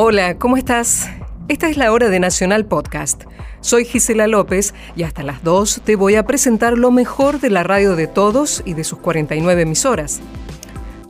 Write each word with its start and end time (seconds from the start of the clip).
Hola, 0.00 0.38
¿cómo 0.38 0.56
estás? 0.56 1.17
Esta 1.48 1.70
es 1.70 1.78
la 1.78 1.92
hora 1.92 2.10
de 2.10 2.20
Nacional 2.20 2.66
Podcast. 2.66 3.24
Soy 3.62 3.86
Gisela 3.86 4.26
López 4.26 4.74
y 4.96 5.04
hasta 5.04 5.22
las 5.22 5.42
2 5.42 5.80
te 5.82 5.96
voy 5.96 6.14
a 6.14 6.26
presentar 6.26 6.76
lo 6.76 6.90
mejor 6.90 7.40
de 7.40 7.48
la 7.48 7.62
radio 7.62 7.96
de 7.96 8.06
todos 8.06 8.62
y 8.66 8.74
de 8.74 8.84
sus 8.84 8.98
49 8.98 9.62
emisoras. 9.62 10.20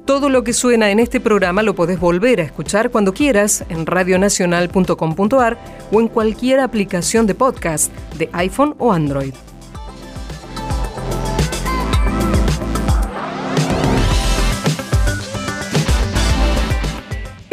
Todo 0.05 0.29
lo 0.29 0.45
que 0.45 0.53
suena 0.53 0.93
en 0.93 1.01
este 1.01 1.19
programa 1.19 1.65
lo 1.65 1.75
podés 1.75 1.99
volver 1.99 2.41
a 2.41 2.45
escuchar 2.45 2.91
cuando 2.91 3.13
quieras 3.13 3.65
en 3.69 3.85
radionacional.com.ar 3.85 5.59
o 5.91 6.01
en 6.01 6.07
cualquier 6.07 6.61
aplicación 6.61 7.27
de 7.27 7.35
podcast 7.35 7.93
de 8.17 8.31
iPhone 8.33 8.77
o 8.79 8.93
Android. 8.93 9.35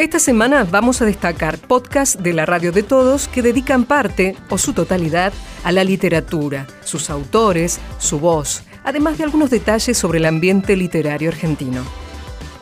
Esta 0.06 0.20
semana 0.20 0.62
vamos 0.62 1.02
a 1.02 1.04
destacar 1.04 1.58
podcasts 1.58 2.22
de 2.22 2.32
la 2.32 2.46
radio 2.46 2.70
de 2.70 2.84
todos 2.84 3.26
que 3.26 3.42
dedican 3.42 3.82
parte 3.82 4.36
o 4.50 4.56
su 4.56 4.72
totalidad 4.72 5.32
a 5.64 5.72
la 5.72 5.82
literatura, 5.82 6.68
sus 6.84 7.10
autores, 7.10 7.80
su 7.98 8.20
voz, 8.20 8.62
además 8.84 9.18
de 9.18 9.24
algunos 9.24 9.50
detalles 9.50 9.98
sobre 9.98 10.18
el 10.18 10.26
ambiente 10.26 10.76
literario 10.76 11.28
argentino. 11.28 11.82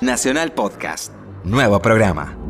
Nacional 0.01 0.53
Podcast, 0.53 1.13
nuevo 1.45 1.83
programa. 1.83 2.44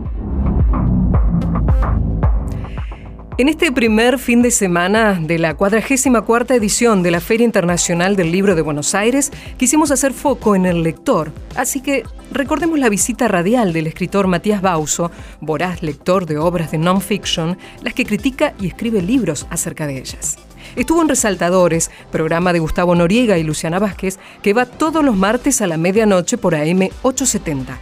En 3.37 3.49
este 3.49 3.73
primer 3.73 4.21
fin 4.21 4.43
de 4.43 4.53
semana 4.53 5.19
de 5.21 5.41
la 5.41 5.55
44 5.55 6.55
edición 6.55 7.03
de 7.03 7.11
la 7.11 7.21
Feria 7.21 7.45
Internacional 7.45 8.15
del 8.15 8.31
Libro 8.31 8.55
de 8.55 8.63
Buenos 8.63 8.95
Aires, 8.95 9.33
quisimos 9.57 9.91
hacer 9.91 10.13
foco 10.13 10.55
en 10.55 10.67
el 10.67 10.85
lector. 10.85 11.33
Así 11.57 11.81
que 11.81 12.05
recordemos 12.31 12.79
la 12.79 12.89
visita 12.89 13.27
radial 13.27 13.73
del 13.73 13.89
escritor 13.89 14.29
Matías 14.29 14.63
Bauso, 14.63 15.11
voraz 15.41 15.83
lector 15.83 16.27
de 16.27 16.39
obras 16.39 16.71
de 16.71 16.79
non-fiction, 16.79 17.59
las 17.83 17.93
que 17.93 18.05
critica 18.05 18.55
y 18.61 18.69
escribe 18.69 19.03
libros 19.03 19.49
acerca 19.51 19.89
de 19.89 19.99
ellas. 19.99 20.37
Estuvo 20.77 21.03
en 21.03 21.09
Resaltadores, 21.09 21.91
programa 22.13 22.53
de 22.53 22.61
Gustavo 22.61 22.95
Noriega 22.95 23.37
y 23.37 23.43
Luciana 23.43 23.81
Vázquez, 23.81 24.21
que 24.43 24.53
va 24.53 24.65
todos 24.65 25.05
los 25.05 25.17
martes 25.17 25.61
a 25.61 25.67
la 25.67 25.77
medianoche 25.77 26.39
por 26.39 26.55
AM 26.55 26.89
870. 27.03 27.81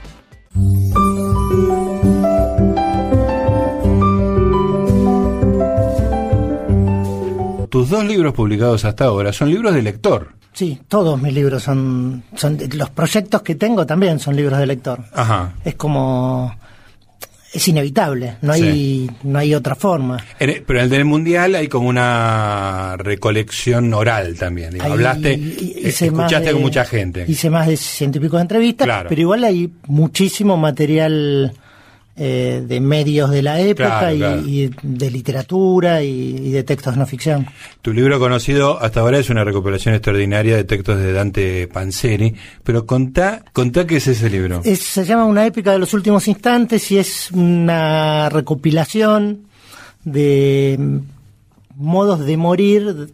Tus 7.72 7.88
dos 7.88 8.04
libros 8.04 8.34
publicados 8.34 8.84
hasta 8.84 9.06
ahora 9.06 9.32
son 9.32 9.48
libros 9.48 9.72
de 9.72 9.80
lector. 9.80 10.34
Sí, 10.52 10.78
todos 10.88 11.18
mis 11.22 11.32
libros 11.32 11.62
son, 11.62 12.22
son 12.36 12.58
los 12.74 12.90
proyectos 12.90 13.40
que 13.40 13.54
tengo 13.54 13.86
también 13.86 14.18
son 14.18 14.36
libros 14.36 14.58
de 14.58 14.66
lector. 14.66 15.00
Ajá. 15.14 15.54
Es 15.64 15.74
como 15.76 16.54
es 17.50 17.68
inevitable, 17.68 18.36
no 18.42 18.52
hay 18.52 19.10
no 19.22 19.38
hay 19.38 19.54
otra 19.54 19.74
forma. 19.74 20.22
pero 20.38 20.80
en 20.80 20.84
el 20.84 20.90
del 20.90 21.06
mundial 21.06 21.54
hay 21.54 21.68
como 21.68 21.88
una 21.88 22.94
recolección 22.98 23.94
oral 23.94 24.36
también. 24.38 24.78
Hablaste, 24.78 25.40
escuchaste 25.82 26.52
con 26.52 26.60
mucha 26.60 26.84
gente. 26.84 27.24
Hice 27.26 27.48
más 27.48 27.68
de 27.68 27.78
ciento 27.78 28.18
y 28.18 28.20
pico 28.20 28.36
de 28.36 28.42
entrevistas, 28.42 29.06
pero 29.08 29.18
igual 29.18 29.44
hay 29.44 29.72
muchísimo 29.86 30.58
material 30.58 31.54
eh, 32.14 32.62
de 32.66 32.78
medios 32.80 33.30
de 33.30 33.40
la 33.40 33.58
época 33.58 34.12
y, 34.12 34.70
de 34.82 35.10
literatura 35.10 36.02
y, 36.02 36.50
de 36.50 36.62
textos 36.62 36.94
no 36.94 37.06
ficción. 37.06 37.46
Tu 37.80 37.94
libro 37.94 38.18
conocido 38.18 38.78
hasta 38.82 39.00
ahora 39.00 39.18
es 39.18 39.30
una 39.30 39.44
recuperación 39.44 39.94
extraordinaria 39.94 40.56
de 40.56 40.64
textos 40.64 40.98
de 40.98 41.14
Dante 41.14 41.68
Panzeri, 41.68 42.34
pero 42.64 42.84
contá, 42.84 43.42
contá 43.54 43.86
qué 43.86 43.96
es 43.96 44.08
ese 44.08 44.28
libro. 44.28 44.62
se 44.62 45.04
llama 45.06 45.24
Una 45.24 45.46
épica 45.46 45.72
de 45.72 45.78
los 45.78 45.94
últimos 45.94 46.28
instantes 46.28 46.90
y 46.90 46.98
es 46.98 47.30
una 47.30 48.28
recopilación 48.28 49.46
de 50.04 51.00
modos 51.76 52.26
de 52.26 52.36
morir 52.36 53.08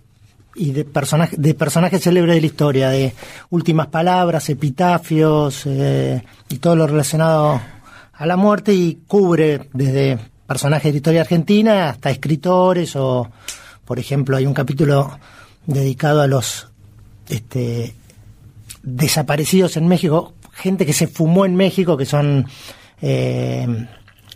y 0.56 0.72
de, 0.72 0.84
personajes 0.84 1.40
de 1.40 1.54
personajes 1.54 2.02
célebres 2.02 2.34
de 2.34 2.40
la 2.40 2.46
historia, 2.46 2.88
de 2.88 3.14
últimas 3.50 3.86
palabras, 3.86 4.48
epitafios 4.48 5.62
eh, 5.66 6.20
y 6.48 6.58
todo 6.58 6.74
lo 6.74 6.88
relacionado 6.88 7.60
a 8.18 8.26
la 8.26 8.36
muerte 8.36 8.74
y 8.74 8.98
cubre 9.06 9.68
desde 9.72 10.18
personajes 10.46 10.92
de 10.92 10.96
historia 10.96 11.20
argentina 11.20 11.88
hasta 11.88 12.10
escritores 12.10 12.96
o, 12.96 13.30
por 13.84 13.98
ejemplo, 13.98 14.36
hay 14.36 14.44
un 14.44 14.54
capítulo 14.54 15.18
dedicado 15.66 16.20
a 16.20 16.26
los 16.26 16.68
este, 17.28 17.94
desaparecidos 18.82 19.76
en 19.76 19.86
México, 19.86 20.34
gente 20.52 20.84
que 20.84 20.92
se 20.92 21.06
fumó 21.06 21.46
en 21.46 21.54
México, 21.54 21.96
que 21.96 22.06
son 22.06 22.46
eh, 23.00 23.86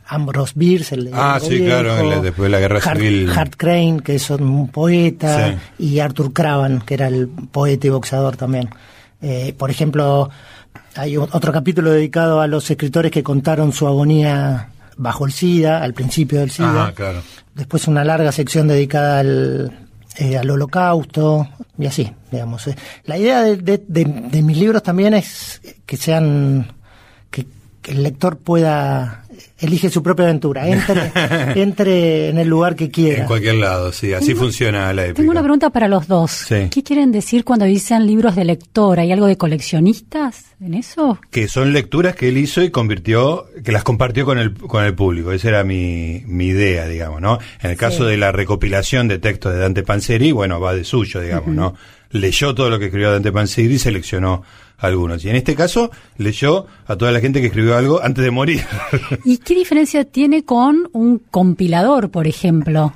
Ambrose 0.06 0.52
Bierce, 0.54 0.94
el 0.94 1.10
Ah, 1.12 1.40
sí, 1.42 1.64
claro, 1.64 2.20
después 2.20 2.44
de 2.46 2.50
la 2.50 2.60
guerra 2.60 2.80
civil. 2.80 3.30
Hart 3.34 3.54
Crane, 3.56 4.00
que 4.04 4.14
es 4.16 4.30
un 4.30 4.68
poeta, 4.68 5.58
y 5.78 5.98
Arthur 5.98 6.32
Cravan, 6.32 6.82
que 6.82 6.94
era 6.94 7.08
el 7.08 7.28
poeta 7.28 7.86
y 7.88 7.90
boxeador 7.90 8.36
también. 8.36 8.68
Eh, 9.22 9.54
por 9.56 9.70
ejemplo, 9.70 10.30
hay 10.96 11.16
otro 11.16 11.52
capítulo 11.52 11.90
dedicado 11.90 12.40
a 12.40 12.46
los 12.46 12.70
escritores 12.70 13.10
que 13.10 13.22
contaron 13.22 13.72
su 13.72 13.86
agonía 13.86 14.68
bajo 14.96 15.26
el 15.26 15.32
SIDA, 15.32 15.82
al 15.82 15.94
principio 15.94 16.40
del 16.40 16.50
SIDA. 16.50 16.86
Ah, 16.86 16.92
claro. 16.94 17.22
Después 17.54 17.88
una 17.88 18.04
larga 18.04 18.32
sección 18.32 18.68
dedicada 18.68 19.20
al, 19.20 19.88
eh, 20.16 20.36
al 20.36 20.50
holocausto 20.50 21.48
y 21.78 21.86
así, 21.86 22.12
digamos. 22.30 22.66
Eh. 22.66 22.76
La 23.04 23.16
idea 23.16 23.42
de, 23.42 24.42
mis 24.42 24.56
libros 24.56 24.82
también 24.82 25.14
es 25.14 25.60
que 25.86 25.96
sean, 25.96 26.72
que 27.30 27.46
el 27.84 28.02
lector 28.02 28.36
pueda 28.38 29.24
elige 29.58 29.90
su 29.90 30.02
propia 30.02 30.24
aventura, 30.24 30.68
entre, 30.68 31.12
entre 31.62 32.28
en 32.30 32.38
el 32.38 32.48
lugar 32.48 32.74
que 32.74 32.90
quiera. 32.90 33.22
En 33.22 33.26
cualquier 33.26 33.54
lado, 33.56 33.92
sí, 33.92 34.12
así 34.12 34.34
funciona 34.34 34.92
la 34.92 35.04
épica. 35.04 35.16
Tengo 35.16 35.30
una 35.30 35.42
pregunta 35.42 35.70
para 35.70 35.88
los 35.88 36.08
dos. 36.08 36.46
¿Qué 36.48 36.82
quieren 36.82 37.12
decir 37.12 37.44
cuando 37.44 37.64
dicen 37.64 38.06
libros 38.06 38.36
de 38.36 38.44
lector? 38.44 38.98
¿Hay 39.00 39.12
algo 39.12 39.26
de 39.26 39.36
coleccionistas 39.36 40.44
en 40.60 40.74
eso? 40.74 41.18
Que 41.30 41.48
son 41.48 41.72
lecturas 41.72 42.14
que 42.14 42.28
él 42.28 42.38
hizo 42.38 42.62
y 42.62 42.70
convirtió, 42.70 43.46
que 43.64 43.72
las 43.72 43.84
compartió 43.84 44.24
con 44.24 44.38
el, 44.38 44.54
con 44.54 44.84
el 44.84 44.94
público. 44.94 45.32
Esa 45.32 45.48
era 45.48 45.64
mi, 45.64 46.22
mi 46.26 46.46
idea, 46.46 46.86
digamos, 46.86 47.20
¿no? 47.20 47.38
En 47.62 47.70
el 47.70 47.76
caso 47.76 48.04
de 48.04 48.16
la 48.16 48.32
recopilación 48.32 49.08
de 49.08 49.18
textos 49.18 49.52
de 49.52 49.58
Dante 49.60 49.82
Panzeri, 49.82 50.32
bueno, 50.32 50.60
va 50.60 50.74
de 50.74 50.84
suyo, 50.84 51.20
digamos, 51.20 51.54
¿no? 51.54 51.74
Leyó 52.10 52.54
todo 52.54 52.68
lo 52.68 52.78
que 52.78 52.86
escribió 52.86 53.10
Dante 53.10 53.32
Panzeri 53.32 53.74
y 53.74 53.78
seleccionó 53.78 54.42
algunos. 54.82 55.24
Y 55.24 55.30
en 55.30 55.36
este 55.36 55.54
caso 55.54 55.90
leyó 56.18 56.66
a 56.86 56.96
toda 56.96 57.12
la 57.12 57.20
gente 57.20 57.40
que 57.40 57.46
escribió 57.46 57.76
algo 57.76 58.02
antes 58.02 58.24
de 58.24 58.30
morir. 58.30 58.62
¿Y 59.24 59.38
qué 59.38 59.54
diferencia 59.54 60.04
tiene 60.04 60.44
con 60.44 60.88
un 60.92 61.18
compilador, 61.18 62.10
por 62.10 62.26
ejemplo? 62.26 62.92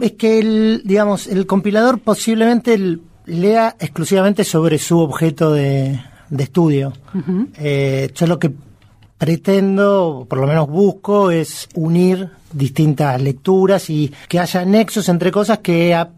Es 0.00 0.12
que 0.12 0.38
el, 0.38 0.82
digamos, 0.84 1.26
el 1.26 1.46
compilador 1.46 2.00
posiblemente 2.00 2.98
lea 3.26 3.76
exclusivamente 3.78 4.44
sobre 4.44 4.78
su 4.78 4.98
objeto 4.98 5.52
de, 5.52 6.00
estudio. 6.38 6.92
Eh, 7.58 8.10
yo 8.14 8.26
lo 8.26 8.38
que 8.38 8.52
pretendo, 9.18 10.26
por 10.28 10.38
lo 10.38 10.46
menos 10.46 10.68
busco, 10.68 11.30
es 11.30 11.68
unir 11.74 12.28
distintas 12.52 13.20
lecturas 13.20 13.88
y 13.90 14.12
que 14.28 14.38
haya 14.38 14.64
nexos 14.64 15.08
entre 15.08 15.30
cosas 15.30 15.58
que 15.58 15.94
a 15.94 16.10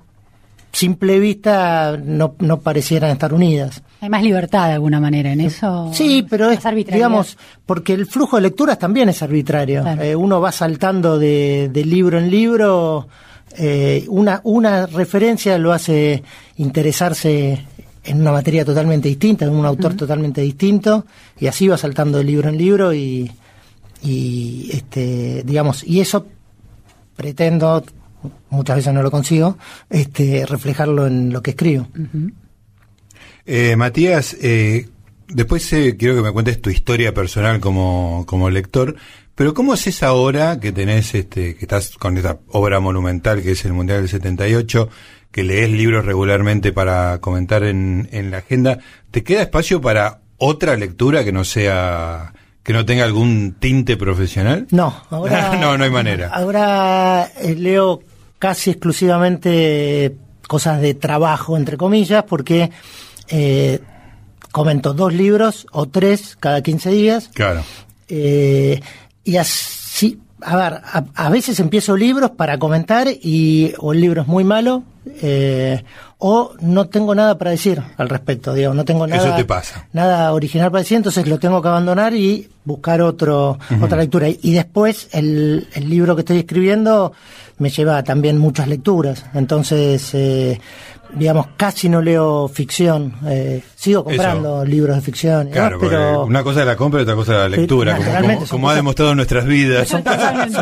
simple 0.72 1.18
vista 1.18 1.96
no, 2.02 2.34
no 2.38 2.60
parecieran 2.60 3.10
estar 3.10 3.32
unidas. 3.32 3.82
Hay 4.00 4.08
más 4.08 4.22
libertad 4.22 4.68
de 4.68 4.74
alguna 4.74 5.00
manera 5.00 5.32
en 5.32 5.40
eso. 5.40 5.90
Sí, 5.92 6.24
pero 6.28 6.50
es, 6.50 6.60
digamos, 6.86 7.36
porque 7.66 7.94
el 7.94 8.06
flujo 8.06 8.36
de 8.36 8.42
lecturas 8.42 8.78
también 8.78 9.08
es 9.08 9.22
arbitrario. 9.22 9.84
Eh, 10.00 10.14
uno 10.14 10.40
va 10.40 10.52
saltando 10.52 11.18
de, 11.18 11.70
libro 11.84 12.18
en 12.18 12.30
libro, 12.30 13.08
eh, 13.56 14.04
una, 14.08 14.40
una 14.44 14.86
referencia 14.86 15.58
lo 15.58 15.72
hace 15.72 16.22
interesarse 16.58 17.64
en 18.04 18.20
una 18.20 18.32
materia 18.32 18.64
totalmente 18.64 19.08
distinta, 19.08 19.44
en 19.46 19.54
un 19.54 19.66
autor 19.66 19.94
totalmente 19.94 20.40
distinto, 20.42 21.04
y 21.38 21.46
así 21.46 21.66
va 21.66 21.76
saltando 21.76 22.18
de 22.18 22.24
libro 22.24 22.48
en 22.48 22.56
libro 22.56 22.94
y, 22.94 23.30
y 24.02 24.70
este, 24.72 25.42
digamos, 25.44 25.82
y 25.84 26.00
eso 26.00 26.26
pretendo 27.16 27.82
muchas 28.50 28.76
veces 28.76 28.92
no 28.92 29.02
lo 29.02 29.10
consigo, 29.10 29.58
este, 29.90 30.46
reflejarlo 30.46 31.06
en 31.06 31.32
lo 31.32 31.42
que 31.42 31.50
escribo. 31.50 31.88
eh, 33.46 33.76
Matías, 33.76 34.36
eh, 34.40 34.88
después 35.28 35.72
eh, 35.72 35.96
quiero 35.98 36.16
que 36.16 36.22
me 36.22 36.32
cuentes 36.32 36.60
tu 36.60 36.70
historia 36.70 37.14
personal 37.14 37.60
como, 37.60 38.24
como 38.26 38.50
lector, 38.50 38.96
Pero 39.34 39.54
¿cómo 39.54 39.74
es 39.74 40.02
ahora 40.02 40.58
que 40.58 40.72
tenés, 40.72 41.14
este, 41.14 41.54
que 41.54 41.64
estás 41.64 41.96
con 41.96 42.16
esta 42.16 42.40
obra 42.48 42.80
monumental 42.80 43.40
que 43.40 43.52
es 43.52 43.64
el 43.64 43.72
Mundial 43.72 44.00
del 44.00 44.08
78, 44.08 44.88
que 45.30 45.44
lees 45.44 45.70
libros 45.70 46.04
regularmente 46.04 46.72
para 46.72 47.20
comentar 47.20 47.62
en, 47.62 48.08
en 48.10 48.32
la 48.32 48.38
agenda? 48.38 48.80
¿Te 49.12 49.22
queda 49.22 49.42
espacio 49.42 49.80
para 49.80 50.22
otra 50.38 50.76
lectura 50.76 51.22
que 51.22 51.30
no 51.30 51.44
sea 51.44 52.32
que 52.68 52.74
no 52.74 52.84
tenga 52.84 53.04
algún 53.04 53.56
tinte 53.58 53.96
profesional? 53.96 54.66
No, 54.72 54.94
ahora 55.08 55.56
no, 55.60 55.78
no 55.78 55.84
hay 55.84 55.90
manera. 55.90 56.28
Ahora 56.28 57.26
eh, 57.40 57.54
leo 57.54 58.02
casi 58.38 58.68
exclusivamente 58.68 60.18
cosas 60.46 60.82
de 60.82 60.92
trabajo, 60.92 61.56
entre 61.56 61.78
comillas, 61.78 62.24
porque 62.24 62.70
eh, 63.28 63.80
comento 64.52 64.92
dos 64.92 65.14
libros 65.14 65.66
o 65.72 65.88
tres 65.88 66.36
cada 66.38 66.60
15 66.60 66.90
días. 66.90 67.30
Claro. 67.32 67.64
Eh, 68.06 68.82
y 69.24 69.38
así, 69.38 70.20
a 70.40 70.56
ver, 70.56 70.80
a, 71.14 71.30
veces 71.30 71.58
empiezo 71.60 71.96
libros 71.96 72.30
para 72.30 72.58
comentar 72.58 73.08
y 73.08 73.72
o 73.78 73.92
el 73.92 74.00
libro 74.00 74.22
es 74.22 74.28
muy 74.28 74.44
malo 74.44 74.84
eh, 75.20 75.82
o 76.18 76.52
no 76.60 76.88
tengo 76.88 77.14
nada 77.14 77.38
para 77.38 77.50
decir 77.50 77.82
al 77.96 78.08
respecto, 78.08 78.52
digo, 78.52 78.74
no 78.74 78.84
tengo 78.84 79.06
nada, 79.06 79.26
Eso 79.26 79.36
te 79.36 79.44
pasa. 79.44 79.86
nada 79.92 80.32
original 80.32 80.70
para 80.70 80.82
decir, 80.82 80.96
entonces 80.96 81.26
lo 81.26 81.38
tengo 81.38 81.62
que 81.62 81.68
abandonar 81.68 82.14
y 82.14 82.48
buscar 82.64 83.00
otro, 83.00 83.58
otra 83.80 83.98
lectura. 83.98 84.28
Y, 84.28 84.52
después 84.52 85.08
el, 85.12 85.68
el 85.74 85.88
libro 85.88 86.14
que 86.14 86.20
estoy 86.20 86.38
escribiendo 86.38 87.12
me 87.58 87.70
lleva 87.70 88.02
también 88.02 88.38
muchas 88.38 88.68
lecturas. 88.68 89.24
Entonces, 89.34 90.14
eh, 90.14 90.60
digamos, 91.14 91.48
casi 91.56 91.88
no 91.88 92.00
leo 92.00 92.48
ficción. 92.48 93.14
Eh, 93.26 93.62
sigo 93.74 94.04
comprando 94.04 94.64
libros 94.64 94.96
de 94.96 95.02
ficción. 95.02 95.50
Claro, 95.50 95.78
pero 95.80 96.24
una 96.24 96.42
cosa 96.42 96.60
es 96.60 96.66
la 96.66 96.76
compra 96.76 97.00
y 97.00 97.02
otra 97.02 97.14
cosa 97.14 97.32
es 97.32 97.38
la 97.38 97.56
lectura, 97.56 97.98
como, 98.48 98.70
ha 98.70 98.74
demostrado 98.74 99.14
nuestras 99.14 99.46
vidas. 99.46 99.88
Son 99.88 100.02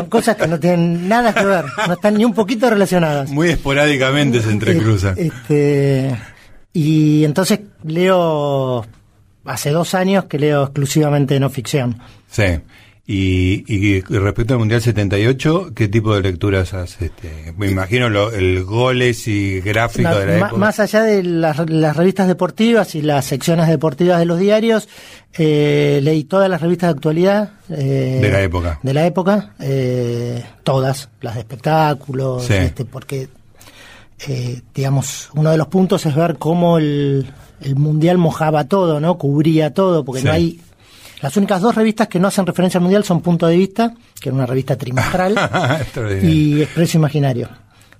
cosas, 0.09 0.35
que 0.35 0.47
no 0.47 0.59
tienen 0.59 1.07
nada 1.07 1.33
que 1.33 1.45
ver, 1.45 1.65
no 1.87 1.93
están 1.93 2.17
ni 2.17 2.25
un 2.25 2.33
poquito 2.33 2.69
relacionadas. 2.69 3.29
Muy 3.29 3.49
esporádicamente 3.49 4.41
se 4.41 4.51
entrecruzan. 4.51 5.15
Este, 5.17 6.17
y 6.73 7.23
entonces 7.23 7.59
leo, 7.83 8.85
hace 9.45 9.71
dos 9.71 9.93
años 9.93 10.25
que 10.25 10.39
leo 10.39 10.63
exclusivamente 10.63 11.39
no 11.39 11.49
ficción. 11.49 11.99
Sí. 12.29 12.43
Y, 13.09 13.63
y, 13.73 14.01
respecto 14.01 14.55
al 14.55 14.59
Mundial 14.59 14.81
78, 14.81 15.71
¿qué 15.73 15.87
tipo 15.87 16.13
de 16.13 16.21
lecturas 16.21 16.73
haces? 16.73 17.03
Este, 17.03 17.53
me 17.55 17.71
imagino 17.71 18.09
lo, 18.09 18.33
el 18.33 18.65
goles 18.65 19.29
y 19.29 19.61
gráfico 19.61 20.13
de 20.13 20.25
la 20.25 20.37
época. 20.39 20.57
Más 20.57 20.81
allá 20.81 21.03
de 21.03 21.23
las, 21.23 21.55
revistas 21.55 22.27
deportivas 22.27 22.95
y 22.95 23.01
las 23.01 23.23
secciones 23.23 23.69
deportivas 23.69 24.19
de 24.19 24.25
los 24.25 24.39
diarios, 24.39 24.89
eh, 25.37 26.01
leí 26.03 26.25
todas 26.25 26.49
las 26.49 26.59
revistas 26.59 26.89
de 26.89 26.97
actualidad. 26.97 27.51
Eh, 27.69 28.19
de 28.21 28.29
la 28.29 28.41
época. 28.41 28.79
De 28.83 28.93
la 28.93 29.05
época, 29.05 29.53
eh, 29.61 30.43
todas, 30.63 31.07
las 31.21 31.35
de 31.35 31.39
espectáculos, 31.39 32.49
este, 32.49 32.83
porque, 32.83 33.29
eh, 34.27 34.61
digamos, 34.75 35.29
uno 35.33 35.51
de 35.51 35.57
los 35.57 35.67
puntos 35.67 36.05
es 36.05 36.13
ver 36.13 36.35
cómo 36.37 36.77
el, 36.77 37.31
el 37.61 37.75
Mundial 37.77 38.17
mojaba 38.17 38.65
todo, 38.65 38.99
¿no? 38.99 39.17
Cubría 39.17 39.73
todo, 39.73 40.03
porque 40.03 40.23
no 40.23 40.33
hay 40.33 40.59
las 41.21 41.35
únicas 41.35 41.61
dos 41.61 41.75
revistas 41.75 42.07
que 42.07 42.19
no 42.19 42.27
hacen 42.27 42.45
referencia 42.45 42.77
al 42.77 42.83
mundial 42.83 43.03
son 43.03 43.21
Punto 43.21 43.47
de 43.47 43.57
Vista, 43.57 43.93
que 44.19 44.29
era 44.29 44.35
una 44.35 44.45
revista 44.45 44.75
trimestral, 44.75 45.35
y 46.23 46.61
Expreso 46.61 46.97
Imaginario. 46.97 47.49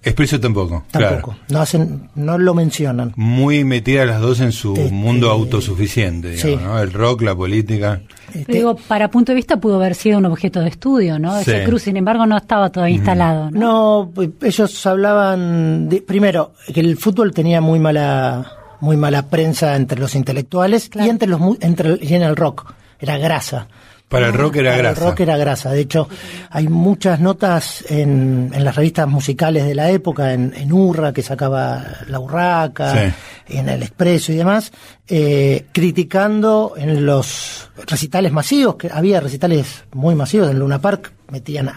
Expreso 0.04 0.40
tampoco. 0.40 0.86
Tampoco. 0.92 1.36
No 1.50 1.60
hacen, 1.60 2.10
no 2.16 2.38
lo 2.38 2.54
mencionan. 2.54 3.14
Muy 3.16 3.64
metidas 3.66 4.08
las 4.08 4.22
dos 4.22 4.40
en 4.40 4.52
su 4.52 4.74
este, 4.74 4.92
mundo 4.92 5.30
autosuficiente, 5.32 6.32
digamos, 6.32 6.62
¿no? 6.62 6.80
El 6.80 6.94
rock, 6.94 7.24
la 7.24 7.36
política. 7.36 8.02
Este, 8.34 8.54
digo, 8.54 8.76
para 8.76 9.10
punto 9.10 9.32
de 9.32 9.36
vista 9.36 9.58
pudo 9.58 9.76
haber 9.76 9.96
sido 9.96 10.20
un 10.20 10.26
objeto 10.26 10.62
de 10.62 10.70
estudio, 10.70 11.20
¿no? 11.20 11.38
Ese 11.38 11.64
cruz, 11.64 11.82
sin 11.82 11.98
embargo, 11.98 12.26
no 12.26 12.38
estaba 12.38 12.70
todavía 12.70 12.96
instalado. 12.96 13.50
¿no? 13.52 14.12
no, 14.16 14.24
ellos 14.44 14.86
hablaban 14.86 15.90
de, 15.90 16.02
primero, 16.02 16.54
que 16.74 16.80
el 16.80 16.98
fútbol 16.98 17.34
tenía 17.34 17.60
muy 17.60 17.80
mala, 17.80 18.50
muy 18.80 18.96
mala 18.96 19.24
prensa 19.24 19.76
entre 19.76 20.00
los 20.00 20.16
intelectuales 20.16 20.90
y 20.94 21.10
entre 21.10 21.28
los, 21.28 21.42
entre, 21.60 21.98
y 22.02 22.14
en 22.14 22.22
el 22.22 22.36
rock 22.36 22.72
era 23.00 23.18
grasa. 23.18 23.68
Para 24.10 24.28
el 24.28 24.34
rock 24.34 24.58
era 24.58 24.72
Para 24.72 24.84
grasa. 24.84 25.02
El 25.02 25.08
rock 25.10 25.20
era 25.20 25.38
grasa. 25.38 25.72
De 25.72 25.82
hecho, 25.82 26.08
hay 26.50 26.70
muchas 26.70 27.20
notas 27.20 27.84
en, 27.90 28.52
en 28.54 28.64
las 28.64 28.76
revistas 28.76 29.06
musicales 29.06 29.66
de 29.66 29.76
la 29.76 29.90
época, 29.90 30.32
en, 30.32 30.54
en 30.56 30.72
Urra, 30.72 31.12
que 31.12 31.22
sacaba 31.22 31.84
La 32.08 32.20
Urraca, 32.20 33.14
en 33.50 33.68
El 33.68 33.84
Expreso 33.84 34.32
y 34.32 34.36
demás, 34.36 34.72
eh, 35.10 35.66
criticando 35.74 36.76
en 36.78 37.06
los 37.06 37.70
recitales 37.86 38.32
masivos, 38.32 38.76
que 38.76 38.90
había 38.90 39.20
recitales 39.20 39.84
muy 39.92 40.16
masivos 40.16 40.50
en 40.50 40.60
Luna 40.60 40.80
Park, 40.80 41.12
metían, 41.30 41.70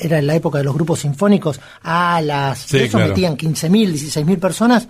era 0.00 0.20
en 0.20 0.26
la 0.28 0.36
época 0.36 0.58
de 0.58 0.64
los 0.64 0.74
grupos 0.74 1.00
sinfónicos, 1.00 1.60
a 1.82 2.20
las, 2.20 2.68
de 2.70 2.84
eso 2.84 2.98
metían 2.98 3.36
15.000, 3.36 3.92
16.000 3.92 4.38
personas, 4.38 4.88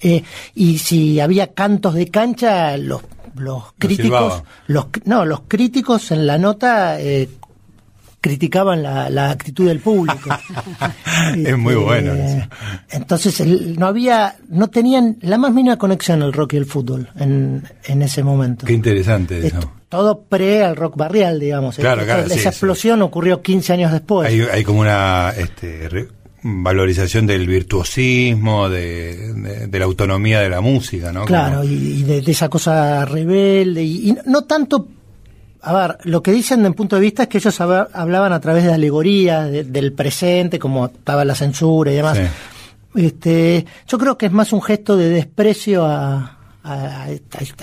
eh, 0.00 0.22
y 0.54 0.78
si 0.78 1.18
había 1.20 1.54
cantos 1.54 1.94
de 1.94 2.08
cancha, 2.08 2.76
los 2.76 3.02
los 3.38 3.64
críticos, 3.78 4.42
los, 4.66 4.86
no, 5.04 5.24
los 5.24 5.42
críticos 5.48 6.10
en 6.10 6.26
la 6.26 6.38
nota 6.38 7.00
eh, 7.00 7.28
criticaban 8.26 8.82
la, 8.82 9.30
actitud 9.30 9.68
del 9.68 9.78
público. 9.78 10.30
es 11.36 11.56
muy 11.56 11.74
este, 11.74 11.84
bueno. 11.84 12.12
Entonces 12.90 13.46
no 13.78 13.86
había, 13.86 14.36
no 14.48 14.68
tenían 14.68 15.16
la 15.20 15.38
más 15.38 15.52
mínima 15.52 15.78
conexión 15.78 16.22
el 16.22 16.32
rock 16.32 16.54
y 16.54 16.56
el 16.56 16.66
fútbol 16.66 17.08
en, 17.16 17.62
en 17.84 18.02
ese 18.02 18.24
momento. 18.24 18.66
Qué 18.66 18.72
interesante 18.72 19.46
eso. 19.46 19.72
todo 19.88 20.22
pre 20.22 20.64
al 20.64 20.74
rock 20.74 20.96
barrial, 20.96 21.38
digamos. 21.38 21.76
Claro, 21.76 22.04
claro, 22.04 22.26
esa 22.26 22.48
explosión 22.48 23.00
ocurrió 23.02 23.42
15 23.42 23.72
años 23.72 23.92
después. 23.92 24.28
Hay, 24.28 24.40
hay 24.40 24.64
como 24.64 24.80
una 24.80 25.32
este, 25.36 25.88
valorización 26.62 27.26
del 27.26 27.46
virtuosismo, 27.46 28.68
de, 28.68 29.66
de, 29.68 29.78
la 29.78 29.84
autonomía 29.84 30.40
de 30.40 30.48
la 30.48 30.60
música, 30.60 31.12
¿no? 31.12 31.24
Claro, 31.24 31.64
y, 31.64 32.02
de, 32.02 32.18
esa 32.18 32.48
cosa 32.48 33.04
rebelde, 33.04 33.82
y, 33.84 34.16
no 34.26 34.42
tanto... 34.42 34.88
A 35.62 35.72
ver, 35.72 35.98
lo 36.04 36.22
que 36.22 36.30
dicen 36.30 36.64
en 36.64 36.74
punto 36.74 36.94
de 36.94 37.02
vista 37.02 37.24
es 37.24 37.28
que 37.28 37.38
ellos 37.38 37.60
hablaban 37.60 38.32
a 38.32 38.40
través 38.40 38.64
de 38.64 38.72
alegorías 38.72 39.50
del 39.50 39.92
presente, 39.92 40.60
como 40.60 40.86
estaba 40.86 41.24
la 41.24 41.34
censura 41.34 41.90
y 41.90 41.96
demás. 41.96 42.18
Este, 42.94 43.66
yo 43.88 43.98
creo 43.98 44.16
que 44.16 44.26
es 44.26 44.32
más 44.32 44.52
un 44.52 44.62
gesto 44.62 44.96
de 44.96 45.08
desprecio 45.08 45.84
a, 45.84 46.38
a, 46.62 47.08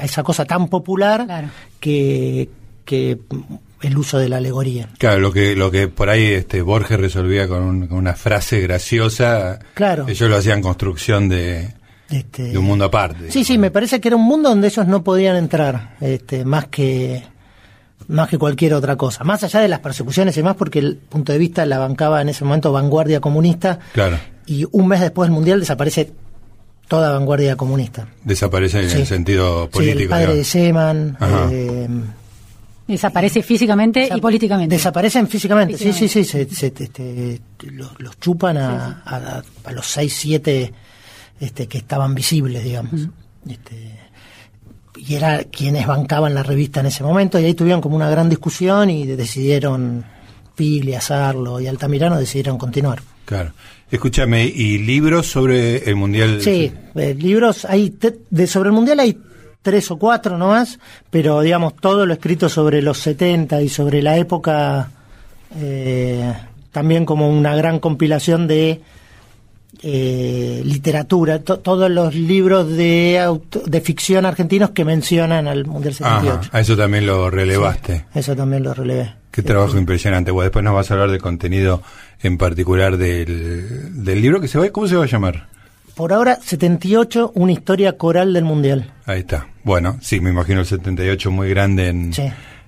esa 0.01 0.21
cosa 0.21 0.43
tan 0.43 0.67
popular 0.67 1.49
que, 1.79 2.49
que 2.83 3.19
el 3.83 3.97
uso 3.97 4.17
de 4.17 4.29
la 4.29 4.37
alegoría. 4.37 4.89
Claro, 4.97 5.19
lo 5.19 5.31
que 5.31 5.55
lo 5.55 5.69
que 5.69 5.87
por 5.87 6.09
ahí 6.09 6.25
este 6.25 6.61
Borges 6.61 6.99
resolvía 6.99 7.47
con, 7.47 7.91
una 7.91 8.13
frase 8.13 8.61
graciosa, 8.61 9.59
claro. 9.73 10.05
ellos 10.07 10.29
lo 10.29 10.37
hacían 10.37 10.61
construcción 10.61 11.29
de, 11.29 11.73
este, 12.09 12.43
de 12.43 12.57
un 12.57 12.65
mundo 12.65 12.85
aparte. 12.85 13.29
Sí, 13.29 13.43
sí, 13.43 13.57
me 13.57 13.71
parece 13.71 13.99
que 13.99 14.07
era 14.07 14.17
un 14.17 14.25
mundo 14.25 14.49
donde 14.49 14.67
ellos 14.67 14.87
no 14.87 15.03
podían 15.03 15.35
entrar, 15.35 15.95
este, 15.99 16.45
más 16.45 16.67
que 16.67 17.23
más 18.07 18.29
que 18.29 18.37
cualquier 18.37 18.73
otra 18.73 18.95
cosa, 18.95 19.23
más 19.23 19.43
allá 19.43 19.61
de 19.61 19.67
las 19.67 19.79
persecuciones 19.79 20.35
y 20.35 20.39
demás, 20.41 20.55
porque 20.57 20.79
el 20.79 20.97
punto 20.97 21.31
de 21.31 21.37
vista 21.37 21.65
la 21.65 21.77
bancaba 21.77 22.21
en 22.21 22.29
ese 22.29 22.43
momento 22.43 22.71
vanguardia 22.71 23.19
comunista. 23.19 23.79
Claro. 23.93 24.17
Y 24.45 24.65
un 24.71 24.87
mes 24.87 24.99
después 24.99 25.27
del 25.27 25.33
mundial 25.33 25.59
desaparece 25.61 26.11
toda 26.87 27.13
vanguardia 27.13 27.55
comunista. 27.55 28.07
Desaparece 28.23 28.79
en 28.81 28.89
el 28.89 29.07
sentido 29.07 29.69
político. 29.69 29.97
Sí, 29.97 30.03
el 30.03 30.09
padre 30.09 30.35
de 30.35 30.43
Seman. 30.43 31.17
Eh, 31.49 31.87
Desaparece 32.87 33.41
físicamente 33.43 34.09
y 34.13 34.19
políticamente. 34.19 34.75
Desaparecen 34.75 35.27
físicamente, 35.27 35.77
sí, 35.77 35.93
sí, 35.93 36.07
sí. 36.07 36.23
Se, 36.23 36.41
este, 36.41 37.39
los, 37.71 38.19
chupan 38.19 38.57
a, 38.57 39.03
a, 39.05 39.71
los 39.71 39.87
seis, 39.87 40.13
siete 40.13 40.73
este, 41.39 41.67
que 41.67 41.77
estaban 41.77 42.13
visibles, 42.13 42.63
digamos. 42.63 43.07
Este, 43.47 43.99
y 44.97 45.15
era 45.15 45.43
quienes 45.45 45.87
bancaban 45.87 46.33
la 46.33 46.43
revista 46.43 46.81
en 46.81 46.87
ese 46.87 47.03
momento, 47.03 47.39
y 47.39 47.45
ahí 47.45 47.53
tuvieron 47.53 47.81
como 47.81 47.95
una 47.95 48.09
gran 48.09 48.29
discusión 48.29 48.89
y 48.89 49.05
decidieron, 49.05 50.03
Pili, 50.55 50.93
Azarlo 50.93 51.59
y 51.59 51.67
Altamirano 51.67 52.17
decidieron 52.17 52.57
continuar. 52.57 53.01
Claro. 53.25 53.53
Escúchame, 53.89 54.45
¿y 54.45 54.79
libros 54.79 55.27
sobre 55.27 55.89
el 55.89 55.95
Mundial? 55.95 56.41
Sí, 56.41 56.71
eh, 56.95 57.15
libros, 57.15 57.65
hay 57.65 57.95
de, 58.29 58.47
sobre 58.47 58.69
el 58.69 58.73
Mundial 58.73 58.99
hay 58.99 59.17
tres 59.63 59.89
o 59.89 59.97
cuatro 59.97 60.37
nomás, 60.37 60.77
pero 61.09 61.41
digamos 61.41 61.75
todo 61.75 62.05
lo 62.05 62.13
escrito 62.13 62.49
sobre 62.49 62.83
los 62.83 62.99
70 62.99 63.61
y 63.63 63.69
sobre 63.69 64.03
la 64.03 64.17
época, 64.17 64.91
eh, 65.55 66.31
también 66.71 67.05
como 67.05 67.29
una 67.29 67.55
gran 67.55 67.79
compilación 67.79 68.45
de 68.45 68.81
eh, 69.81 70.61
literatura, 70.63 71.39
todos 71.39 71.89
los 71.89 72.13
libros 72.13 72.69
de, 72.69 73.39
de 73.65 73.81
ficción 73.81 74.25
argentinos 74.25 74.71
que 74.71 74.85
mencionan 74.85 75.47
al 75.47 75.65
Mundial 75.65 75.95
78. 75.95 76.49
a 76.51 76.59
eso 76.59 76.77
también 76.77 77.05
lo 77.07 77.29
relevaste. 77.29 78.05
eso 78.13 78.35
también 78.35 78.63
lo 78.63 78.73
relevé. 78.73 79.15
Qué 79.31 79.41
trabajo 79.41 79.79
impresionante. 79.79 80.29
Bueno, 80.29 80.43
después 80.43 80.63
nos 80.63 80.75
vas 80.75 80.91
a 80.91 80.93
hablar 80.93 81.09
del 81.09 81.21
contenido 81.21 81.81
en 82.21 82.37
particular 82.37 82.97
del, 82.97 84.03
del 84.03 84.21
libro 84.21 84.39
que 84.39 84.47
se 84.47 84.59
va, 84.59 84.69
¿cómo 84.69 84.87
se 84.87 84.95
va 84.95 85.05
a 85.05 85.07
llamar? 85.07 85.47
Por 85.95 86.11
ahora, 86.11 86.39
78, 86.41 87.33
una 87.35 87.51
historia 87.51 87.97
coral 87.97 88.33
del 88.33 88.43
Mundial. 88.43 88.91
Ahí 89.05 89.19
está. 89.19 89.47
Bueno, 89.63 89.99
sí, 90.01 90.19
me 90.19 90.31
imagino 90.31 90.61
el 90.61 90.65
78 90.65 91.29
muy 91.29 91.49
grande 91.49 91.87
en, 91.89 92.11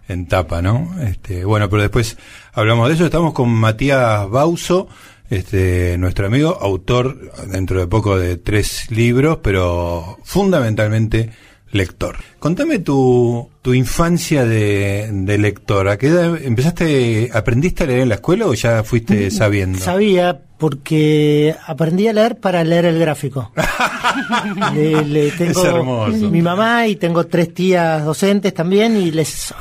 en 0.08 0.27
tapa, 0.27 0.62
¿no? 0.62 0.96
Este, 1.01 1.44
bueno, 1.44 1.67
pero 1.67 1.82
después 1.82 2.17
hablamos 2.53 2.88
de 2.88 2.94
eso. 2.94 3.05
Estamos 3.05 3.34
con 3.34 3.50
Matías 3.50 4.29
Bauso, 4.29 4.88
este, 5.32 5.98
nuestro 5.98 6.27
amigo, 6.27 6.55
autor 6.62 7.32
dentro 7.48 7.79
de 7.79 7.88
poco 7.88 8.20
de 8.20 8.38
tres 8.38 8.91
libros, 8.91 9.39
pero 9.41 10.20
fundamentalmente 10.24 11.32
lector. 11.75 12.17
Contame 12.39 12.79
tu, 12.79 13.50
tu 13.62 13.74
infancia 13.74 14.46
de, 14.46 15.10
de 15.12 15.38
lector. 15.38 15.89
¿A 15.89 15.98
qué 15.98 16.08
edad 16.08 16.38
empezaste, 16.41 17.29
aprendiste 17.34 17.84
a 17.84 17.88
leer 17.88 18.00
en 18.01 18.10
la 18.10 18.15
escuela 18.15 18.48
o 18.48 18.53
ya 18.53 18.84
fuiste 18.84 19.27
mm, 19.27 19.32
sabiendo? 19.32 19.79
Sabía, 19.79 20.39
porque 20.58 21.55
aprendí 21.65 22.08
a 22.08 22.13
leer 22.13 22.38
para 22.39 22.63
leer 22.63 22.86
el 22.86 23.00
gráfico. 23.00 23.51
le, 24.74 25.32
tengo 25.32 25.62
es 25.62 25.65
hermoso. 25.65 26.29
mi 26.29 26.41
mamá 26.41 26.88
y 26.88 26.96
tengo 26.96 27.25
tres 27.25 27.53
tías 27.53 28.03
docentes 28.03 28.53
también 28.53 28.98
y 28.98 29.12
les... 29.12 29.53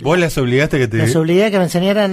¿Vos 0.00 0.18
las 0.18 0.36
obligaste 0.38 0.78
que 0.78 0.88
te...? 0.88 0.98
Les 0.98 1.14
obligué 1.14 1.46
a 1.46 1.50
que 1.50 1.58
me 1.58 1.64
enseñaran 1.64 2.12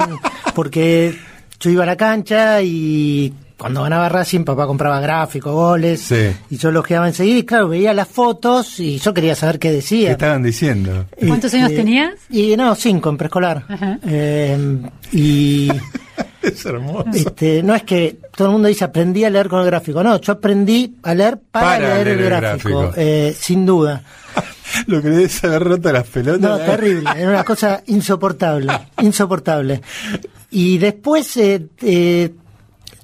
porque 0.56 1.16
yo 1.60 1.70
iba 1.70 1.84
a 1.84 1.86
la 1.88 1.96
cancha 1.96 2.62
y 2.62 3.34
cuando 3.62 3.84
ganaba 3.84 4.10
Racing, 4.10 4.44
papá 4.44 4.66
compraba 4.66 5.00
gráficos, 5.00 5.54
goles, 5.54 6.12
y 6.50 6.58
yo 6.58 6.72
los 6.72 6.84
quedaba 6.84 7.08
enseguida, 7.08 7.38
y 7.38 7.44
claro, 7.44 7.68
veía 7.68 7.94
las 7.94 8.08
fotos 8.08 8.80
y 8.80 8.98
yo 8.98 9.14
quería 9.14 9.36
saber 9.36 9.60
qué 9.60 9.72
decía. 9.72 10.08
¿Qué 10.08 10.14
estaban 10.14 10.42
diciendo? 10.42 11.06
¿Cuántos 11.28 11.54
años 11.54 11.70
tenías? 11.70 12.16
Y 12.32 12.58
no, 12.58 12.74
cinco 12.74 13.12
en 13.12 13.18
preescolar. 13.18 13.64
Eh, 14.04 14.80
y... 15.12 15.70
es 16.42 16.66
hermoso. 16.66 17.06
Este, 17.14 17.62
no 17.62 17.76
es 17.76 17.84
que 17.84 18.18
todo 18.36 18.48
el 18.48 18.54
mundo 18.54 18.68
dice 18.68 18.84
aprendí 18.84 19.26
a 19.26 19.30
leer 19.30 19.48
con 19.48 19.60
el 19.60 19.68
gráfico, 19.68 20.04
no, 20.04 20.20
yo 20.20 20.34
aprendí 20.34 20.96
a 21.04 21.14
leer 21.14 21.40
para, 21.52 21.78
leer, 21.78 22.08
el, 22.08 22.26
gráfico, 22.26 22.92
Eh, 22.96 23.36
sin 23.38 23.64
duda. 23.64 24.02
Lo 24.88 25.04
que 25.04 25.10
debes 25.10 25.44
haber 25.44 25.64
roto 25.66 25.92
las 25.92 26.08
pelotas. 26.08 26.42
No, 26.42 26.58
terrible, 26.58 27.10
era 27.16 27.30
una 27.30 27.44
cosa 27.44 27.84
insoportable, 27.86 28.74
insoportable. 29.02 29.82
Y 30.50 30.80
después 30.80 31.38
eh, 31.38 31.68
eh, 31.82 32.34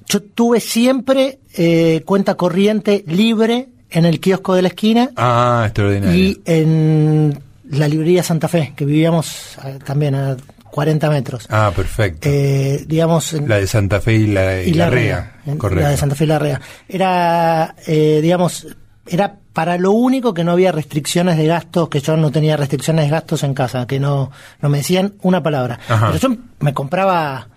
yo 0.08 0.22
tuve 0.22 0.60
siempre 0.60 1.38
eh, 1.54 2.02
cuenta 2.04 2.34
corriente 2.34 3.04
libre 3.06 3.68
en 3.90 4.04
el 4.04 4.20
kiosco 4.20 4.54
de 4.54 4.62
la 4.62 4.68
esquina. 4.68 5.10
Ah, 5.16 5.64
extraordinario. 5.66 6.14
Y 6.14 6.40
en 6.46 7.38
la 7.70 7.88
librería 7.88 8.22
Santa 8.22 8.48
Fe, 8.48 8.72
que 8.74 8.84
vivíamos 8.84 9.58
eh, 9.64 9.78
también 9.84 10.14
a 10.14 10.36
40 10.70 11.10
metros. 11.10 11.46
Ah, 11.50 11.72
perfecto. 11.74 12.28
Eh, 12.30 12.84
digamos. 12.86 13.34
La 13.34 13.58
de 13.58 13.66
Santa 13.66 14.00
Fe 14.00 14.14
y 14.14 14.26
la, 14.28 14.62
y 14.62 14.72
la, 14.72 14.90
Rea. 14.90 15.40
Correcto. 15.58 15.84
La 15.84 15.90
de 15.90 15.96
Santa 15.96 16.14
Fe 16.14 16.24
y 16.24 16.28
la 16.28 16.38
Rea. 16.38 16.60
Era, 16.88 17.74
digamos, 17.86 18.66
era 19.06 19.36
para 19.52 19.76
lo 19.76 19.92
único 19.92 20.34
que 20.34 20.44
no 20.44 20.52
había 20.52 20.72
restricciones 20.72 21.36
de 21.36 21.46
gastos, 21.46 21.88
que 21.88 22.00
yo 22.00 22.16
no 22.16 22.30
tenía 22.30 22.56
restricciones 22.56 23.06
de 23.06 23.10
gastos 23.10 23.42
en 23.42 23.54
casa, 23.54 23.86
que 23.86 23.98
no, 23.98 24.30
no 24.60 24.68
me 24.68 24.78
decían 24.78 25.14
una 25.22 25.42
palabra. 25.42 25.78
Pero 25.88 26.16
yo 26.16 26.36
me 26.60 26.72
compraba 26.72 27.48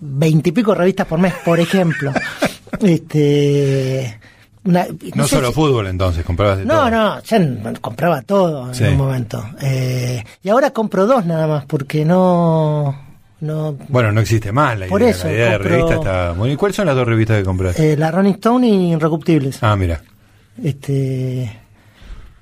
veintipico 0.00 0.74
revistas 0.74 1.06
por 1.06 1.18
mes, 1.18 1.34
por 1.44 1.60
ejemplo. 1.60 2.12
este. 2.80 4.18
no, 4.64 5.28
solo 5.28 5.52
fútbol 5.52 5.86
entonces, 5.86 6.24
comprabas 6.24 6.58
de 6.58 6.64
no, 6.64 6.90
todo. 6.90 7.40
No, 7.40 7.80
compraba 7.80 8.22
todo 8.22 8.72
en 8.72 8.92
un 8.92 8.96
momento. 8.96 9.44
Eh, 9.60 10.22
y 10.42 10.48
ahora 10.48 10.70
compro 10.70 11.06
dos 11.06 11.24
nada 11.24 11.46
más, 11.46 11.64
porque 11.66 12.04
no... 12.04 12.96
no 13.40 13.76
bueno, 13.88 14.12
no 14.12 14.20
existe 14.20 14.52
más 14.52 14.78
la 14.78 14.86
por 14.86 15.00
idea, 15.00 15.10
eso, 15.10 15.28
de 15.28 15.58
revista 15.58 15.94
está 15.94 16.34
muy... 16.36 16.56
¿Cuáles 16.56 16.76
son 16.76 16.86
las 16.86 16.96
dos 16.96 17.06
revistas 17.06 17.38
que 17.38 17.44
compraste? 17.44 17.92
Eh, 17.92 17.96
la 17.96 18.10
Rolling 18.10 18.34
Stone 18.34 18.66
y 18.66 18.92
Irrecuptibles. 18.92 19.58
Ah, 19.62 19.76
mira. 19.76 20.00
Este... 20.62 21.60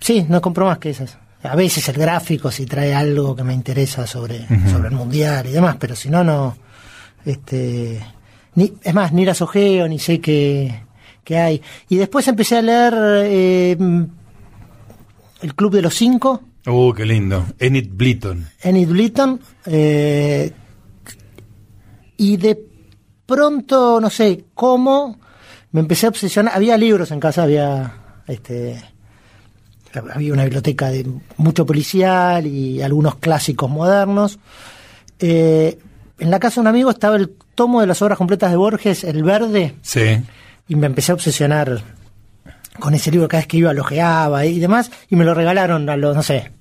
Sí, 0.00 0.26
no 0.28 0.40
compro 0.40 0.66
más 0.66 0.78
que 0.78 0.90
esas. 0.90 1.16
A 1.44 1.56
veces 1.56 1.88
el 1.88 1.96
gráfico, 1.96 2.50
si 2.50 2.66
trae 2.66 2.94
algo 2.94 3.34
que 3.34 3.42
me 3.42 3.52
interesa 3.52 4.06
sobre, 4.06 4.46
sobre 4.70 4.88
el 4.88 4.94
mundial 4.94 5.46
y 5.46 5.50
demás, 5.50 5.76
pero 5.78 5.96
si 5.96 6.08
no, 6.08 6.22
no 6.22 6.56
este, 7.24 8.00
ni, 8.54 8.72
es 8.82 8.94
más, 8.94 9.12
ni 9.12 9.24
las 9.24 9.42
ojeo, 9.42 9.88
ni 9.88 9.98
sé 9.98 10.20
qué, 10.20 10.82
hay. 11.30 11.62
Y 11.88 11.96
después 11.96 12.28
empecé 12.28 12.58
a 12.58 12.62
leer 12.62 12.94
eh, 13.24 13.76
El 15.40 15.54
Club 15.54 15.74
de 15.74 15.82
los 15.82 15.94
Cinco. 15.94 16.42
Uh, 16.66 16.92
qué 16.92 17.06
lindo. 17.06 17.46
Enid 17.58 17.88
Blyton. 17.92 18.46
Enid 18.62 18.88
Blyton. 18.88 19.40
Eh, 19.66 20.52
y 22.16 22.36
de 22.36 22.62
pronto, 23.26 24.00
no 24.00 24.10
sé 24.10 24.44
cómo, 24.54 25.18
me 25.72 25.80
empecé 25.80 26.06
a 26.06 26.10
obsesionar. 26.10 26.54
Había 26.54 26.76
libros 26.76 27.10
en 27.10 27.20
casa, 27.20 27.42
había 27.42 27.94
este 28.26 28.80
había 30.14 30.32
una 30.32 30.44
biblioteca 30.44 30.90
de 30.90 31.06
mucho 31.36 31.66
policial 31.66 32.46
y 32.46 32.80
algunos 32.80 33.16
clásicos 33.16 33.68
modernos. 33.68 34.38
Eh, 35.18 35.78
en 36.22 36.30
la 36.30 36.38
casa 36.38 36.56
de 36.56 36.60
un 36.60 36.66
amigo 36.68 36.88
estaba 36.88 37.16
el 37.16 37.30
tomo 37.56 37.80
de 37.80 37.88
las 37.88 38.00
obras 38.00 38.16
completas 38.16 38.52
de 38.52 38.56
Borges, 38.56 39.02
El 39.02 39.24
Verde. 39.24 39.74
Sí. 39.82 40.22
Y 40.68 40.76
me 40.76 40.86
empecé 40.86 41.10
a 41.10 41.16
obsesionar 41.16 41.82
con 42.78 42.94
ese 42.94 43.10
libro 43.10 43.26
cada 43.26 43.40
vez 43.40 43.48
que 43.48 43.56
iba, 43.56 43.72
lo 43.72 43.82
geaba 43.82 44.46
y 44.46 44.60
demás. 44.60 44.92
Y 45.10 45.16
me 45.16 45.24
lo 45.24 45.34
regalaron 45.34 45.88
a 45.90 45.96
los, 45.96 46.14
no 46.14 46.22
sé, 46.22 46.52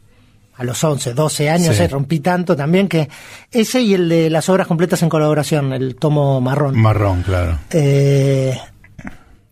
a 0.56 0.64
los 0.64 0.84
11, 0.84 1.14
12 1.14 1.50
años, 1.52 1.80
eh, 1.80 1.88
rompí 1.88 2.22
tanto 2.22 2.56
también 2.56 2.88
que 2.88 3.08
ese 3.52 3.82
y 3.82 3.94
el 3.94 4.10
de 4.10 4.32
las 4.32 4.50
obras 4.50 4.66
completas 4.66 5.04
en 5.04 5.10
colaboración, 5.10 5.74
el 5.74 5.96
tomo 5.96 6.42
marrón. 6.42 6.76
Marrón, 6.80 7.22
claro. 7.22 7.60
Eh, 7.70 8.60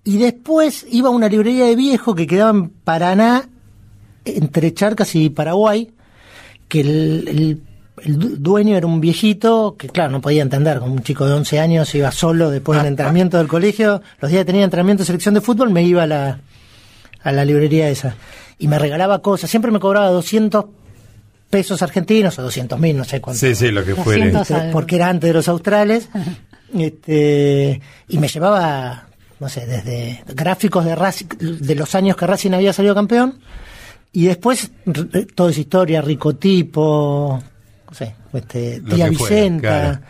y 0.04 0.18
después 0.18 0.88
iba 0.90 1.10
a 1.10 1.12
una 1.12 1.30
librería 1.30 1.66
de 1.66 1.76
viejo 1.76 2.16
que 2.16 2.26
quedaba 2.26 2.50
en 2.50 2.70
Paraná, 2.70 3.48
entre 4.26 4.74
Charcas 4.74 5.14
y 5.14 5.30
Paraguay, 5.30 5.92
que 6.68 6.82
el 6.82 7.28
el 7.28 7.69
dueño 8.06 8.78
era 8.78 8.88
un 8.88 9.02
viejito 9.02 9.76
que, 9.78 9.90
claro, 9.90 10.12
no 10.12 10.22
podía 10.22 10.42
entender, 10.42 10.80
como 10.80 10.94
un 10.94 11.04
chico 11.04 11.26
de 11.26 11.34
11 11.34 11.60
años 11.60 11.94
iba 11.96 12.12
solo 12.12 12.50
después 12.50 12.78
del 12.78 12.86
ah, 12.86 12.90
entrenamiento 12.90 13.38
del 13.38 13.48
colegio, 13.48 14.02
los 14.20 14.32
días 14.32 14.42
que 14.42 14.46
tenía 14.46 14.64
entrenamiento 14.64 15.02
de 15.04 15.08
selección 15.08 15.34
de 15.34 15.42
fútbol 15.42 15.70
me 15.70 15.84
iba 15.84 16.04
a 16.04 16.08
la, 16.08 16.40
a 17.24 17.32
la 17.32 17.46
librería 17.46 17.90
esa 17.90 18.16
y 18.60 18.68
me 18.68 18.78
regalaba 18.78 19.22
cosas, 19.22 19.50
siempre 19.50 19.72
me 19.72 19.80
cobraba 19.80 20.10
200 20.10 20.66
pesos 21.50 21.82
argentinos 21.82 22.38
o 22.38 22.44
200 22.44 22.80
mil, 22.80 22.96
no 22.98 23.04
sé 23.04 23.22
cuánto. 23.22 23.40
Sí, 23.40 23.56
sí, 23.56 23.72
lo 23.72 23.84
que 23.84 23.96
fue. 23.96 24.32
Porque 24.72 24.98
era 24.98 25.10
antes 25.10 25.30
de 25.30 25.34
los 25.34 25.48
australes. 25.48 26.10
este, 26.78 27.82
y 28.08 28.18
me 28.18 28.28
llevaba, 28.28 29.08
no 29.40 29.50
sé, 29.50 29.66
desde 29.66 30.24
gráficos 30.28 30.86
de, 30.86 30.96
de 31.40 31.76
los 31.76 31.96
años 31.96 32.16
que 32.16 32.28
Racing 32.28 32.52
había 32.52 32.74
salido 32.74 32.94
campeón. 32.94 33.40
Y 34.12 34.26
después 34.26 34.72
toda 35.36 35.52
esa 35.52 35.60
historia, 35.60 36.02
ricotipo, 36.02 37.42
no 37.90 37.96
sé, 37.96 38.14
este, 38.34 38.82
tía 38.82 39.10
Vicenta. 39.10 40.02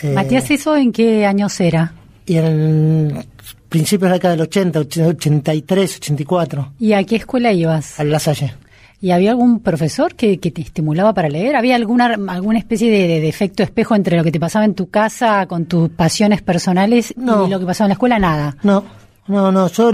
Eh, 0.00 0.12
Matías, 0.12 0.50
¿eso 0.50 0.76
en 0.76 0.92
qué 0.92 1.24
años 1.24 1.58
era? 1.60 1.92
Y 2.26 2.36
en 2.36 3.24
principios 3.68 4.02
de 4.02 4.08
la 4.08 4.14
década 4.14 4.34
del 4.34 4.42
80, 4.42 4.80
83, 4.80 5.96
84. 5.96 6.72
¿Y 6.78 6.92
a 6.92 7.02
qué 7.04 7.16
escuela 7.16 7.52
ibas? 7.52 7.98
A 7.98 8.04
La 8.04 8.18
Salle. 8.18 8.54
¿Y 9.00 9.10
había 9.10 9.30
algún 9.30 9.60
profesor 9.60 10.14
que, 10.14 10.36
te 10.36 10.60
estimulaba 10.60 11.12
para 11.12 11.28
leer? 11.28 11.56
¿Había 11.56 11.74
alguna, 11.74 12.16
alguna 12.28 12.58
especie 12.58 12.88
de, 12.88 13.20
de, 13.20 13.28
efecto 13.28 13.64
espejo 13.64 13.96
entre 13.96 14.16
lo 14.16 14.22
que 14.22 14.30
te 14.30 14.38
pasaba 14.38 14.64
en 14.64 14.74
tu 14.74 14.90
casa 14.90 15.46
con 15.46 15.64
tus 15.64 15.90
pasiones 15.90 16.40
personales 16.42 17.12
y 17.16 17.50
lo 17.50 17.58
que 17.58 17.66
pasaba 17.66 17.86
en 17.86 17.90
la 17.90 17.94
escuela? 17.94 18.18
Nada. 18.20 18.56
No, 18.62 18.84
no, 19.26 19.52
no, 19.52 19.68
yo... 19.68 19.92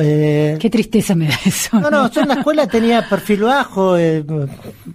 Eh, 0.00 0.58
Qué 0.60 0.70
tristeza 0.70 1.14
me 1.14 1.28
da 1.28 1.38
eso. 1.44 1.78
No, 1.78 1.90
no, 1.90 2.10
yo 2.10 2.22
en 2.22 2.28
la 2.28 2.34
escuela 2.34 2.66
tenía 2.66 3.08
perfil 3.08 3.42
bajo 3.42 3.96
eh, 3.96 4.24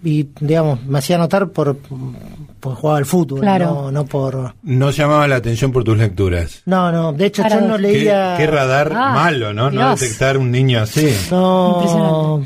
y, 0.03 0.27
digamos, 0.39 0.83
me 0.85 0.99
hacía 0.99 1.17
notar 1.17 1.49
por, 1.49 1.77
por 1.77 2.75
jugar 2.75 2.97
al 2.97 3.05
fútbol, 3.05 3.39
claro. 3.39 3.65
no, 3.65 3.91
no 3.91 4.05
por... 4.05 4.55
No 4.63 4.91
llamaba 4.91 5.27
la 5.27 5.37
atención 5.37 5.71
por 5.71 5.83
tus 5.83 5.97
lecturas. 5.97 6.61
No, 6.65 6.91
no, 6.91 7.13
de 7.13 7.27
hecho 7.27 7.43
yo 7.49 7.61
no 7.61 7.77
leía... 7.77 8.35
Qué, 8.37 8.45
radar 8.47 8.91
ah, 8.93 9.13
malo, 9.13 9.53
¿no? 9.53 9.71
No 9.71 9.91
detectar 9.91 10.37
un 10.37 10.51
niño 10.51 10.81
así. 10.81 11.13
No 11.29 12.41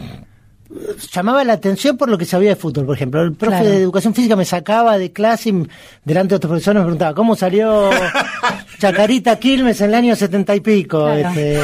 llamaba 1.12 1.44
la 1.44 1.54
atención 1.54 1.98
por 1.98 2.10
lo 2.10 2.18
que 2.18 2.26
sabía 2.26 2.50
de 2.50 2.56
fútbol, 2.56 2.86
por 2.86 2.96
ejemplo. 2.96 3.22
El 3.22 3.34
profe 3.34 3.64
de 3.64 3.78
educación 3.78 4.14
física 4.14 4.36
me 4.36 4.46
sacaba 4.46 4.98
de 4.98 5.12
clase 5.12 5.50
y 5.50 5.68
delante 6.04 6.30
de 6.30 6.36
otros 6.36 6.50
profesores 6.50 6.80
me 6.80 6.86
preguntaba, 6.86 7.14
¿cómo 7.14 7.36
salió 7.36 7.90
Chacarita 8.80 9.38
Quilmes 9.38 9.82
en 9.82 9.90
el 9.90 9.96
año 9.96 10.16
setenta 10.16 10.56
y 10.56 10.60
pico? 10.60 11.10
Este, 11.10 11.60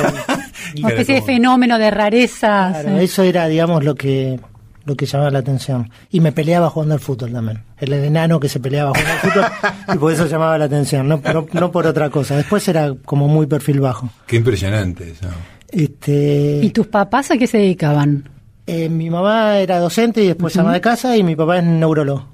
Una 0.80 0.90
especie 0.90 1.16
de 1.16 1.22
fenómeno 1.22 1.78
de 1.78 1.92
rareza. 1.92 2.82
Eso 3.00 3.24
era, 3.24 3.48
digamos, 3.48 3.84
lo 3.84 3.96
que 3.96 4.40
lo 4.86 4.96
que 4.96 5.06
llamaba 5.06 5.32
la 5.32 5.40
atención. 5.40 5.90
Y 6.10 6.20
me 6.20 6.32
peleaba 6.32 6.70
jugando 6.70 6.96
al 6.96 7.00
fútbol 7.00 7.32
también. 7.32 7.64
El 7.78 7.94
enano 7.94 8.40
que 8.40 8.50
se 8.50 8.60
peleaba 8.60 8.92
jugando 8.92 9.12
al 9.12 9.20
fútbol 9.20 9.46
y 9.96 9.98
por 9.98 10.14
eso 10.14 10.26
llamaba 10.28 10.58
la 10.58 10.66
atención, 10.66 11.08
no, 11.08 11.22
no, 11.54 11.72
por 11.72 11.88
otra 11.88 12.10
cosa. 12.10 12.36
Después 12.36 12.68
era 12.68 12.94
como 13.06 13.28
muy 13.28 13.48
perfil 13.48 13.80
bajo. 13.80 14.10
Qué 14.26 14.38
impresionante 14.38 15.12
eso. 15.12 15.28
Este... 15.70 16.60
¿Y 16.62 16.70
tus 16.72 16.88
papás 16.88 17.32
a 17.32 17.38
qué 17.38 17.48
se 17.48 17.58
dedicaban? 17.58 18.30
Eh, 18.68 18.90
mi 18.90 19.10
mamá 19.10 19.58
era 19.58 19.80
docente 19.80 20.24
y 20.24 20.28
después 20.28 20.56
ama 20.58 20.74
de 20.74 20.82
casa 20.82 21.16
y 21.18 21.24
mi 21.24 21.36
papá 21.36 21.58
es 21.58 21.64
neurólogo. 21.64 22.31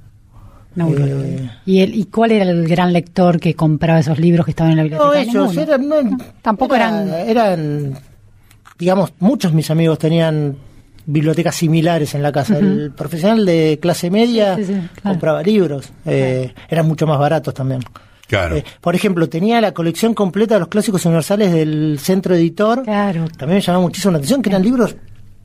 Eh, 0.77 1.49
¿Y, 1.65 1.81
¿Y 1.81 2.05
cuál 2.05 2.31
era 2.31 2.45
el 2.49 2.67
gran 2.67 2.93
lector 2.93 3.39
que 3.39 3.55
compraba 3.55 3.99
esos 3.99 4.19
libros 4.19 4.45
que 4.45 4.51
estaban 4.51 4.71
en 4.71 4.77
la 4.77 4.83
biblioteca? 4.83 5.33
No, 5.33 5.49
ellos 5.49 5.57
eran, 5.57 6.17
tampoco 6.41 6.75
eran... 6.75 7.09
Eran, 7.09 7.99
digamos, 8.77 9.13
muchos 9.19 9.53
mis 9.53 9.71
amigos 9.71 9.97
tenían 9.97 10.55
bibliotecas 11.07 11.55
similares 11.55 12.13
en 12.13 12.21
la 12.21 12.31
casa. 12.31 12.57
El 12.57 12.91
profesional 12.95 13.45
de 13.45 13.79
clase 13.81 14.11
media 14.11 14.55
Sí, 14.55 14.65
sí, 14.65 14.73
sí, 14.73 14.79
claro. 14.79 15.15
compraba 15.15 15.41
libros, 15.41 15.89
eh, 16.05 16.53
eran 16.69 16.85
mucho 16.87 17.07
más 17.07 17.17
baratos 17.17 17.53
también. 17.53 17.81
Claro. 18.27 18.57
Eh, 18.57 18.65
por 18.81 18.93
ejemplo, 18.93 19.29
tenía 19.29 19.61
la 19.61 19.73
colección 19.73 20.13
completa 20.13 20.55
de 20.55 20.59
los 20.59 20.67
clásicos 20.67 21.05
universales 21.05 21.51
del 21.53 21.97
centro 21.99 22.35
editor. 22.35 22.83
Claro. 22.83 23.25
También 23.37 23.55
me 23.57 23.61
llamaba 23.61 23.83
muchísimo 23.83 24.11
la 24.11 24.17
atención 24.17 24.41
que 24.41 24.49
eran 24.49 24.61
libros 24.63 24.95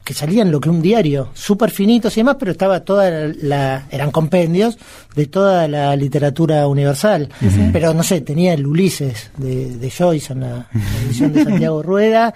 que 0.05 0.15
salían 0.15 0.51
lo 0.51 0.61
que 0.61 0.69
un 0.69 0.83
diario, 0.83 1.29
súper 1.33 1.71
finitos 1.71 2.17
y 2.17 2.21
demás, 2.21 2.37
pero 2.39 2.53
estaba 2.53 2.81
toda 2.81 3.33
la, 3.41 3.87
eran 3.91 4.11
compendios 4.11 4.77
de 5.15 5.27
toda 5.27 5.69
la 5.69 5.95
literatura 5.95 6.67
universal. 6.67 7.29
Pero 7.73 7.95
no 7.95 8.03
sé, 8.03 8.21
tenía 8.21 8.55
el 8.55 8.67
Ulises 8.67 9.31
de, 9.37 9.77
de 9.77 9.91
Joyce 9.91 10.33
en 10.33 10.41
la, 10.41 10.67
edición 11.05 11.33
de 11.33 11.45
Santiago 11.45 11.83
Rueda. 11.85 12.35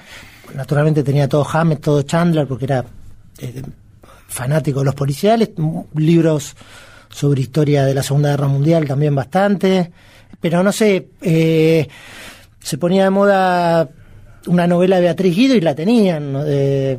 Naturalmente 0.54 1.02
tenía 1.02 1.28
todo 1.28 1.46
Hammett, 1.50 1.80
todo 1.80 2.02
Chandler, 2.02 2.46
porque 2.46 2.66
era 2.66 2.85
eh, 3.38 3.62
fanático 4.28 4.80
de 4.80 4.85
los 4.85 4.94
policiales. 4.94 5.50
Libros 5.94 6.54
sobre 7.08 7.40
historia 7.40 7.85
de 7.85 7.94
la 7.94 8.02
Segunda 8.02 8.30
Guerra 8.30 8.46
Mundial 8.46 8.87
también 8.87 9.14
bastante. 9.14 9.90
Pero 10.40 10.62
no 10.62 10.70
sé, 10.70 11.08
eh, 11.20 11.88
se 12.61 12.78
ponía 12.78 13.04
de 13.04 13.11
moda 13.11 13.88
una 14.46 14.66
novela 14.66 14.96
de 14.96 15.02
Beatriz 15.02 15.34
Guido 15.36 15.54
y 15.54 15.60
la 15.60 15.74
tenían. 15.74 16.32
¿no? 16.32 16.42
Eh, 16.46 16.98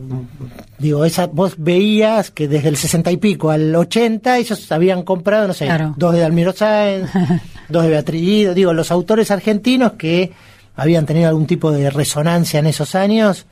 digo, 0.80 1.06
esa, 1.06 1.28
vos 1.28 1.56
veías 1.58 2.32
que 2.32 2.48
desde 2.48 2.70
el 2.70 2.78
60 2.78 3.12
y 3.12 3.18
pico 3.18 3.50
al 3.52 3.76
80 3.76 4.38
ellos 4.38 4.72
habían 4.72 5.04
comprado, 5.04 5.48
no 5.48 5.54
sé, 5.54 5.66
Claro. 5.66 5.94
dos 5.98 6.14
de 6.14 6.20
Dalmiro 6.22 6.54
Sáenz, 6.54 7.10
dos 7.70 7.84
de 7.84 7.90
Beatriz 7.90 8.22
Guido. 8.22 8.54
Digo, 8.54 8.74
los 8.74 8.92
autores 8.92 9.32
argentinos 9.32 9.94
que 9.94 10.32
habían 10.76 11.06
tenido 11.06 11.28
algún 11.30 11.48
tipo 11.48 11.72
de 11.72 11.90
resonancia 11.90 12.60
en 12.60 12.68
esos 12.68 12.94
años. 12.96 13.46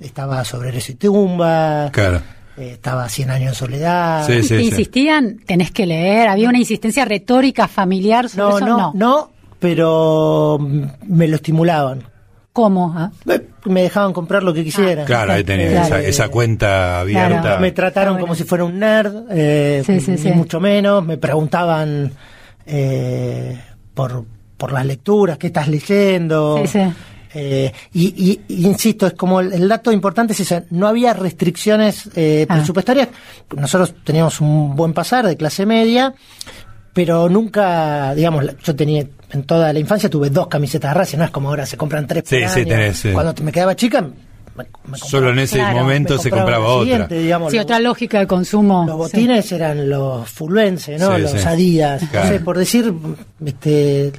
Estaba 0.00 0.44
sobre 0.44 0.68
Eres 0.68 0.88
y 0.90 0.94
Tumba, 0.94 1.90
Claro. 1.92 2.22
estaba 2.56 3.08
Cien 3.08 3.30
años 3.30 3.48
en 3.48 3.54
soledad. 3.56 4.24
Sí, 4.26 4.32
Y 4.34 4.42
sí, 4.42 4.48
te 4.48 4.58
sí. 4.60 4.64
insistían, 4.66 5.38
tenés 5.44 5.70
que 5.72 5.86
leer, 5.86 6.28
había 6.28 6.48
una 6.48 6.58
insistencia 6.58 7.04
retórica 7.04 7.66
familiar 7.68 8.28
sobre 8.28 8.42
No, 8.44 8.56
eso, 8.58 8.66
no, 8.66 8.92
no, 8.94 9.30
pero 9.58 10.56
mm, 10.60 10.82
me 11.08 11.26
lo 11.26 11.34
estimulaban. 11.36 12.04
¿Cómo? 12.52 12.92
ah? 12.96 13.10
Me 13.66 13.82
dejaban 13.82 14.12
comprar 14.12 14.42
lo 14.42 14.52
que 14.52 14.64
quisiera. 14.64 15.04
Claro, 15.04 15.32
ahí 15.32 15.44
Claro. 15.44 15.62
esa, 15.62 16.00
esa 16.00 16.28
cuenta 16.28 17.00
abierta. 17.00 17.40
Claro. 17.40 17.60
Me 17.60 17.70
trataron 17.72 18.18
como 18.18 18.34
si 18.34 18.44
fuera 18.44 18.64
un 18.64 18.78
nerd, 18.78 19.26
eh, 19.30 19.82
Sí, 19.86 20.00
sí, 20.00 20.10
ni 20.12 20.18
sí. 20.18 20.30
mucho 20.32 20.58
menos. 20.58 21.04
Me 21.04 21.18
preguntaban 21.18 22.12
eh, 22.66 23.60
por, 23.94 24.24
por 24.56 24.72
las 24.72 24.84
lecturas, 24.86 25.38
qué 25.38 25.48
estás 25.48 25.68
leyendo. 25.68 26.58
Sí, 26.62 26.66
sí. 26.66 26.92
Eh, 27.34 27.70
y, 27.92 28.06
y- 28.30 28.40
y 28.48 28.66
insisto, 28.66 29.06
es 29.06 29.12
como 29.12 29.40
el, 29.40 29.52
el 29.52 29.68
dato 29.68 29.92
importante 29.92 30.32
es 30.32 30.40
ese, 30.40 30.64
no 30.70 30.88
había 30.88 31.12
restricciones 31.12 32.08
eh, 32.16 32.46
Ah. 32.48 32.54
presupuestarias. 32.56 33.08
Nosotros 33.54 33.94
teníamos 34.02 34.40
un 34.40 34.74
buen 34.74 34.94
pasar 34.94 35.26
de 35.26 35.36
clase 35.36 35.66
media, 35.66 36.14
pero 37.04 37.28
nunca, 37.28 38.12
digamos, 38.14 38.44
la- 38.44 38.54
yo 38.62 38.74
tenía 38.74 39.04
en 39.30 39.42
toda 39.44 39.72
la 39.72 39.78
infancia 39.78 40.08
tuve 40.10 40.30
dos 40.30 40.48
camisetas 40.48 40.90
de 40.92 40.98
Racing, 40.98 41.18
no 41.18 41.24
es 41.24 41.30
como 41.30 41.48
ahora 41.50 41.64
se 41.64 41.76
compran 41.76 42.06
tres 42.08 42.24
Sí, 42.26 42.40
por 42.40 42.48
sí, 42.50 42.60
año. 42.60 42.68
tenés, 42.68 42.96
sí. 42.98 43.10
Cuando 43.12 43.34
me 43.42 43.52
quedaba 43.52 43.76
chica, 43.76 44.00
me- 44.00 44.08
me 44.56 44.64
compraba- 44.64 44.98
Solo 45.08 45.30
en 45.30 45.38
ese 45.38 45.56
Claro, 45.58 45.78
momento 45.78 46.14
me 46.16 46.22
se 46.22 46.30
compraba 46.30 46.66
otra. 46.66 47.06
digamos, 47.06 47.50
Sí, 47.52 47.56
los- 47.58 47.64
otra 47.64 47.78
lógica 47.78 48.18
de 48.18 48.26
consumo. 48.26 48.84
los 48.86 48.96
Sí. 49.10 49.16
botines 49.16 49.52
eran 49.52 49.88
los 49.88 50.28
fulvenses, 50.28 51.00
¿no? 51.00 51.14
Sí, 51.14 51.22
los 51.22 51.30
sí. 51.30 51.38
Adidas. 51.46 52.02
Claro. 52.10 52.26
No 52.26 52.32
sé, 52.32 52.40
por 52.40 52.58
decir, 52.58 52.92
este, 53.46 54.12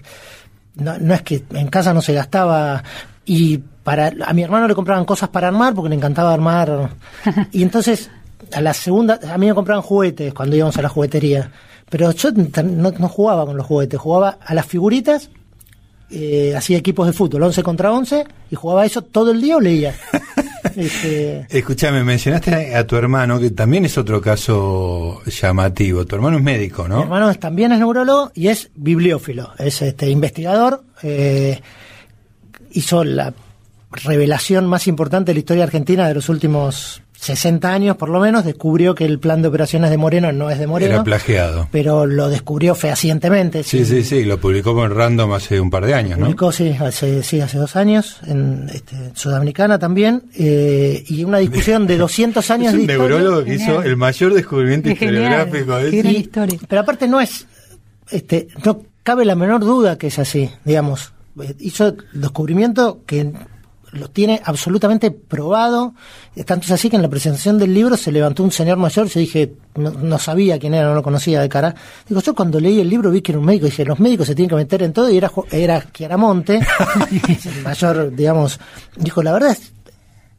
no, 0.75 0.97
no 0.99 1.13
es 1.13 1.21
que 1.23 1.43
en 1.53 1.67
casa 1.67 1.93
no 1.93 2.01
se 2.01 2.13
gastaba 2.13 2.81
y 3.25 3.57
para 3.83 4.13
a 4.25 4.33
mi 4.33 4.43
hermano 4.43 4.67
le 4.67 4.75
compraban 4.75 5.03
cosas 5.03 5.27
para 5.29 5.47
armar 5.49 5.73
porque 5.73 5.89
le 5.89 5.95
encantaba 5.95 6.33
armar 6.33 6.91
y 7.51 7.61
entonces 7.63 8.09
a 8.53 8.61
la 8.61 8.73
segunda 8.73 9.19
a 9.31 9.37
mí 9.37 9.47
me 9.47 9.53
compraban 9.53 9.81
juguetes 9.81 10.33
cuando 10.33 10.55
íbamos 10.55 10.77
a 10.77 10.81
la 10.81 10.89
juguetería, 10.89 11.51
pero 11.89 12.11
yo 12.11 12.29
no, 12.31 12.91
no 12.91 13.09
jugaba 13.09 13.45
con 13.45 13.57
los 13.57 13.65
juguetes, 13.65 13.99
jugaba 13.99 14.37
a 14.45 14.53
las 14.53 14.65
figuritas. 14.65 15.29
eh, 16.11 16.55
hacía 16.57 16.77
equipos 16.77 17.05
de 17.07 17.13
fútbol 17.13 17.43
11 17.43 17.61
contra 17.63 17.91
11 17.91 18.25
y 18.49 18.55
jugaba 18.55 18.83
eso 18.85 19.01
todo 19.03 19.31
el 19.31 19.41
día 19.41 19.57
o 19.57 19.59
leía 19.59 19.93
Este, 20.75 21.45
Escúchame, 21.49 22.03
mencionaste 22.03 22.75
a 22.75 22.85
tu 22.87 22.95
hermano, 22.95 23.39
que 23.39 23.49
también 23.51 23.85
es 23.85 23.97
otro 23.97 24.21
caso 24.21 25.21
llamativo. 25.25 26.05
Tu 26.05 26.15
hermano 26.15 26.37
es 26.37 26.43
médico, 26.43 26.83
Mi 26.83 26.89
¿no? 26.89 27.01
hermano 27.03 27.29
es- 27.29 27.39
también 27.39 27.71
es 27.71 27.79
neurólogo 27.79 28.31
y 28.35 28.47
es 28.47 28.69
bibliófilo, 28.75 29.51
es 29.57 29.81
este 29.81 30.09
investigador. 30.09 30.83
eh, 31.03 31.59
hizo 32.71 33.03
la 33.03 33.33
revelación 33.91 34.67
más 34.67 34.87
importante 34.87 35.31
de 35.31 35.33
la 35.35 35.39
historia 35.39 35.63
argentina 35.63 36.07
de 36.07 36.13
los 36.13 36.29
últimos 36.29 37.01
60 37.21 37.73
años, 37.73 37.97
por 37.97 38.07
lo 38.09 38.19
menos. 38.21 38.45
Descubrió 38.45 38.95
que 38.95 39.03
el 39.05 39.19
plan 39.19 39.41
de 39.41 39.49
operaciones 39.49 39.89
de 39.89 39.97
Moreno 39.97 40.31
no 40.31 40.49
es 40.49 40.57
de 40.57 40.67
Moreno, 40.67 40.93
Era 40.95 41.03
plagiado. 41.03 41.67
pero 41.71 42.05
lo 42.05 42.29
descubrió 42.29 42.75
fehacientemente. 42.75 43.63
Sí, 43.63 43.85
sí, 43.85 44.03
sí, 44.03 44.23
lo 44.23 44.39
publicó 44.39 44.73
con 44.73 44.95
Random 44.95 45.33
hace 45.33 45.59
un 45.59 45.69
par 45.69 45.85
de 45.85 45.93
años, 45.93 46.17
¿no? 46.17 46.25
Publicó, 46.25 46.51
sí, 46.51 46.75
hace, 46.79 47.21
sí, 47.23 47.41
hace 47.41 47.57
dos 47.57 47.75
años, 47.75 48.17
en 48.25 48.69
este, 48.73 48.95
Sudamericana 49.15 49.77
también, 49.79 50.23
eh, 50.35 51.03
y 51.07 51.23
una 51.25 51.39
discusión 51.39 51.87
de 51.87 51.97
200 51.97 52.49
años 52.51 52.67
Es 52.73 52.73
de 52.75 52.79
un 52.81 52.87
neurólogo 52.87 53.43
que 53.43 53.55
hizo 53.55 53.83
el 53.83 53.97
mayor 53.97 54.33
descubrimiento 54.33 54.89
historiográfico. 54.89 55.75
de 55.77 55.89
Y- 55.97 56.15
historia. 56.17 56.57
Pero 56.67 56.81
aparte 56.81 57.07
no 57.07 57.19
es, 57.19 57.45
este, 58.11 58.47
no 58.65 58.81
cabe 59.03 59.25
la 59.25 59.35
menor 59.35 59.59
duda 59.61 59.97
que 59.97 60.07
es 60.07 60.19
así, 60.19 60.49
digamos. 60.63 61.11
Eh, 61.41 61.53
Hizo 61.59 61.87
el 61.87 61.97
descubrimiento 62.13 63.01
que 63.05 63.31
lo 63.91 64.09
tiene 64.09 64.41
absolutamente 64.43 65.11
probado. 65.11 65.93
Tanto 66.45 66.65
es 66.65 66.71
así 66.71 66.89
que 66.89 66.95
en 66.95 67.01
la 67.01 67.09
presentación 67.09 67.57
del 67.57 67.73
libro 67.73 67.97
se 67.97 68.11
levantó 68.11 68.43
un 68.43 68.51
señor 68.51 68.77
mayor, 68.77 69.07
yo 69.07 69.19
dije, 69.19 69.53
no, 69.75 69.91
no 69.91 70.17
sabía 70.19 70.57
quién 70.59 70.73
era, 70.73 70.87
no 70.89 70.95
lo 70.95 71.03
conocía 71.03 71.41
de 71.41 71.49
cara. 71.49 71.73
Digo, 72.07 72.21
yo 72.21 72.33
cuando 72.35 72.59
leí 72.59 72.79
el 72.79 72.89
libro 72.89 73.11
vi 73.11 73.21
que 73.21 73.31
era 73.31 73.39
un 73.39 73.45
médico, 73.45 73.65
dije, 73.65 73.83
los 73.85 73.99
médicos 73.99 74.27
se 74.27 74.35
tienen 74.35 74.49
que 74.49 74.55
meter 74.55 74.83
en 74.83 74.93
todo 74.93 75.09
y 75.09 75.17
era, 75.17 75.31
era 75.51 75.83
Chiaramonte, 75.91 76.59
el 77.11 77.63
mayor, 77.63 78.15
digamos, 78.15 78.59
dijo, 78.95 79.21
la 79.23 79.33
verdad 79.33 79.51
es 79.51 79.73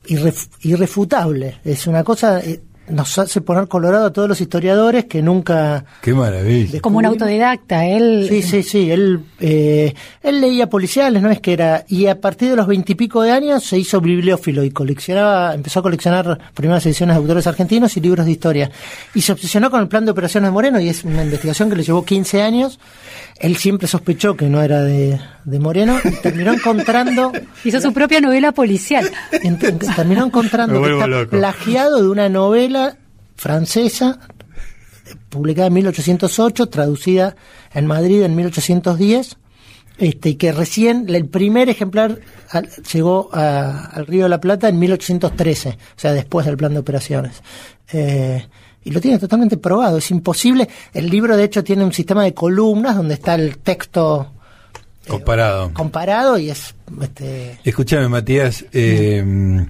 irref- 0.06 0.48
irrefutable, 0.62 1.58
es 1.64 1.86
una 1.86 2.02
cosa, 2.04 2.40
eh, 2.40 2.60
nos 2.90 3.18
hace 3.18 3.40
poner 3.40 3.68
colorado 3.68 4.06
a 4.06 4.12
todos 4.12 4.28
los 4.28 4.40
historiadores 4.40 5.04
que 5.04 5.22
nunca... 5.22 5.84
Qué 6.02 6.12
maravilla. 6.12 6.80
Como 6.80 6.98
un 6.98 7.06
autodidacta, 7.06 7.86
él. 7.86 8.26
Sí, 8.28 8.42
sí, 8.42 8.62
sí. 8.62 8.90
Él, 8.90 9.20
eh, 9.40 9.94
él 10.22 10.40
leía 10.40 10.68
policiales, 10.68 11.22
no 11.22 11.30
es 11.30 11.40
que 11.40 11.52
era. 11.52 11.84
Y 11.88 12.06
a 12.06 12.20
partir 12.20 12.50
de 12.50 12.56
los 12.56 12.66
veintipico 12.66 13.22
de 13.22 13.32
años 13.32 13.64
se 13.64 13.78
hizo 13.78 14.00
bibliófilo 14.00 14.64
y 14.64 14.70
coleccionaba, 14.70 15.54
empezó 15.54 15.80
a 15.80 15.82
coleccionar 15.82 16.38
primeras 16.54 16.84
ediciones 16.86 17.16
de 17.16 17.20
autores 17.20 17.46
argentinos 17.46 17.96
y 17.96 18.00
libros 18.00 18.26
de 18.26 18.32
historia. 18.32 18.70
Y 19.14 19.22
se 19.22 19.32
obsesionó 19.32 19.70
con 19.70 19.80
el 19.80 19.88
plan 19.88 20.04
de 20.04 20.10
operaciones 20.10 20.48
de 20.48 20.52
Moreno 20.52 20.80
y 20.80 20.88
es 20.88 21.04
una 21.04 21.24
investigación 21.24 21.70
que 21.70 21.76
le 21.76 21.82
llevó 21.82 22.04
15 22.04 22.42
años. 22.42 22.78
Él 23.38 23.56
siempre 23.56 23.88
sospechó 23.88 24.36
que 24.36 24.46
no 24.46 24.60
era 24.62 24.82
de, 24.82 25.18
de 25.44 25.58
Moreno 25.58 25.98
y 26.04 26.10
terminó 26.20 26.52
encontrando. 26.52 27.32
Hizo 27.64 27.80
su 27.80 27.92
propia 27.92 28.20
novela 28.20 28.52
policial. 28.52 29.10
terminó 29.96 30.26
encontrando 30.26 30.82
que 30.82 30.92
está 30.92 31.06
loco. 31.06 31.30
plagiado 31.30 32.02
de 32.02 32.08
una 32.08 32.28
novela 32.28 32.79
francesa 33.40 34.18
publicada 35.30 35.68
en 35.68 35.72
1808, 35.72 36.68
traducida 36.68 37.34
en 37.72 37.86
Madrid 37.86 38.22
en 38.22 38.36
1810, 38.36 39.38
este, 39.96 40.28
y 40.30 40.34
que 40.34 40.52
recién 40.52 41.06
el 41.08 41.26
primer 41.26 41.70
ejemplar 41.70 42.18
al- 42.50 42.68
llegó 42.92 43.30
a- 43.32 43.86
al 43.86 44.06
Río 44.06 44.24
de 44.24 44.28
la 44.28 44.40
Plata 44.42 44.68
en 44.68 44.78
1813, 44.78 45.70
o 45.70 45.98
sea, 45.98 46.12
después 46.12 46.44
del 46.44 46.58
plan 46.58 46.74
de 46.74 46.80
operaciones. 46.80 47.42
Eh, 47.92 48.46
y 48.84 48.90
lo 48.90 49.00
tiene 49.00 49.18
totalmente 49.18 49.56
probado, 49.56 49.96
es 49.98 50.10
imposible. 50.10 50.68
El 50.92 51.08
libro, 51.08 51.34
de 51.36 51.44
hecho, 51.44 51.64
tiene 51.64 51.82
un 51.84 51.92
sistema 51.94 52.22
de 52.24 52.34
columnas 52.34 52.94
donde 52.96 53.14
está 53.14 53.34
el 53.36 53.56
texto 53.58 54.32
Comparado. 55.08 55.72
comparado 55.72 56.38
y 56.38 56.50
es... 56.50 56.74
Este, 57.00 57.58
Escúchame, 57.64 58.06
Matías. 58.08 58.64
eh, 58.72 59.66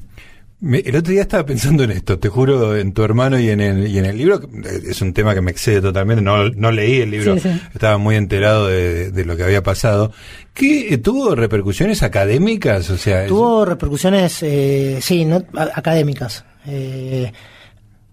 me- 0.60 0.78
el 0.80 0.96
otro 0.96 1.12
día 1.12 1.22
estaba 1.22 1.44
pensando 1.46 1.84
en 1.84 1.90
esto, 1.92 2.18
te 2.18 2.28
juro, 2.28 2.76
en 2.76 2.92
tu 2.92 3.02
hermano 3.02 3.38
y 3.38 3.48
en 3.50 3.60
el, 3.60 3.86
y 3.88 3.98
en 3.98 4.04
el 4.06 4.16
libro. 4.18 4.40
Es 4.64 5.00
un 5.02 5.12
tema 5.12 5.34
que 5.34 5.40
me 5.40 5.50
excede 5.50 5.80
totalmente. 5.80 6.22
No, 6.22 6.48
no 6.50 6.70
leí 6.70 7.00
el 7.00 7.10
libro, 7.10 7.34
Sí, 7.34 7.40
sí. 7.40 7.60
estaba 7.74 7.98
muy 7.98 8.16
enterado 8.16 8.66
de, 8.68 9.10
de 9.10 9.24
lo 9.24 9.36
que 9.36 9.44
había 9.44 9.62
pasado. 9.62 10.12
¿Qué 10.54 10.92
eh, 10.94 10.98
tuvo 10.98 11.34
repercusiones 11.34 12.02
académicas? 12.02 12.90
O 12.90 12.96
sea, 12.98 13.22
es- 13.22 13.28
Tuvo 13.28 13.64
repercusiones, 13.64 14.42
eh, 14.42 14.98
sí, 15.00 15.24
no, 15.24 15.42
académicas, 15.74 16.44
eh, 16.66 17.32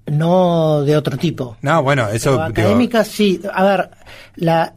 no 0.07 0.83
de 0.83 0.95
otro 0.95 1.17
tipo. 1.17 1.57
no, 1.61 1.83
bueno, 1.83 2.07
eso. 2.09 2.31
Pero 2.31 2.43
digo, 2.47 2.61
académicas, 2.69 3.07
sí. 3.07 3.41
A 3.53 3.63
ver, 3.63 3.89
la, 4.35 4.73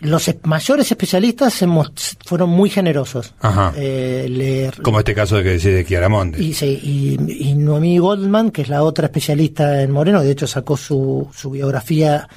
los 0.00 0.28
es- 0.28 0.36
mayores 0.44 0.90
especialistas 0.90 1.54
se 1.54 1.66
fueron 2.24 2.50
muy 2.50 2.68
generosos. 2.70 3.34
Ajá. 3.40 3.72
Eh, 3.76 4.26
le- 4.28 4.70
como 4.82 4.98
este 4.98 5.14
caso 5.14 5.36
de 5.36 5.42
que 5.42 5.48
decís 5.50 5.64
de 5.72 5.84
Chiaramonte. 5.84 6.42
y, 6.42 6.52
sí, 6.54 6.78
y, 6.82 7.48
y 7.50 7.54
Noemí 7.54 7.98
Goldman, 7.98 8.50
que 8.50 8.62
es 8.62 8.68
la 8.68 8.82
otra 8.82 9.06
especialista 9.06 9.82
en 9.82 9.90
Moreno, 9.90 10.20
de 10.22 10.30
hecho 10.30 10.46
sacó 10.46 10.76
su, 10.76 11.28
su 11.34 11.50
biografía 11.50 12.28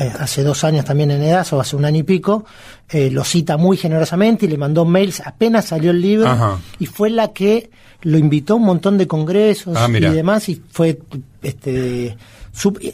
eh, 0.00 0.12
hace 0.18 0.42
dos 0.42 0.64
años 0.64 0.84
también 0.84 1.10
en 1.12 1.22
Edazo, 1.22 1.60
hace 1.60 1.76
un 1.76 1.84
año 1.84 2.00
y 2.00 2.02
pico, 2.02 2.44
eh, 2.90 3.10
lo 3.10 3.24
cita 3.24 3.56
muy 3.56 3.76
generosamente 3.76 4.46
y 4.46 4.48
le 4.48 4.58
mandó 4.58 4.84
mails 4.84 5.22
apenas 5.24 5.66
salió 5.66 5.92
el 5.92 6.00
libro 6.02 6.28
Ajá. 6.28 6.58
y 6.78 6.86
fue 6.86 7.10
la 7.10 7.28
que 7.32 7.70
lo 8.02 8.18
invitó 8.18 8.54
a 8.54 8.56
un 8.56 8.64
montón 8.64 8.98
de 8.98 9.06
congresos 9.06 9.76
Ah, 9.76 9.88
y 9.90 10.00
demás 10.00 10.48
y 10.48 10.60
fue 10.70 10.98
este 11.42 12.16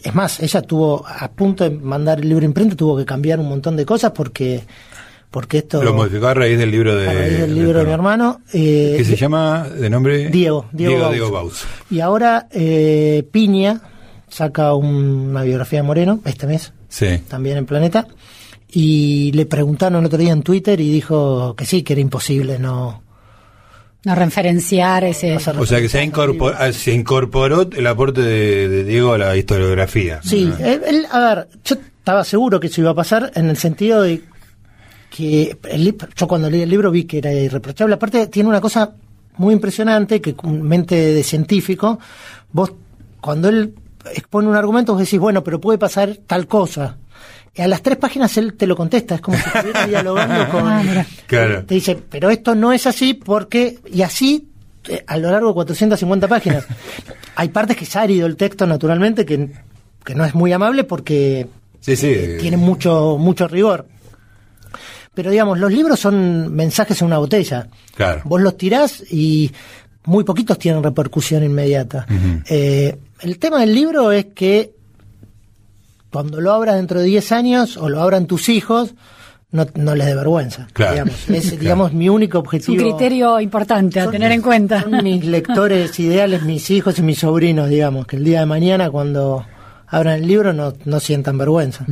es 0.02 0.14
más 0.14 0.40
ella 0.40 0.62
tuvo 0.62 1.04
a 1.06 1.30
punto 1.30 1.64
de 1.64 1.70
mandar 1.70 2.20
el 2.20 2.28
libro 2.28 2.44
imprenta 2.44 2.76
tuvo 2.76 2.96
que 2.96 3.04
cambiar 3.04 3.38
un 3.40 3.48
montón 3.48 3.76
de 3.76 3.84
cosas 3.86 4.12
porque 4.12 4.62
porque 5.30 5.58
esto 5.58 5.82
Lo 5.82 5.94
modificó 5.94 6.28
a 6.28 6.34
raíz 6.34 6.56
del 6.58 6.70
libro 6.70 6.94
de... 6.94 7.08
a 7.08 7.12
raíz 7.12 7.38
del 7.38 7.54
libro 7.54 7.78
de 7.80 7.84
mi 7.86 7.90
hermano 7.92 8.40
eh, 8.52 8.94
¿Qué 8.98 9.04
se 9.04 9.16
llama 9.16 9.66
de 9.68 9.90
nombre? 9.90 10.28
Diego, 10.30 10.66
Diego 10.72 10.92
Diego, 10.92 11.02
Baus. 11.02 11.12
Diego 11.14 11.30
Baus. 11.32 11.64
y 11.90 12.00
ahora 12.00 12.46
eh, 12.52 13.26
Piña 13.32 13.80
saca 14.28 14.74
un- 14.74 15.28
una 15.30 15.42
biografía 15.42 15.80
de 15.80 15.82
Moreno 15.84 16.20
este 16.24 16.46
mes 16.46 16.72
Sí. 16.88 17.18
también 17.28 17.56
en 17.58 17.66
Planeta 17.66 18.06
y 18.68 19.30
le 19.32 19.46
preguntaron 19.46 20.00
el 20.00 20.06
otro 20.06 20.18
día 20.18 20.32
en 20.32 20.42
Twitter 20.42 20.80
y 20.80 20.90
dijo 20.90 21.54
que 21.56 21.64
sí 21.66 21.82
que 21.82 21.92
era 21.94 22.00
imposible 22.02 22.58
no 22.58 23.02
No 24.04 24.14
referenciar 24.14 25.04
ese. 25.04 25.34
O 25.36 25.66
sea 25.66 25.80
que 25.80 25.88
se, 25.88 25.98
ha 26.00 26.04
incorpor- 26.04 26.54
ah, 26.58 26.72
se 26.72 26.92
incorporó 26.92 27.68
el 27.70 27.86
aporte 27.86 28.20
de, 28.20 28.68
de 28.68 28.84
Diego 28.84 29.12
a 29.14 29.18
la 29.18 29.36
historiografía. 29.36 30.20
Sí, 30.22 30.52
Ah. 30.52 30.58
él- 30.62 30.82
él- 30.86 31.06
a 31.10 31.18
ver, 31.20 31.48
yo 31.64 31.76
estaba 31.76 32.22
seguro 32.24 32.60
que 32.60 32.66
eso 32.66 32.80
iba 32.82 32.90
a 32.90 32.94
pasar 32.94 33.32
en 33.34 33.48
el 33.48 33.56
sentido 33.56 34.02
de 34.02 34.22
que 35.10 35.56
el 35.70 35.96
yo 36.16 36.26
cuando 36.28 36.50
leí 36.50 36.62
el 36.62 36.70
libro 36.70 36.90
vi 36.90 37.04
que 37.04 37.18
era 37.18 37.32
irreprochable. 37.32 37.94
Aparte, 37.94 38.26
tiene 38.26 38.48
una 38.48 38.60
cosa 38.60 38.92
muy 39.36 39.54
impresionante 39.54 40.20
que 40.20 40.34
con 40.34 40.60
mente 40.62 40.94
de 40.96 41.22
científico, 41.22 41.98
vos 42.52 42.72
cuando 43.20 43.48
él 43.48 43.74
expone 44.14 44.48
un 44.48 44.56
argumento, 44.56 44.92
vos 44.92 45.00
decís, 45.00 45.18
bueno, 45.18 45.42
pero 45.42 45.60
puede 45.60 45.78
pasar 45.78 46.18
tal 46.26 46.46
cosa. 46.46 46.98
Y 47.56 47.62
a 47.62 47.68
las 47.68 47.82
tres 47.82 47.96
páginas 47.98 48.36
él 48.36 48.54
te 48.54 48.66
lo 48.66 48.74
contesta, 48.76 49.14
es 49.16 49.20
como 49.20 49.36
si 49.38 49.44
estuviera 49.44 49.86
dialogando 49.88 50.48
con... 50.50 50.66
Ah. 50.66 51.06
Claro. 51.26 51.64
Te 51.64 51.74
dice, 51.74 51.96
pero 52.10 52.30
esto 52.30 52.54
no 52.54 52.72
es 52.72 52.86
así 52.86 53.14
porque... 53.14 53.78
Y 53.92 54.02
así 54.02 54.48
eh, 54.88 55.04
a 55.06 55.16
lo 55.18 55.30
largo 55.30 55.48
de 55.48 55.54
450 55.54 56.26
páginas. 56.28 56.66
Hay 57.36 57.48
partes 57.50 57.76
que 57.76 57.84
es 57.84 57.94
árido 57.96 58.26
el 58.26 58.36
texto, 58.36 58.66
naturalmente, 58.66 59.24
que, 59.24 59.50
que 60.04 60.14
no 60.14 60.24
es 60.24 60.34
muy 60.34 60.52
amable 60.52 60.84
porque 60.84 61.46
Sí, 61.80 61.94
sí. 61.96 62.08
eh, 62.08 62.38
tiene 62.40 62.56
mucho, 62.56 63.16
mucho 63.18 63.46
rigor. 63.46 63.86
Pero 65.14 65.30
digamos, 65.30 65.58
los 65.60 65.72
libros 65.72 66.00
son 66.00 66.52
mensajes 66.54 67.00
en 67.00 67.06
una 67.06 67.18
botella. 67.18 67.68
Claro. 67.94 68.22
Vos 68.24 68.40
los 68.40 68.56
tirás 68.56 69.00
y 69.12 69.52
muy 70.06 70.24
poquitos 70.24 70.58
tienen 70.58 70.82
repercusión 70.82 71.44
inmediata. 71.44 72.04
Eh, 72.48 72.98
el 73.20 73.38
tema 73.38 73.60
del 73.60 73.72
libro 73.74 74.10
es 74.10 74.26
que 74.34 74.72
cuando 76.14 76.40
lo 76.40 76.52
abras 76.52 76.76
dentro 76.76 77.00
de 77.00 77.06
10 77.06 77.32
años 77.32 77.76
o 77.76 77.90
lo 77.90 78.00
abran 78.00 78.26
tus 78.26 78.48
hijos, 78.48 78.94
no, 79.50 79.66
no 79.74 79.94
les 79.94 80.06
dé 80.06 80.14
vergüenza. 80.14 80.66
Claro. 80.72 80.92
Digamos. 80.94 81.28
Es, 81.30 81.60
digamos, 81.64 81.92
mi 81.92 82.08
único 82.08 82.38
Es 82.38 82.42
un 82.42 82.46
objetivo. 82.46 82.96
criterio 82.96 83.38
importante 83.40 84.00
a 84.00 84.04
Son- 84.04 84.12
tener 84.12 84.32
en 84.32 84.40
cuenta. 84.40 84.82
Son 84.82 85.04
mis 85.04 85.24
lectores 85.36 86.00
ideales, 86.00 86.42
mis 86.42 86.70
hijos 86.70 86.98
y 86.98 87.02
mis 87.02 87.18
sobrinos, 87.18 87.68
digamos, 87.68 88.06
que 88.06 88.16
el 88.16 88.24
día 88.24 88.40
de 88.40 88.46
mañana 88.46 88.90
cuando 88.90 89.44
abran 89.88 90.14
el 90.22 90.26
libro 90.26 90.52
no, 90.54 90.72
no 90.86 90.98
sientan 91.00 91.36
vergüenza. 91.38 91.84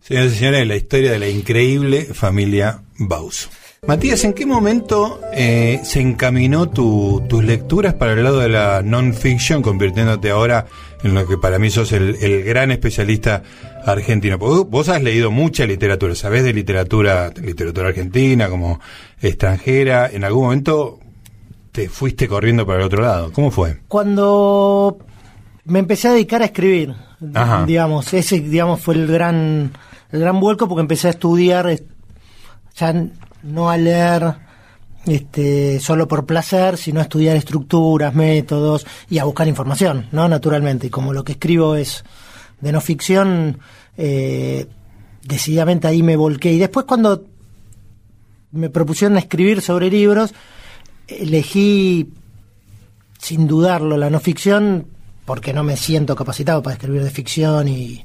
Señoras 0.00 0.32
y 0.32 0.36
señores, 0.36 0.66
la 0.66 0.76
historia 0.76 1.12
de 1.12 1.18
la 1.18 1.28
increíble 1.28 2.04
familia 2.14 2.80
Baus. 2.98 3.48
Matías, 3.86 4.24
¿en 4.24 4.32
qué 4.32 4.44
momento 4.44 5.20
eh, 5.32 5.80
se 5.84 6.00
encaminó 6.00 6.68
tu- 6.68 7.22
tus 7.28 7.44
lecturas 7.44 7.94
para 7.94 8.14
el 8.14 8.24
lado 8.24 8.40
de 8.40 8.48
la 8.48 8.82
non-fiction, 8.82 9.62
convirtiéndote 9.62 10.30
ahora 10.30 10.66
en 11.02 11.14
lo 11.14 11.26
que 11.26 11.36
para 11.38 11.58
mí 11.58 11.70
sos 11.70 11.92
el, 11.92 12.16
el 12.20 12.44
gran 12.44 12.70
especialista 12.70 13.42
argentino? 13.84 14.38
Vos- 14.38 14.68
vos 14.68 14.88
has 14.88 15.02
leído 15.02 15.30
mucha 15.30 15.64
literatura, 15.66 16.14
sabés 16.14 16.44
de 16.44 16.52
literatura, 16.52 17.32
literatura 17.42 17.88
argentina 17.88 18.48
como 18.48 18.80
extranjera. 19.20 20.08
¿En 20.12 20.24
algún 20.24 20.44
momento 20.44 20.98
te 21.72 21.88
fuiste 21.88 22.26
corriendo 22.28 22.66
para 22.66 22.80
el 22.80 22.84
otro 22.86 23.02
lado? 23.02 23.32
¿Cómo 23.32 23.50
fue? 23.50 23.78
Cuando 23.88 24.98
me 25.64 25.78
empecé 25.78 26.08
a 26.08 26.12
dedicar 26.12 26.42
a 26.42 26.46
escribir, 26.46 26.94
Ajá. 27.34 27.64
digamos, 27.66 28.12
ese 28.14 28.40
digamos 28.40 28.80
fue 28.80 28.94
el 28.94 29.06
gran 29.06 29.72
el 30.10 30.20
gran 30.20 30.40
vuelco 30.40 30.66
porque 30.68 30.80
empecé 30.80 31.08
a 31.08 31.10
estudiar 31.10 31.68
ya 32.76 32.94
no 33.42 33.68
a 33.70 33.76
leer 33.76 34.34
este 35.10 35.80
solo 35.80 36.06
por 36.08 36.26
placer, 36.26 36.76
sino 36.76 37.00
a 37.00 37.04
estudiar 37.04 37.36
estructuras, 37.36 38.14
métodos 38.14 38.86
y 39.10 39.18
a 39.18 39.24
buscar 39.24 39.48
información, 39.48 40.06
¿no? 40.12 40.28
Naturalmente, 40.28 40.86
y 40.88 40.90
como 40.90 41.12
lo 41.12 41.24
que 41.24 41.32
escribo 41.32 41.74
es 41.76 42.04
de 42.60 42.72
no 42.72 42.80
ficción, 42.80 43.58
eh, 43.96 44.66
decididamente 45.24 45.86
ahí 45.88 46.02
me 46.02 46.16
volqué. 46.16 46.52
Y 46.52 46.58
después 46.58 46.86
cuando 46.86 47.24
me 48.52 48.70
propusieron 48.70 49.18
escribir 49.18 49.60
sobre 49.60 49.90
libros, 49.90 50.32
elegí 51.06 52.08
sin 53.18 53.46
dudarlo 53.46 53.96
la 53.96 54.10
no 54.10 54.20
ficción 54.20 54.86
porque 55.24 55.52
no 55.52 55.62
me 55.64 55.76
siento 55.76 56.14
capacitado 56.16 56.62
para 56.62 56.74
escribir 56.74 57.02
de 57.02 57.10
ficción 57.10 57.68
y 57.68 58.04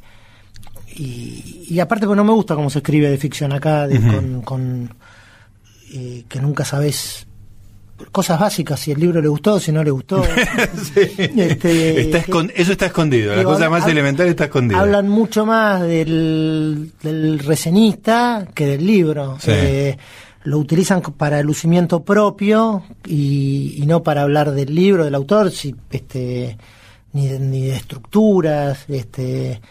y, 0.96 1.66
y 1.70 1.80
aparte 1.80 2.06
porque 2.06 2.18
no 2.18 2.24
me 2.24 2.34
gusta 2.34 2.54
cómo 2.54 2.70
se 2.70 2.80
escribe 2.80 3.10
de 3.10 3.18
ficción 3.18 3.52
acá 3.52 3.88
de- 3.88 4.00
con, 4.00 4.42
con, 4.42 4.94
eh, 5.94 6.26
que 6.28 6.40
nunca 6.40 6.66
sabes 6.66 7.28
cosas 8.12 8.40
básicas 8.40 8.80
si 8.80 8.92
el 8.92 9.00
libro 9.00 9.22
le 9.22 9.28
gustó 9.28 9.60
si 9.60 9.72
no 9.72 9.84
le 9.84 9.92
gustó 9.92 10.24
Este, 10.96 12.02
Está 12.02 12.24
eso 12.56 12.72
está 12.72 12.88
escondido, 12.88 13.36
la 13.36 13.44
cosa 13.44 13.70
más 13.70 13.88
elemental 13.88 14.28
está 14.28 14.46
escondida. 14.46 14.80
Hablan 14.80 15.08
mucho 15.08 15.46
más 15.46 15.82
del, 15.84 16.92
del 17.02 17.40
reseñista 17.40 18.48
que 18.54 18.66
del 18.66 18.86
libro. 18.86 19.38
Sí. 19.40 19.52
Eh, 19.52 19.98
lo 20.44 20.58
utilizan 20.58 21.02
para 21.02 21.40
el 21.40 21.46
lucimiento 21.46 22.04
propio 22.04 22.84
y, 23.06 23.76
y 23.78 23.86
no 23.86 24.04
para 24.04 24.24
hablar 24.24 24.52
del 24.52 24.74
libro, 24.74 25.06
del 25.06 25.16
autor, 25.16 25.52
si, 25.52 25.76
este, 25.90 26.58
ni, 27.14 27.28
de, 27.28 27.40
ni 27.40 27.62
de 27.62 27.76
estructuras. 27.76 28.86
Este. 28.90 29.62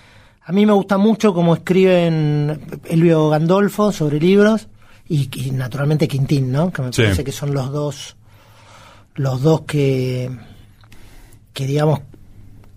A 0.44 0.52
mí 0.52 0.64
me 0.64 0.72
gusta 0.72 0.96
mucho 0.98 1.35
cómo 1.35 1.54
escriben 1.54 2.61
Elvio 2.88 3.28
Gandolfo 3.28 3.92
sobre 3.92 4.18
libros 4.18 4.68
y, 5.14 5.29
y 5.35 5.51
naturalmente 5.51 6.09
Quintín, 6.09 6.51
¿no? 6.53 6.72
Que 6.72 6.83
me 6.83 6.92
Sí. 6.92 7.03
parece 7.03 7.25
que 7.25 7.33
son 7.33 7.53
los 7.55 7.70
dos, 7.70 8.16
los 9.14 9.42
dos 9.42 9.62
que, 9.62 10.31
que 11.53 11.66
digamos 11.66 12.01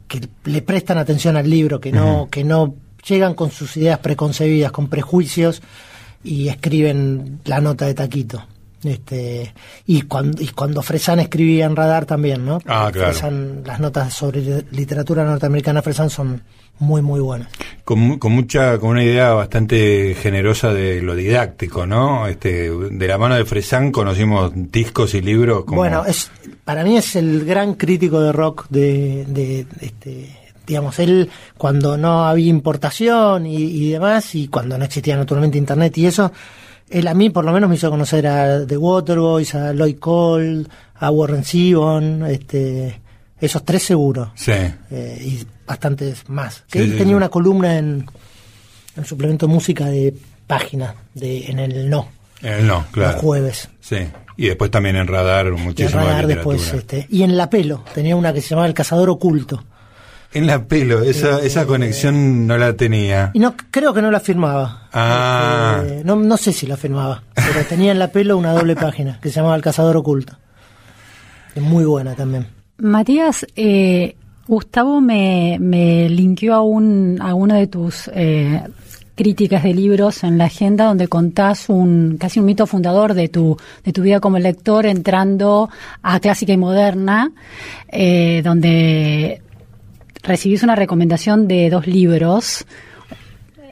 que 0.08 0.28
le 0.43 0.62
prestan 0.62 0.98
atención 0.98 1.38
al 1.38 1.50
libro, 1.50 1.80
que 1.80 1.91
no, 1.91 2.28
que 2.30 2.43
no 2.43 2.76
llegan 3.08 3.34
con 3.36 3.52
sus 3.52 3.78
ideas 3.78 4.00
preconcebidas, 4.00 4.71
con 4.71 4.88
prejuicios 4.88 5.62
y 6.24 6.48
escriben 6.50 7.39
la 7.45 7.62
nota 7.62 7.86
de 7.86 7.93
taquito. 7.93 8.43
Este, 8.88 9.54
y 9.86 10.02
cuando, 10.04 10.41
y 10.41 10.48
cuando 10.50 10.82
Fresan 10.82 11.19
escribía 11.19 11.65
en 11.65 11.76
Radar 11.76 12.06
también, 12.06 12.45
¿no? 12.45 12.60
Ah, 12.65 12.89
claro. 12.91 13.12
Fresan, 13.12 13.63
las 13.65 13.80
notas 13.80 14.13
sobre 14.13 14.63
literatura 14.71 15.24
norteamericana 15.26 15.82
Fresan 15.82 16.10
son 16.10 16.41
muy, 16.80 17.02
muy 17.02 17.21
buenas. 17.21 17.48
con, 17.86 18.19
con 18.19 18.34
mucha 18.34 18.78
con 18.80 18.89
una 18.91 19.04
idea 19.04 19.32
bastante 19.34 20.13
generosa 20.15 20.74
de 20.74 21.02
lo 21.02 21.15
didáctico, 21.15 21.86
¿no? 21.86 22.28
Este, 22.28 22.69
de 22.69 23.08
la 23.08 23.17
mano 23.17 23.36
de 23.36 23.45
Fresán 23.45 23.91
conocimos 23.91 24.52
discos 24.56 25.13
y 25.13 25.21
libros 25.21 25.63
como 25.65 25.78
Bueno, 25.78 26.04
es, 26.06 26.30
para 26.65 26.84
mí 26.84 26.98
es 26.98 27.15
el 27.15 27.45
gran 27.45 27.76
crítico 27.76 28.19
de 28.19 28.32
rock 28.34 28.65
de, 28.69 29.26
de- 29.28 29.65
de 29.80 29.86
este, 29.86 30.36
digamos, 30.67 31.00
él 31.00 31.30
cuando 31.58 31.95
no 31.95 32.26
había 32.26 32.50
importación 32.50 33.45
y, 33.45 33.56
y 33.56 33.91
demás, 33.91 34.36
y 34.36 34.48
cuando 34.50 34.78
no 34.78 34.84
existía 34.84 35.15
naturalmente 35.15 35.58
internet 35.58 35.98
y 35.98 36.08
eso, 36.08 36.32
él 36.89 37.08
a 37.08 37.13
mí 37.13 37.30
por 37.30 37.45
lo 37.45 37.52
menos 37.52 37.69
me 37.69 37.76
hizo 37.76 37.89
conocer 37.89 38.28
a 38.28 38.65
The 38.65 38.78
Waterboys, 38.78 39.56
a 39.56 39.74
Lloyd 39.74 39.98
Cole, 40.00 40.65
a 40.95 41.12
Warren 41.12 41.43
Zevon, 41.43 42.26
este, 42.26 43.00
esos 43.39 43.63
tres 43.65 43.84
seguros, 43.84 44.30
Sí. 44.36 44.52
eh, 44.52 45.17
y 45.21 45.45
bastantes 45.67 46.28
más. 46.30 46.63
Que 46.69 46.80
Sí, 46.80 46.86
él 46.86 46.91
sí, 46.93 46.98
tenía 46.98 47.17
una 47.17 47.30
columna 47.30 47.78
en, 47.78 48.06
en 48.95 49.06
suplemento 49.06 49.48
música 49.48 49.86
de 49.88 50.13
página, 50.48 50.95
de, 51.13 51.45
en 51.48 51.60
el 51.60 51.89
no, 51.89 52.08
Eh, 52.41 52.62
no, 52.63 52.86
claro. 52.91 53.13
los 53.13 53.21
jueves. 53.21 53.69
Sí. 53.82 53.98
Y 54.38 54.48
después 54.48 54.69
también 54.69 54.98
en 54.98 55.08
Radar 55.08 55.48
Y 55.48 55.52
muchísimo 55.52 56.02
en 56.02 56.08
Radar 56.08 56.28
después, 56.28 56.74
este, 56.74 57.08
y 57.10 57.24
en 57.24 57.38
La 57.38 57.50
Pelo, 57.50 57.84
tenía 57.93 58.15
una 58.15 58.34
que 58.34 58.41
se 58.41 58.50
llamaba 58.50 58.67
El 58.67 58.74
Cazador 58.74 59.10
Oculto. 59.10 59.63
En 60.36 60.48
la 60.48 60.67
pelo, 60.67 61.02
esa, 61.02 61.39
esa 61.39 61.65
conexión 61.65 62.45
no 62.45 62.58
la 62.58 62.74
tenía. 62.74 63.32
Y 63.34 63.39
no 63.39 63.56
creo 63.71 63.93
que 63.93 64.02
no 64.02 64.12
la 64.12 64.19
firmaba. 64.19 64.89
Ah. 64.91 65.82
Este, 65.82 66.04
no, 66.04 66.17
no 66.17 66.36
sé 66.36 66.52
si 66.52 66.67
la 66.67 66.76
firmaba, 66.76 67.24
pero 67.34 67.65
tenía 67.69 67.93
en 67.93 68.00
La 68.00 68.10
Pelo 68.10 68.38
una 68.38 68.52
doble 68.52 68.76
página 68.76 69.17
que 69.21 69.30
se 69.30 69.36
llamaba 69.36 69.56
El 69.56 69.62
Cazador 69.62 69.95
Oculto. 69.95 70.38
Es 71.56 71.63
muy 71.63 71.86
buena 71.86 72.15
también. 72.15 72.48
Matías, 72.80 73.48
eh, 73.56 74.17
Gustavo 74.45 75.00
me, 75.00 75.56
me 75.62 76.10
linkeó 76.10 76.54
a, 76.54 76.62
un, 76.62 77.17
a 77.21 77.34
una 77.34 77.56
de 77.56 77.67
tus 77.67 78.12
eh, 78.13 78.62
críticas 79.15 79.63
de 79.63 79.74
libros 79.74 80.26
en 80.26 80.38
la 80.38 80.45
agenda 80.45 80.84
donde 80.84 81.08
contás 81.08 81.69
un 81.69 82.17
casi 82.19 82.41
un 82.41 82.45
mito 82.45 82.67
fundador 82.67 83.13
de 83.13 83.30
tu, 83.30 83.58
de 83.86 83.93
tu 83.93 84.02
vida 84.02 84.19
como 84.19 84.38
lector 84.38 84.86
entrando 84.86 85.69
a 86.04 86.19
clásica 86.19 86.52
y 86.52 86.58
moderna, 86.58 87.32
eh, 87.88 88.41
donde 88.43 89.41
recibís 90.26 90.64
una 90.64 90.76
recomendación 90.76 91.48
de 91.48 91.70
dos 91.70 91.88
libros 91.88 92.66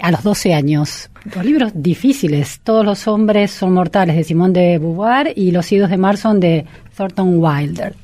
a 0.02 0.12
los 0.12 0.24
12 0.24 0.54
años. 0.54 1.10
Dos 1.34 1.46
libros 1.46 1.72
difíciles. 1.76 2.60
Todos 2.64 2.86
los 2.86 3.08
hombres 3.08 3.52
son 3.52 3.74
mortales 3.74 4.16
de 4.16 4.24
Simón 4.24 4.52
de 4.54 4.78
Beauvoir 4.78 5.34
y 5.36 5.52
Los 5.52 5.72
idos 5.72 5.90
de 5.90 5.98
mar 5.98 6.18
son 6.18 6.40
de 6.40 6.66
Thornton 6.96 7.38
Wilder. 7.42 7.96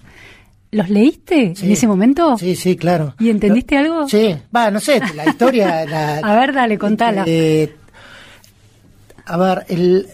¿Los 0.71 0.89
leíste 0.89 1.53
Sí. 1.55 1.65
en 1.65 1.71
ese 1.71 1.87
momento? 1.87 2.37
Sí, 2.37 2.55
sí, 2.55 2.75
claro. 2.77 3.15
¿Y 3.19 3.29
entendiste 3.29 3.75
Lo- 3.75 3.81
algo? 3.81 4.07
Sí, 4.09 4.35
va, 4.55 4.69
no 4.71 4.79
sé, 4.79 5.01
la 5.15 5.25
historia... 5.25 5.83
la- 5.85 6.17
A 6.23 6.35
ver, 6.35 6.53
dale, 6.53 6.77
contala. 6.77 7.23
Eh, 7.27 7.73
a 9.25 9.37
ver, 9.37 9.65
el, 9.67 10.07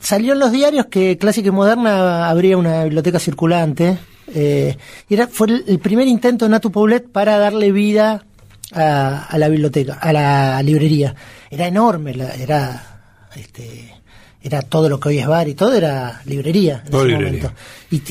salió 0.00 0.32
en 0.32 0.38
los 0.40 0.50
diarios 0.52 0.86
que 0.86 1.18
Clásica 1.18 1.48
y 1.48 1.52
Moderna 1.52 2.28
habría 2.28 2.56
una 2.56 2.84
biblioteca 2.84 3.18
circulante. 3.18 3.98
Eh, 4.34 4.76
y 5.08 5.14
era, 5.14 5.28
fue 5.28 5.48
el, 5.66 5.78
primer 5.78 6.06
intento 6.08 6.44
de 6.44 6.50
Natu 6.50 6.70
Paulet 6.72 7.06
para 7.10 7.38
darle 7.38 7.72
vida 7.72 8.24
a, 8.72 9.26
a 9.26 9.38
la 9.38 9.48
biblioteca, 9.48 9.94
a 9.94 10.12
la 10.12 10.62
librería. 10.62 11.14
Era 11.50 11.66
enorme, 11.66 12.14
la- 12.14 12.34
era 12.34 13.00
este, 13.36 13.94
era 14.42 14.62
todo 14.62 14.88
lo 14.88 14.98
que 15.00 15.08
hoy 15.10 15.18
es 15.18 15.26
bar 15.26 15.48
y 15.48 15.54
todo 15.54 15.74
era 15.74 16.20
librería 16.24 16.82
en 16.84 16.90
Todo 16.90 17.02
ese 17.02 17.10
librería. 17.16 17.42
momento. 17.42 17.60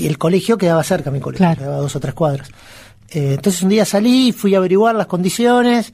Y 0.01 0.07
el 0.07 0.17
colegio 0.17 0.57
quedaba 0.57 0.83
cerca, 0.83 1.11
mi 1.11 1.19
colegio, 1.19 1.45
Claro. 1.45 1.59
quedaba 1.59 1.77
dos 1.77 1.95
o 1.95 1.99
tres 1.99 2.13
cuadras. 2.13 2.49
Eh, 3.09 3.33
entonces 3.35 3.61
un 3.63 3.69
día 3.69 3.85
salí, 3.85 4.31
fui 4.31 4.55
a 4.55 4.57
averiguar 4.57 4.95
las 4.95 5.07
condiciones, 5.07 5.93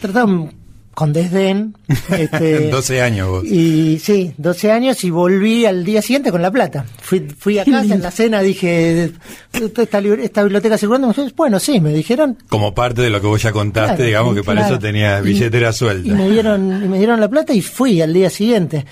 trataban 0.00 0.52
con 0.94 1.12
desdén. 1.12 1.74
Este, 2.12 2.68
12 2.70 3.00
años 3.02 3.28
vos. 3.28 3.44
y 3.44 3.98
sí, 3.98 4.32
12 4.36 4.70
años 4.72 5.02
y 5.04 5.10
volví 5.10 5.64
al 5.64 5.84
día 5.84 6.02
siguiente 6.02 6.30
con 6.30 6.42
la 6.42 6.50
plata. 6.50 6.84
Fui, 7.00 7.20
fui 7.38 7.58
a 7.58 7.64
casa, 7.64 7.94
en 7.94 8.02
la 8.02 8.10
cena 8.10 8.40
dije, 8.42 9.12
esta, 9.52 10.00
libre- 10.00 10.24
esta 10.24 10.42
biblioteca 10.42 10.74
me 10.74 10.98
dijeron, 10.98 11.32
bueno, 11.36 11.58
sí, 11.58 11.80
me 11.80 11.92
dijeron. 11.92 12.36
Como 12.48 12.74
parte 12.74 13.00
de 13.02 13.10
lo 13.10 13.20
que 13.20 13.26
vos 13.26 13.42
ya 13.42 13.52
contaste, 13.52 13.96
Claro, 13.96 14.04
digamos 14.06 14.34
que 14.34 14.42
para 14.42 14.66
eso 14.66 14.78
tenía 14.78 15.18
Y- 15.20 15.22
billetera 15.22 15.70
Y 15.70 15.72
suelta. 15.72 16.14
me 16.14 16.28
dieron, 16.30 16.84
y 16.84 16.88
me 16.88 16.98
dieron 16.98 17.20
la 17.20 17.28
plata 17.28 17.52
y 17.54 17.62
fui 17.62 18.00
al 18.02 18.12
día 18.12 18.28
siguiente. 18.30 18.84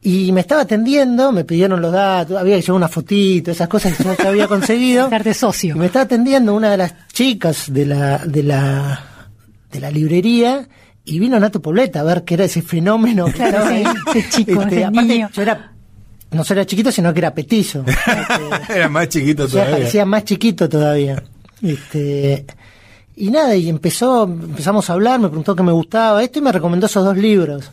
Y 0.00 0.30
me 0.32 0.40
estaba 0.42 0.62
atendiendo, 0.62 1.32
me 1.32 1.44
pidieron 1.44 1.80
los 1.82 1.92
datos, 1.92 2.36
había 2.36 2.54
que 2.56 2.62
llevar 2.62 2.76
una 2.76 2.88
fotito, 2.88 3.50
esas 3.50 3.68
cosas 3.68 3.96
que 3.96 4.04
yo 4.04 4.14
ya 4.16 4.28
había 4.28 4.46
conseguido. 4.48 5.08
Y 5.28 5.34
socio. 5.34 5.76
me 5.76 5.86
estaba 5.86 6.04
atendiendo 6.04 6.54
una 6.54 6.70
de 6.70 6.76
las 6.76 6.94
chicas 7.12 7.72
de 7.72 7.84
la, 7.86 8.18
de 8.18 8.42
la, 8.44 9.04
de 9.72 9.80
la 9.80 9.90
librería 9.90 10.68
y 11.14 11.18
vino 11.18 11.38
Nato 11.40 11.60
Pobleta 11.60 12.00
a 12.00 12.04
ver 12.04 12.24
qué 12.24 12.34
era 12.34 12.44
ese 12.44 12.62
fenómeno 12.62 13.26
que 13.26 13.32
Claro, 13.32 13.58
estaba 13.58 13.68
sí, 13.70 13.74
ahí. 13.76 13.84
Este, 14.06 14.18
ese 14.18 14.30
chico, 14.30 14.62
ese 14.62 14.84
aparte, 14.84 15.08
niño. 15.08 15.30
yo 15.32 15.42
era, 15.42 15.72
no 16.30 16.44
solo 16.44 16.60
era 16.60 16.66
chiquito, 16.66 16.92
sino 16.92 17.12
que 17.12 17.18
era 17.20 17.34
petizo. 17.34 17.84
Este, 18.66 18.74
Era 18.76 18.88
más 18.88 19.08
chiquito 19.08 19.44
o 19.44 19.48
sea, 19.48 19.62
todavía. 19.64 19.76
parecía 19.78 20.04
más 20.04 20.24
chiquito 20.24 20.68
todavía. 20.68 21.22
Este, 21.62 22.44
y 23.16 23.30
nada, 23.30 23.56
y 23.56 23.68
empezó, 23.68 24.24
empezamos 24.24 24.88
a 24.88 24.92
hablar, 24.92 25.18
me 25.20 25.28
preguntó 25.28 25.56
qué 25.56 25.62
me 25.62 25.72
gustaba 25.72 26.22
esto 26.22 26.38
y 26.38 26.42
me 26.42 26.52
recomendó 26.52 26.86
esos 26.86 27.04
dos 27.04 27.16
libros. 27.16 27.70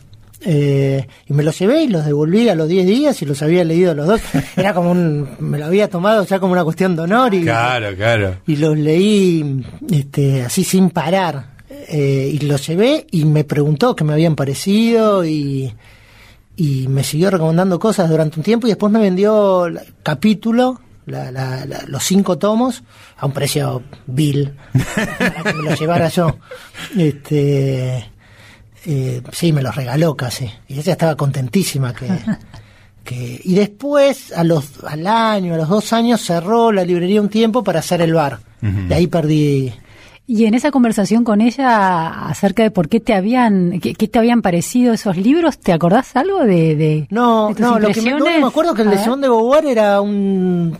Eh, 0.48 1.06
y 1.26 1.32
me 1.32 1.42
los 1.42 1.58
llevé 1.58 1.84
y 1.84 1.88
los 1.88 2.04
devolví 2.04 2.48
a 2.48 2.54
los 2.54 2.68
10 2.68 2.86
días 2.86 3.22
y 3.22 3.24
los 3.26 3.40
había 3.42 3.64
leído 3.64 3.94
los 3.94 4.06
dos. 4.06 4.20
Era 4.56 4.74
como 4.74 4.90
un, 4.92 5.28
me 5.40 5.58
lo 5.58 5.64
había 5.66 5.88
tomado 5.88 6.24
ya 6.24 6.38
como 6.38 6.52
una 6.52 6.62
cuestión 6.62 6.94
de 6.94 7.02
honor 7.02 7.34
y, 7.34 7.42
Claro, 7.42 7.96
claro. 7.96 8.36
y 8.46 8.56
los 8.56 8.76
leí 8.76 9.64
este, 9.90 10.42
así 10.42 10.62
sin 10.62 10.90
parar. 10.90 11.55
Eh, 11.88 12.30
y 12.32 12.38
los 12.46 12.66
llevé 12.66 13.06
y 13.10 13.24
me 13.24 13.44
preguntó 13.44 13.94
qué 13.94 14.02
me 14.04 14.12
habían 14.12 14.34
parecido 14.34 15.24
y, 15.24 15.72
y 16.56 16.88
me 16.88 17.04
siguió 17.04 17.30
recomendando 17.30 17.78
cosas 17.78 18.08
durante 18.10 18.38
un 18.40 18.44
tiempo 18.44 18.66
y 18.66 18.70
después 18.70 18.92
me 18.92 18.98
vendió 18.98 19.66
el 19.66 19.78
capítulo, 20.02 20.80
la- 21.06 21.30
la- 21.30 21.64
la- 21.64 21.84
los 21.86 22.02
cinco 22.02 22.38
tomos, 22.38 22.82
a 23.18 23.26
un 23.26 23.32
precio 23.32 23.82
vil, 24.06 24.52
para 25.18 25.42
que 25.44 25.54
me 25.54 25.62
los 25.70 25.78
llevara 25.78 26.08
yo. 26.08 26.36
Este, 26.96 28.04
eh, 28.84 29.22
sí, 29.32 29.52
me 29.52 29.62
los 29.62 29.74
regaló 29.76 30.16
casi. 30.16 30.50
Y 30.68 30.78
ella 30.78 30.92
estaba 30.92 31.16
contentísima 31.16 31.94
que... 31.94 32.08
que 33.04 33.40
y 33.44 33.54
después, 33.54 34.32
a 34.32 34.42
los, 34.42 34.82
al 34.84 35.06
año, 35.06 35.54
a 35.54 35.56
los 35.56 35.68
dos 35.68 35.92
años, 35.92 36.20
cerró 36.20 36.72
la 36.72 36.84
librería 36.84 37.20
un 37.20 37.28
tiempo 37.28 37.62
para 37.62 37.78
hacer 37.80 38.00
el 38.00 38.12
bar. 38.14 38.40
De 38.60 38.94
ahí 38.94 39.06
perdí... 39.06 39.72
Y 40.28 40.46
en 40.46 40.54
esa 40.54 40.72
conversación 40.72 41.22
con 41.22 41.40
ella 41.40 42.26
acerca 42.26 42.64
de 42.64 42.72
por 42.72 42.88
qué 42.88 42.98
te 42.98 43.14
habían, 43.14 43.78
qué, 43.80 43.94
qué 43.94 44.08
te 44.08 44.18
habían 44.18 44.42
parecido 44.42 44.92
esos 44.92 45.16
libros, 45.16 45.58
¿te 45.58 45.72
acordás 45.72 46.16
algo 46.16 46.40
de, 46.40 46.74
de 46.74 47.06
No, 47.10 47.48
de 47.48 47.54
tus 47.54 47.60
no, 47.60 47.78
lo 47.78 47.88
que 47.90 48.02
me, 48.02 48.16
que 48.16 48.40
me 48.40 48.46
acuerdo 48.46 48.74
que 48.74 48.82
el 48.82 48.90
de. 48.90 48.98
Simón 48.98 49.20
de 49.20 49.28
Beauvoir 49.28 49.66
era 49.66 50.00
un, 50.00 50.76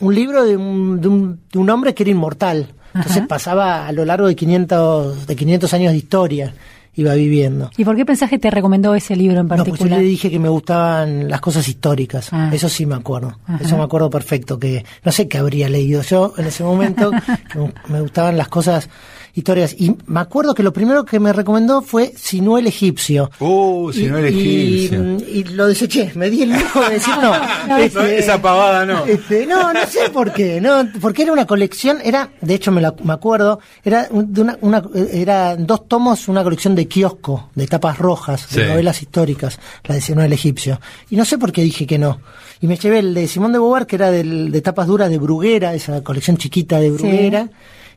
un 0.00 0.14
libro 0.14 0.44
de 0.44 0.56
un, 0.58 1.00
de, 1.00 1.08
un, 1.08 1.40
de 1.50 1.58
un 1.58 1.70
hombre 1.70 1.94
que 1.94 2.02
era 2.02 2.10
inmortal. 2.10 2.68
Entonces 2.94 3.18
Ajá. 3.18 3.26
pasaba 3.26 3.86
a 3.88 3.92
lo 3.92 4.04
largo 4.04 4.26
de 4.26 4.36
500, 4.36 5.26
de 5.26 5.34
500 5.34 5.74
años 5.74 5.92
de 5.92 5.98
historia, 5.98 6.54
iba 6.96 7.14
viviendo. 7.14 7.70
¿Y 7.76 7.84
por 7.84 7.96
qué 7.96 8.04
pensás 8.04 8.30
que 8.30 8.38
te 8.38 8.50
recomendó 8.50 8.94
ese 8.94 9.16
libro 9.16 9.40
en 9.40 9.46
No, 9.46 9.48
pues 9.48 9.58
yo 9.60 9.64
particular? 9.64 9.98
le 9.98 10.04
dije 10.04 10.30
que 10.30 10.38
me 10.38 10.48
gustaban 10.48 11.28
las 11.28 11.40
cosas 11.40 11.66
históricas. 11.68 12.28
Ah. 12.32 12.50
Eso 12.52 12.68
sí 12.68 12.86
me 12.86 12.94
acuerdo. 12.94 13.38
Ajá. 13.46 13.64
Eso 13.64 13.76
me 13.76 13.82
acuerdo 13.84 14.10
perfecto. 14.10 14.58
Que 14.58 14.84
no 15.04 15.12
sé 15.12 15.28
qué 15.28 15.38
habría 15.38 15.68
leído 15.68 16.02
yo 16.02 16.34
en 16.36 16.46
ese 16.46 16.64
momento. 16.64 17.10
me 17.88 18.00
gustaban 18.00 18.36
las 18.36 18.48
cosas 18.48 18.88
históricas. 19.34 19.74
Y 19.78 19.94
me 20.06 20.20
acuerdo 20.20 20.54
que 20.54 20.62
lo 20.62 20.72
primero 20.72 21.04
que 21.04 21.18
me 21.20 21.32
recomendó 21.32 21.82
fue 21.82 22.12
Sinuel 22.16 22.66
Egipcio. 22.66 23.30
Uh, 23.40 23.92
si 23.92 24.06
no 24.06 24.18
el 24.18 24.34
Y- 24.34 24.84
egipcio. 24.86 25.18
Y, 25.28 25.38
y 25.40 25.44
lo 25.44 25.66
deseché. 25.66 26.12
Me 26.14 26.30
di 26.30 26.42
el 26.42 26.50
lujo 26.52 26.80
de 26.82 26.90
decir 26.94 27.14
no. 27.20 27.32
No, 27.68 27.76
esa 27.78 28.40
pavada 28.40 28.84
no. 28.86 29.04
este, 29.06 29.46
no, 29.46 29.72
no 29.72 29.80
sé 29.86 30.10
por 30.10 30.32
qué. 30.32 30.60
No, 30.60 30.86
porque 31.00 31.22
era 31.22 31.32
una 31.32 31.46
colección. 31.46 31.98
Era, 32.04 32.30
de 32.40 32.54
hecho 32.54 32.70
me, 32.72 32.80
la- 32.80 32.94
me 33.02 33.12
acuerdo. 33.12 33.60
Era 33.84 34.08
de 34.12 34.40
una, 34.42 34.58
una, 34.60 34.82
era 35.12 35.56
dos 35.56 35.88
tomos, 35.88 36.28
una 36.28 36.42
colección 36.42 36.74
de 36.74 36.86
kiosco 36.86 37.50
de 37.54 37.66
tapas 37.66 37.98
rojas, 37.98 38.48
de 38.50 38.62
Sí. 38.64 38.68
novelas 38.68 39.02
históricas, 39.02 39.58
la 39.84 39.94
de 39.96 40.00
Sinuel 40.00 40.32
Egipcio. 40.32 40.80
Y 41.10 41.16
no 41.16 41.24
sé 41.24 41.38
por 41.38 41.52
qué 41.52 41.62
dije 41.62 41.86
que 41.86 41.98
no. 41.98 42.20
Y 42.60 42.66
me 42.66 42.76
llevé 42.76 43.00
el 43.00 43.14
de 43.14 43.26
Simón 43.28 43.52
de 43.52 43.58
Beauvoir, 43.58 43.86
que 43.86 43.96
era 43.96 44.10
del, 44.10 44.50
de 44.52 44.60
tapas 44.62 44.86
duras 44.86 45.10
de 45.10 45.18
Bruguera, 45.18 45.74
esa 45.74 46.02
colección 46.02 46.36
chiquita 46.36 46.78
de 46.80 46.90
Bruguera. 46.90 47.48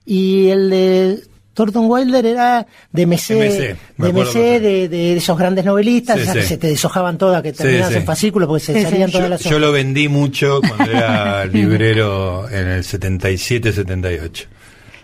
Y 0.10 0.48
el 0.50 0.70
de 0.70 1.20
Thornton 1.54 1.86
Wilder 1.92 2.26
era 2.26 2.66
de 2.94 3.06
MC, 3.06 3.34
de, 3.36 3.76
MC 3.98 4.34
de, 4.62 4.88
de 4.88 5.18
esos 5.18 5.38
grandes 5.38 5.66
novelistas, 5.66 6.16
Sí, 6.18 6.22
esas 6.24 6.34
sí. 6.36 6.40
que 6.42 6.46
se 6.48 6.58
te 6.58 6.68
deshojaban 6.68 7.18
todas, 7.18 7.42
que 7.44 7.52
terminabas 7.52 7.92
sí. 7.92 7.98
en 8.00 8.06
fascículo 8.06 8.48
porque 8.48 8.64
se 8.64 8.74
Sí, 8.74 8.80
sí. 8.80 8.86
salían 8.86 9.12
todas 9.12 9.26
Yo, 9.26 9.30
las 9.30 9.42
yo 9.44 9.60
lo 9.60 9.72
vendí 9.74 10.08
mucho 10.08 10.62
cuando 10.62 10.94
era 10.96 11.46
librero 11.52 12.48
en 12.50 12.68
el 12.68 12.84
77-78. 12.84 14.46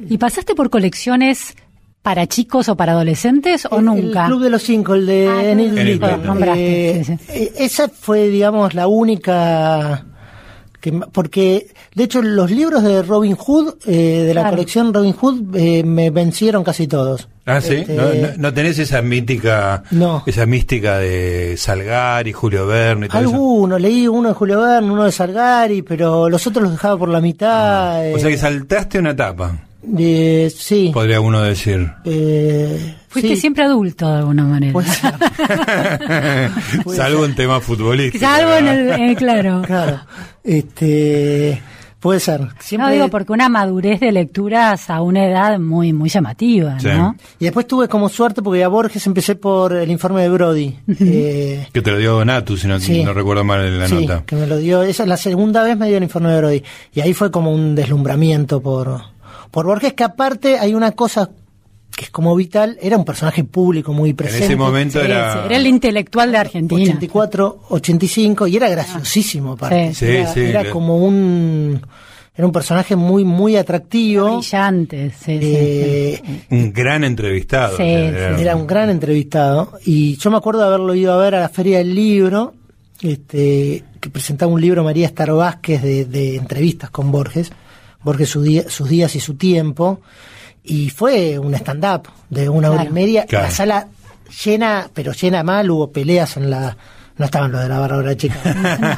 ¿Y 0.10 0.18
pasaste 0.18 0.56
por 0.56 0.70
colecciones 0.70 1.56
para 2.02 2.28
chicos 2.28 2.70
o 2.70 2.76
para 2.76 2.94
adolescentes 2.94 3.66
o 3.70 3.80
El- 3.80 3.86
nunca? 3.86 4.22
El 4.24 4.28
Club 4.28 4.44
de 4.44 4.50
los 4.50 4.63
Cinco, 4.63 4.94
el 4.96 5.06
de 5.06 5.28
Ah. 5.28 5.54
Blyton. 5.56 6.24
Nombraste, 6.26 6.89
Eh, 7.00 7.04
sí, 7.04 7.18
eh, 7.30 7.52
Esa 7.58 7.89
fue, 7.89 8.28
digamos, 8.30 8.74
la 8.74 8.88
única... 8.88 10.06
Que, 10.84 10.91
ma- 10.91 11.08
porque, 11.10 11.67
de 11.96 12.04
hecho, 12.04 12.22
los 12.22 12.52
libros 12.52 12.84
de 12.84 13.04
Robin 13.04 13.38
Hood, 13.38 13.76
eh, 13.86 14.24
de 14.28 14.34
la 14.34 14.41
Claro. 14.41 14.58
colección 14.58 14.93
Robin 14.93 15.13
Hood, 15.13 15.56
eh, 15.56 15.82
me 15.86 16.10
vencieron 16.10 16.62
casi 16.62 16.88
todos. 16.88 17.30
Ah, 17.46 17.62
sí. 17.62 17.76
Este, 17.76 17.93
¿No, 17.93 18.04
no, 18.13 18.28
no 18.38 18.54
tenés 18.54 18.80
esa 18.80 19.02
mítica, 19.02 19.84
No. 19.91 20.24
esa 20.26 20.46
mística 20.46 20.98
de 20.98 21.56
Salgari, 21.58 22.34
Julio 22.34 22.67
Verne 22.67 23.06
y 23.06 23.10
todo 23.10 23.22
eso? 23.22 23.30
Algunos, 23.30 23.80
leí 23.80 24.10
uno 24.10 24.28
de 24.28 24.36
Julio 24.36 24.60
Verne, 24.60 24.91
uno 24.91 25.06
de 25.06 25.12
Salgari, 25.13 25.84
pero 25.84 26.28
los 26.30 26.46
otros 26.48 26.63
los 26.63 26.74
dejaba 26.74 26.98
por 26.98 27.08
la 27.08 27.22
mitad. 27.22 28.02
Ah, 28.02 28.12
O 28.13 28.19
sea 28.19 28.28
eh, 28.28 28.32
que 28.34 28.38
saltaste 28.38 29.00
una 29.00 29.12
etapa, 29.12 29.56
eh, 29.98 30.52
sí. 30.54 30.91
podría 30.93 31.22
uno 31.22 31.41
decir. 31.43 31.89
Eh, 32.04 32.96
Fuiste 33.13 33.36
sí, 33.36 33.41
siempre 33.41 33.63
adulto 33.63 34.10
de 34.10 34.17
alguna 34.17 34.43
manera. 34.43 34.73
puede 34.73 34.88
ser, 34.89 35.13
Puede 36.84 36.97
Salvo 36.97 37.26
en 37.26 37.36
temas 37.36 37.63
futbolísticos. 37.63 38.28
Salvo 38.28 38.54
en 38.56 38.67
el, 38.67 38.89
eh, 39.12 39.15
claro. 39.15 39.62
claro. 39.65 39.99
Este, 40.43 41.62
puede 41.99 42.19
ser. 42.19 42.41
Siempre, 42.60 42.88
No 42.88 42.93
digo 42.93 43.08
porque 43.10 43.32
una 43.34 43.49
madurez 43.49 43.99
de 43.99 44.12
lecturas 44.12 44.89
a 44.89 45.02
una 45.02 45.26
edad 45.26 45.60
muy 45.60 45.93
muy 45.93 46.10
llamativa, 46.10 46.80
Sí. 46.80 46.88
¿no? 46.88 47.15
Y 47.39 47.45
después 47.45 47.67
tuve 47.67 47.88
como 47.88 48.10
suerte 48.10 48.41
porque 48.41 48.63
a 48.63 48.67
Borges 48.67 49.06
empecé 49.08 49.36
por 49.36 49.73
el 49.73 49.89
informe 49.91 50.23
de 50.23 50.30
Brody. 50.30 50.76
Eh, 50.99 51.67
Que 51.71 51.82
te 51.82 51.91
lo 51.91 51.97
dio 51.97 52.26
Natu, 52.26 52.58
si 52.58 52.67
no, 52.67 52.80
Sí. 52.80 53.04
no 53.04 53.13
recuerdo 53.13 53.43
mal 53.43 53.63
en 53.65 53.80
la 53.80 53.88
sí, 53.88 53.95
nota. 54.06 54.23
que 54.26 54.36
me 54.36 54.47
lo 54.47 54.58
dio. 54.58 54.82
Esa 54.84 55.04
es 55.04 55.10
la 55.10 55.17
segunda 55.17 55.63
vez 55.63 55.78
me 55.78 55.88
dio 55.88 55.97
el 55.97 56.04
informe 56.04 56.30
de 56.32 56.38
Brody. 56.39 56.63
Y 56.93 57.02
ahí 57.02 57.13
fue 57.13 57.30
como 57.32 57.52
un 57.54 57.76
deslumbramiento 57.76 58.62
por, 58.62 58.99
por 59.52 59.65
Borges, 59.65 59.93
que 59.93 60.04
aparte 60.04 60.58
hay 60.60 60.73
una 60.73 60.91
cosa 60.91 61.30
que 61.95 62.06
es 62.06 62.10
como 62.12 62.36
vital, 62.36 62.77
era 62.82 62.97
un 62.97 63.06
personaje 63.06 63.43
público 63.43 63.93
muy 63.93 64.12
En 64.12 64.15
presente. 64.15 64.45
ese 64.45 64.56
momento 64.56 64.99
Sí, 64.99 65.06
era... 65.06 65.34
sí, 65.34 65.39
era 65.45 65.58
el 65.58 65.67
intelectual 65.67 66.32
de 66.32 66.38
Argentina. 66.38 66.82
84, 66.82 67.62
85, 67.69 68.47
y 68.47 68.56
era 68.58 68.67
graciosísimo 68.69 69.53
aparte. 69.53 69.93
Sí. 69.93 70.06
era 70.08 70.63
Sí, 70.63 70.69
como 70.71 70.97
un... 70.97 71.82
Era 72.36 72.47
un 72.47 72.51
personaje 72.51 72.95
muy, 72.95 73.23
muy 73.23 73.56
atractivo. 73.58 74.38
Brillante, 74.39 75.12
sí, 75.12 75.38
sí, 75.38 75.39
Eh, 75.43 76.21
Un 76.49 76.73
gran 76.73 77.03
entrevistado. 77.03 77.77
Sí, 77.77 77.84
Era- 77.84 78.36
sí. 78.36 78.41
Era 78.41 78.56
un 78.56 78.65
gran 78.65 78.89
entrevistado 78.89 79.73
y 79.86 80.17
yo 80.17 80.32
me 80.32 80.38
acuerdo 80.38 80.62
de 80.62 80.65
haberlo 80.67 80.95
ido 80.95 81.13
a 81.13 81.17
ver 81.17 81.36
a 81.36 81.41
la 81.41 81.49
Feria 81.49 81.77
del 81.77 81.93
Libro, 81.93 82.56
este, 83.03 83.84
que 83.99 84.10
presentaba 84.10 84.51
un 84.51 84.60
libro 84.62 84.84
María 84.84 85.06
Estar 85.06 85.32
Vázquez 85.32 85.84
de, 85.84 86.06
de 86.06 86.36
entrevistas 86.38 86.89
con 86.89 87.12
Borges, 87.12 87.51
Borges 88.03 88.29
su 88.29 88.41
día- 88.41 88.67
sus 88.67 88.89
días 88.89 89.15
y 89.15 89.19
su 89.19 89.36
tiempo, 89.36 90.01
y 90.63 90.89
fue 90.89 91.38
un 91.39 91.54
stand-up 91.56 92.08
de 92.30 92.49
una 92.49 92.71
hora 92.71 92.86
y 92.86 92.89
media, 92.89 93.26
Claro. 93.26 93.45
la 93.45 93.52
sala 93.52 93.88
llena, 94.43 94.89
pero 94.93 95.12
llena 95.13 95.43
mal, 95.43 95.69
hubo 95.69 95.91
peleas 95.91 96.38
en 96.38 96.49
la, 96.49 96.76
no 97.17 97.26
estaban 97.26 97.52
los 97.52 97.62
de 97.62 97.69
la 97.69 97.80
barra 97.80 98.15
chica, 98.17 98.36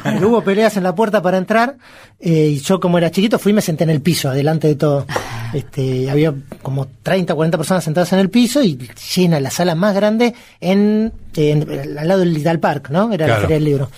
pero 0.04 0.28
hubo 0.28 0.42
peleas 0.42 0.76
en 0.76 0.82
la 0.84 0.94
puerta 0.94 1.20
para 1.20 1.38
entrar, 1.38 1.76
eh, 2.20 2.48
y 2.54 2.60
yo 2.60 2.80
como 2.80 2.98
era 2.98 3.10
chiquito 3.10 3.38
fui 3.38 3.52
y 3.52 3.54
me 3.54 3.60
senté 3.62 3.84
en 3.84 3.90
el 3.90 4.00
piso, 4.00 4.28
adelante 4.30 4.68
de 4.68 4.74
todo. 4.76 5.06
Este, 5.52 6.10
había 6.10 6.34
como 6.62 6.86
30 7.02 7.32
o 7.32 7.36
40 7.36 7.56
personas 7.56 7.84
sentadas 7.84 8.12
en 8.12 8.18
el 8.18 8.30
piso 8.30 8.62
y 8.62 8.76
llena 9.14 9.38
la 9.40 9.50
sala 9.50 9.74
más 9.74 9.94
grande 9.94 10.34
en, 10.60 11.12
en- 11.36 11.98
al 11.98 12.08
lado 12.08 12.20
del 12.20 12.34
Lidl 12.34 12.58
Park, 12.58 12.90
¿no? 12.90 13.12
Era 13.12 13.26
la 13.26 13.34
Claro. 13.34 13.40
feria 13.42 13.56
del 13.56 13.64
libro. 13.64 13.90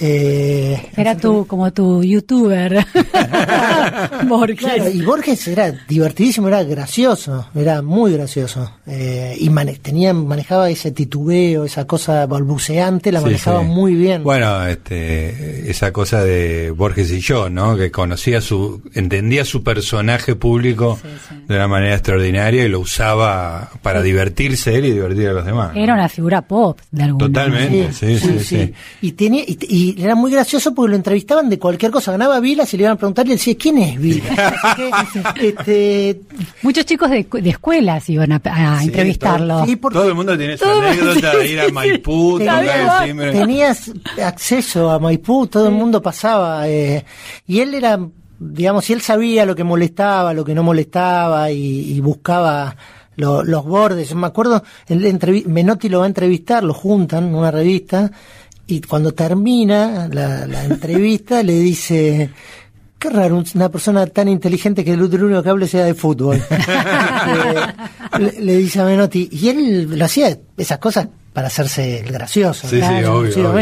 Eh, 0.00 0.80
Era 0.96 1.16
tu, 1.16 1.46
como 1.46 1.72
tu 1.72 2.02
youtuber. 2.04 2.86
Borges. 4.28 4.58
Claro, 4.58 4.88
y 4.88 5.02
Borges 5.02 5.48
era 5.48 5.72
divertidísimo, 5.88 6.48
era 6.48 6.62
gracioso, 6.62 7.48
era 7.54 7.82
muy 7.82 8.12
gracioso. 8.12 8.70
Eh, 8.86 9.36
y 9.40 9.50
mane- 9.50 9.78
tenía, 9.80 10.12
manejaba 10.14 10.70
ese 10.70 10.90
titubeo, 10.92 11.64
esa 11.64 11.86
cosa 11.86 12.26
balbuceante, 12.26 13.10
la 13.12 13.18
Sí, 13.20 13.24
manejaba 13.26 13.60
sí. 13.62 13.66
muy 13.66 13.94
bien. 13.94 14.22
Bueno, 14.22 14.66
este, 14.66 15.70
esa 15.70 15.92
cosa 15.92 16.22
de 16.22 16.70
Borges 16.70 17.10
y 17.10 17.20
yo, 17.20 17.50
¿no? 17.50 17.76
Que 17.76 17.90
conocía 17.90 18.40
su, 18.40 18.82
entendía 18.94 19.44
su 19.44 19.62
personaje 19.62 20.36
público 20.36 20.98
de 21.46 21.54
una 21.56 21.68
manera 21.68 21.94
extraordinaria 21.94 22.64
y 22.64 22.68
lo 22.68 22.80
usaba 22.80 23.70
para 23.82 24.02
divertirse 24.02 24.76
él 24.76 24.84
y 24.86 24.92
divertir 24.92 25.28
a 25.28 25.32
los 25.32 25.44
demás. 25.44 25.74
¿no? 25.74 25.80
Era 25.82 25.94
una 25.94 26.08
figura 26.08 26.42
pop, 26.42 26.78
de 26.90 27.02
alguna 27.02 27.26
Totalmente, 27.26 27.92
sí, 27.92 28.18
sí, 28.18 28.38
sí. 28.40 28.72
Y, 29.02 29.12
tenía, 29.12 29.42
y, 29.46 29.58
y 29.68 29.87
era 29.98 30.14
muy 30.14 30.30
gracioso 30.32 30.74
porque 30.74 30.90
lo 30.90 30.96
entrevistaban 30.96 31.48
de 31.48 31.58
cualquier 31.58 31.90
cosa. 31.90 32.12
Ganaba 32.12 32.40
Vilas 32.40 32.72
y 32.74 32.76
le 32.76 32.82
iban 32.82 32.94
a 32.94 32.96
preguntar 32.96 33.26
y 33.26 33.32
él 33.32 33.38
decía, 33.38 33.54
¿quién 33.58 33.78
es 33.78 34.00
Vilas? 34.00 34.38
Así 34.92 35.18
que, 35.38 35.48
este, 35.48 36.20
Muchos 36.62 36.84
chicos 36.84 37.10
de, 37.10 37.26
de 37.30 37.50
escuelas 37.50 38.08
iban 38.10 38.32
a, 38.32 38.40
a 38.44 38.80
Sí, 38.80 38.86
entrevistarlo. 38.88 39.64
sí, 39.66 39.76
porque 39.76 39.98
Todo 39.98 40.08
el 40.08 40.14
mundo 40.14 40.36
tiene 40.36 40.54
esa 40.54 40.64
Todo- 40.64 40.80
anécdota 40.82 41.36
de 41.36 41.46
ir 41.48 41.60
a. 41.60 41.68
Maipú, 41.70 42.38
Tenía- 42.38 43.04
el 43.04 43.32
tenías 43.32 43.90
acceso 44.22 44.90
a 44.90 44.98
Maipú, 44.98 45.46
todo 45.46 45.66
el 45.68 45.74
mundo 45.74 46.02
pasaba. 46.02 46.68
eh, 46.68 47.04
y 47.46 47.60
él 47.60 47.74
era, 47.74 47.98
digamos, 48.38 48.88
y 48.90 48.92
él 48.94 49.00
sabía 49.00 49.44
lo 49.46 49.54
que 49.54 49.64
molestaba, 49.64 50.32
lo 50.34 50.44
que 50.44 50.54
no 50.54 50.62
molestaba 50.62 51.50
y, 51.50 51.92
y 51.92 52.00
buscaba 52.00 52.76
lo- 53.16 53.42
los 53.42 53.64
bordes. 53.64 54.08
Yo 54.10 54.16
me 54.16 54.26
acuerdo, 54.28 54.62
él 54.86 55.04
entrevi- 55.04 55.44
Menotti 55.46 55.88
lo 55.88 55.98
va 56.00 56.04
a 56.04 56.08
entrevistar, 56.08 56.62
lo 56.64 56.72
juntan 56.74 57.28
en 57.28 57.34
una 57.34 57.50
revista 57.50 58.10
y 58.68 58.80
cuando 58.82 59.12
termina 59.12 60.08
la, 60.12 60.46
la 60.46 60.64
entrevista 60.64 61.42
le 61.42 61.54
dice... 61.58 62.30
Qué 63.00 63.10
raro, 63.10 63.36
un- 63.36 63.44
una 63.54 63.68
persona 63.68 64.04
tan 64.08 64.26
inteligente 64.26 64.84
que 64.84 64.92
el 64.94 65.00
único 65.00 65.40
que 65.40 65.48
hable 65.48 65.68
sea 65.68 65.84
de 65.84 65.94
fútbol. 65.94 66.42
Este, 66.50 68.18
le, 68.18 68.40
le 68.40 68.56
dice 68.56 68.80
a 68.80 68.84
Menotti, 68.84 69.28
y 69.30 69.48
él 69.48 69.98
lo 69.98 70.04
hacía 70.04 70.36
esas 70.56 70.78
cosas 70.78 71.08
para 71.32 71.46
hacerse 71.46 72.00
el 72.00 72.10
gracioso, 72.12 72.66
Sí, 72.68 72.80
sí, 72.80 73.04
obvio. 73.04 73.56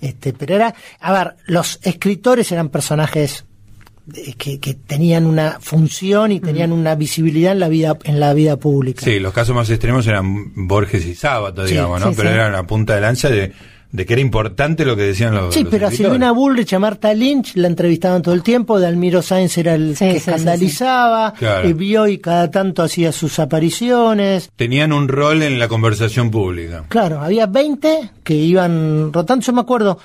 Este, 0.00 0.32
pero 0.32 0.54
era, 0.54 0.72
a 1.00 1.12
ver, 1.12 1.34
los 1.46 1.80
escritores 1.82 2.52
eran 2.52 2.68
personajes 2.68 3.44
eh, 4.14 4.34
que, 4.34 4.60
que 4.60 4.74
tenían 4.74 5.26
una 5.26 5.58
función 5.60 6.30
y 6.30 6.38
tenían 6.38 6.70
una 6.70 6.94
visibilidad 6.94 7.50
en 7.52 7.58
la 7.58 7.68
vida 7.68 7.98
en 8.04 8.20
la 8.20 8.32
vida 8.34 8.56
pública. 8.58 9.04
Sí, 9.04 9.18
los 9.18 9.32
casos 9.32 9.56
más 9.56 9.68
extremos 9.70 10.06
eran 10.06 10.52
Borges 10.68 11.04
y 11.06 11.16
Sábato, 11.16 11.66
Sí, 11.66 11.72
digamos, 11.72 12.00
¿no? 12.00 12.10
sí, 12.10 12.14
pero 12.16 12.28
sí. 12.28 12.34
eran 12.36 12.52
la 12.52 12.62
punta 12.64 12.94
de 12.94 13.00
lanza 13.00 13.28
de, 13.30 13.52
de 13.90 14.04
que 14.04 14.12
era 14.12 14.20
importante 14.20 14.84
lo 14.84 14.96
que 14.96 15.02
decían 15.02 15.34
los 15.34 15.54
Sí, 15.54 15.62
los 15.64 15.70
pero 15.70 15.86
a 15.86 15.88
escritores. 15.88 16.14
Silvina 16.16 16.32
Bullrich, 16.32 16.72
a 16.74 16.78
Marta 16.78 17.14
Lynch 17.14 17.56
la 17.56 17.68
entrevistaban 17.68 18.20
todo 18.22 18.34
el 18.34 18.42
tiempo, 18.42 18.78
Dalmiro 18.78 19.22
Sáenz 19.22 19.56
era 19.58 19.74
el 19.74 19.96
Sí, 19.96 20.04
que 20.04 20.12
sí, 20.12 20.20
sí, 20.20 20.30
escandalizaba, 20.30 21.32
Claro. 21.32 21.68
y 22.06 22.18
cada 22.18 22.50
tanto 22.50 22.82
hacía 22.82 23.12
sus 23.12 23.38
apariciones. 23.38 24.50
Tenían 24.56 24.92
un 24.92 25.08
rol 25.08 25.42
en 25.42 25.58
la 25.58 25.68
conversación 25.68 26.30
pública. 26.30 26.84
Claro, 26.88 27.20
había 27.22 27.46
20 27.46 28.10
que 28.22 28.34
iban 28.34 29.12
rotando. 29.12 29.44
Yo 29.44 29.52
me 29.54 29.60
acuerdo 29.62 29.98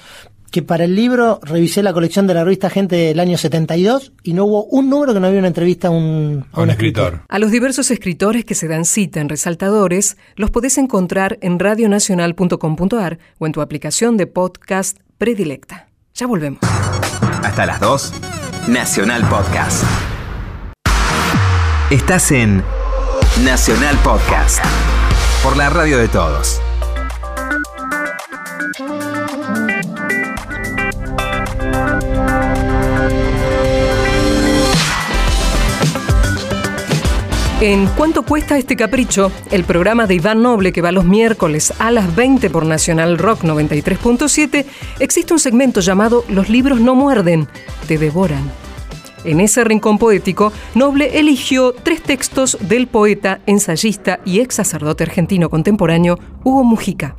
que 0.54 0.62
para 0.62 0.84
el 0.84 0.96
libro 0.96 1.40
revisé 1.42 1.82
la 1.82 1.94
colección 1.94 2.28
de 2.28 2.36
la 2.36 2.44
revista 2.44 2.70
Gente 2.70 2.96
del 2.96 3.20
año 3.20 3.40
72 3.40 4.14
y 4.22 4.34
no 4.34 4.46
hubo 4.46 4.66
un 4.66 4.88
número 4.88 5.12
que 5.12 5.20
no 5.20 5.26
había 5.26 5.40
una 5.40 5.48
entrevista 5.48 5.88
a 5.88 5.92
un, 5.92 6.46
A 6.52 6.62
un 6.62 6.70
escritor. 6.70 7.22
A 7.28 7.40
los 7.40 7.50
diversos 7.50 7.90
escritores 7.90 8.46
que 8.46 8.54
se 8.54 8.68
dan 8.68 8.86
cita 8.86 9.20
en 9.20 9.30
Resaltadores 9.30 10.16
los 10.36 10.52
podés 10.52 10.78
encontrar 10.78 11.40
en 11.42 11.58
radionacional.com.ar 11.58 13.18
o 13.40 13.48
en 13.48 13.52
tu 13.52 13.62
aplicación 13.62 14.16
de 14.16 14.28
podcast 14.28 15.00
predilecta. 15.18 15.88
Ya 16.14 16.28
volvemos. 16.28 16.60
Hasta 17.42 17.66
las 17.66 17.80
2, 17.80 18.14
Nacional 18.68 19.28
Podcast. 19.28 19.84
Estás 21.90 22.32
en 22.32 22.62
Nacional 23.44 23.98
Podcast. 24.04 24.64
Por 25.42 25.58
la 25.58 25.72
radio 25.72 25.98
de 25.98 26.10
todos. 26.10 26.63
En 37.64 37.88
¿Cuánto 37.88 38.24
cuesta 38.24 38.58
este 38.58 38.76
capricho? 38.76 39.32
El 39.50 39.64
programa 39.64 40.06
de 40.06 40.16
Iván 40.16 40.42
Noble 40.42 40.74
que 40.74 40.82
va 40.82 40.92
los 40.92 41.06
miércoles 41.06 41.74
a 41.80 41.92
las 41.92 42.14
20 42.14 42.50
por 42.50 42.66
Nacional 42.66 43.18
Rock 43.18 43.46
93.7, 43.46 44.66
existe 45.00 45.32
un 45.32 45.40
segmento 45.40 45.80
llamado 45.80 46.26
Los 46.28 46.50
libros 46.50 46.82
no 46.82 46.94
muerden, 46.94 47.48
te 47.88 47.98
devoran. 47.98 48.52
En 49.24 49.40
ese 49.40 49.64
rincón 49.64 49.98
poético, 49.98 50.52
Noble 50.76 51.18
eligió 51.18 51.72
tres 51.72 52.04
textos 52.04 52.58
del 52.60 52.88
poeta, 52.88 53.40
ensayista 53.46 54.20
y 54.26 54.42
ex 54.42 54.56
sacerdote 54.56 55.06
argentino 55.06 55.50
contemporáneo 55.50 56.20
Hugo 56.44 56.66
Mujica. 56.66 57.16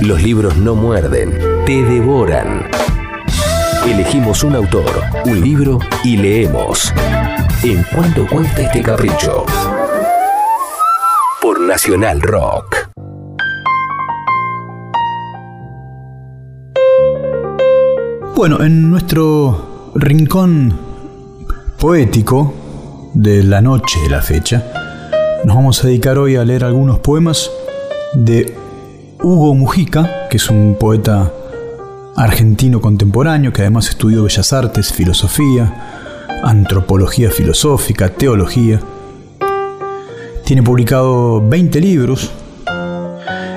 Los 0.00 0.22
libros 0.22 0.56
no 0.56 0.74
muerden, 0.74 1.38
te 1.66 1.82
devoran. 1.82 2.70
Elegimos 3.86 4.44
un 4.44 4.54
autor, 4.56 4.90
un 5.26 5.42
libro 5.42 5.78
y 6.02 6.16
leemos. 6.16 6.94
¿En 7.62 7.82
cuánto 7.94 8.26
cuesta 8.26 8.62
este 8.62 8.82
capricho? 8.82 9.44
Por 11.40 11.60
Nacional 11.60 12.20
Rock. 12.20 12.76
Bueno, 18.36 18.62
en 18.62 18.90
nuestro 18.90 19.92
rincón 19.94 20.78
poético 21.80 23.10
de 23.14 23.42
la 23.42 23.62
noche 23.62 24.00
de 24.00 24.10
la 24.10 24.20
fecha, 24.20 24.62
nos 25.44 25.56
vamos 25.56 25.82
a 25.82 25.88
dedicar 25.88 26.18
hoy 26.18 26.36
a 26.36 26.44
leer 26.44 26.62
algunos 26.62 26.98
poemas 26.98 27.50
de 28.14 28.54
Hugo 29.22 29.54
Mujica, 29.54 30.28
que 30.28 30.36
es 30.36 30.50
un 30.50 30.76
poeta 30.78 31.32
argentino 32.16 32.80
contemporáneo 32.80 33.52
que 33.52 33.62
además 33.62 33.88
estudió 33.88 34.22
bellas 34.22 34.52
artes, 34.52 34.92
filosofía, 34.92 35.95
antropología 36.42 37.30
filosófica, 37.30 38.08
teología. 38.10 38.80
Tiene 40.44 40.62
publicado 40.62 41.46
20 41.46 41.80
libros, 41.80 42.30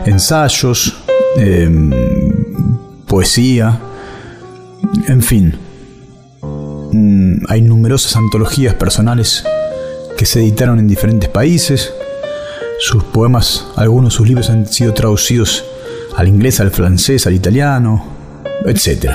ensayos, 0.05 1.03
em, 1.37 1.91
poesía, 3.05 3.79
en 5.07 5.21
fin, 5.21 5.55
mm, 6.41 7.45
hay 7.47 7.61
numerosas 7.61 8.15
antologías 8.15 8.73
personales 8.73 9.43
que 10.17 10.25
se 10.25 10.39
editaron 10.39 10.79
en 10.79 10.87
diferentes 10.87 11.29
países. 11.29 11.93
Sus 12.79 13.03
poemas, 13.03 13.67
algunos 13.75 14.13
de 14.13 14.17
sus 14.17 14.27
libros 14.27 14.49
han 14.49 14.65
sido 14.67 14.93
traducidos 14.93 15.63
al 16.15 16.27
inglés, 16.27 16.59
al 16.59 16.71
francés, 16.71 17.27
al 17.27 17.33
italiano, 17.33 18.05
etc. 18.65 19.11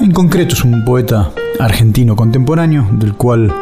En 0.00 0.12
concreto 0.12 0.54
es 0.54 0.64
un 0.64 0.84
poeta 0.84 1.32
argentino 1.60 2.16
contemporáneo 2.16 2.88
del 2.92 3.14
cual 3.14 3.52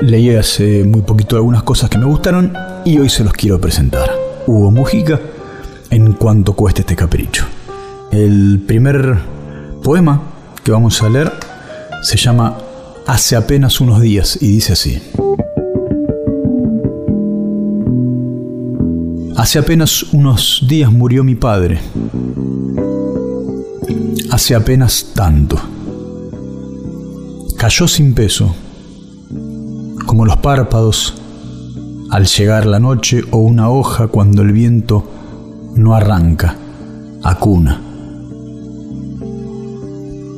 leí 0.00 0.34
hace 0.34 0.84
muy 0.84 1.02
poquito 1.02 1.36
algunas 1.36 1.62
cosas 1.62 1.88
que 1.90 1.98
me 1.98 2.04
gustaron 2.04 2.52
y 2.84 2.98
hoy 2.98 3.08
se 3.08 3.24
los 3.24 3.32
quiero 3.32 3.60
presentar. 3.60 4.10
Hugo 4.46 4.70
Mujica, 4.70 5.20
en 5.90 6.12
cuanto 6.12 6.54
cueste 6.54 6.82
este 6.82 6.96
capricho. 6.96 7.46
El 8.10 8.62
primer 8.66 9.18
poema 9.82 10.22
que 10.62 10.72
vamos 10.72 11.02
a 11.02 11.08
leer 11.08 11.32
se 12.02 12.16
llama 12.16 12.58
Hace 13.06 13.36
apenas 13.36 13.80
unos 13.80 14.00
días 14.00 14.38
y 14.40 14.48
dice 14.48 14.72
así. 14.72 15.02
Hace 19.36 19.58
apenas 19.58 20.02
unos 20.12 20.64
días 20.68 20.90
murió 20.92 21.24
mi 21.24 21.34
padre. 21.34 21.80
Hace 24.30 24.54
apenas 24.54 25.12
tanto. 25.14 25.73
Cayó 27.64 27.88
sin 27.88 28.12
peso, 28.12 28.54
como 30.04 30.26
los 30.26 30.36
párpados 30.36 31.14
al 32.10 32.26
llegar 32.26 32.66
la 32.66 32.78
noche 32.78 33.22
o 33.30 33.38
una 33.38 33.70
hoja 33.70 34.08
cuando 34.08 34.42
el 34.42 34.52
viento 34.52 35.02
no 35.74 35.94
arranca, 35.94 36.56
acuna. 37.22 37.80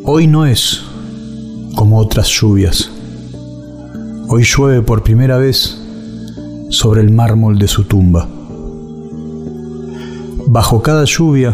Hoy 0.04 0.28
no 0.28 0.46
es 0.46 0.82
como 1.74 1.98
otras 1.98 2.28
lluvias. 2.28 2.92
Hoy 4.28 4.44
llueve 4.44 4.82
por 4.82 5.02
primera 5.02 5.36
vez 5.36 5.76
sobre 6.68 7.00
el 7.00 7.10
mármol 7.10 7.58
de 7.58 7.66
su 7.66 7.82
tumba. 7.82 8.28
Bajo 10.46 10.80
cada 10.80 11.02
lluvia 11.06 11.52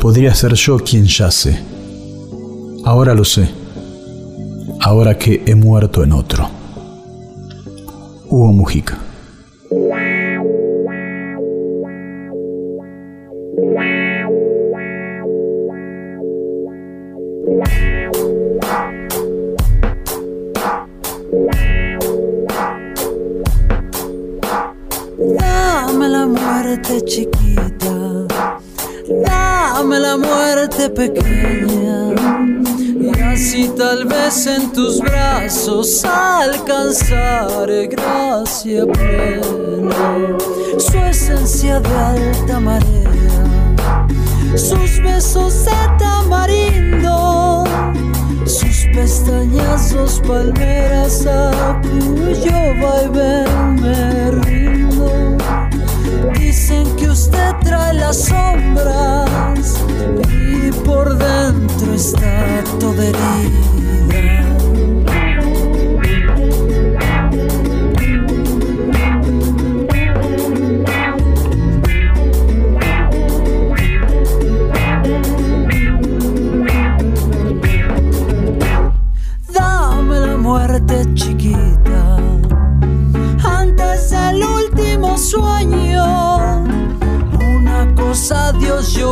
podría 0.00 0.34
ser 0.34 0.54
yo 0.54 0.78
quien 0.78 1.04
yace. 1.04 1.60
Ahora 2.86 3.14
lo 3.14 3.24
sé, 3.24 3.63
ahora 4.84 5.16
que 5.16 5.42
he 5.46 5.54
muerto 5.54 6.04
en 6.04 6.12
otro. 6.12 6.46
Hugo 8.28 8.52
Mujica. 8.52 9.03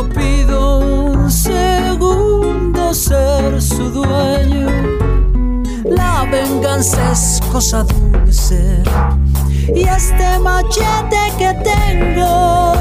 Pido 0.09 0.79
un 0.79 1.31
segundo 1.31 2.93
ser 2.93 3.61
su 3.61 3.89
dueño. 3.89 4.67
La 5.85 6.25
venganza 6.31 7.11
es 7.11 7.41
cosa 7.51 7.83
dulce 7.83 8.83
y 9.73 9.83
este 9.83 10.39
machete 10.39 11.31
que 11.37 11.53
tengo 11.63 12.73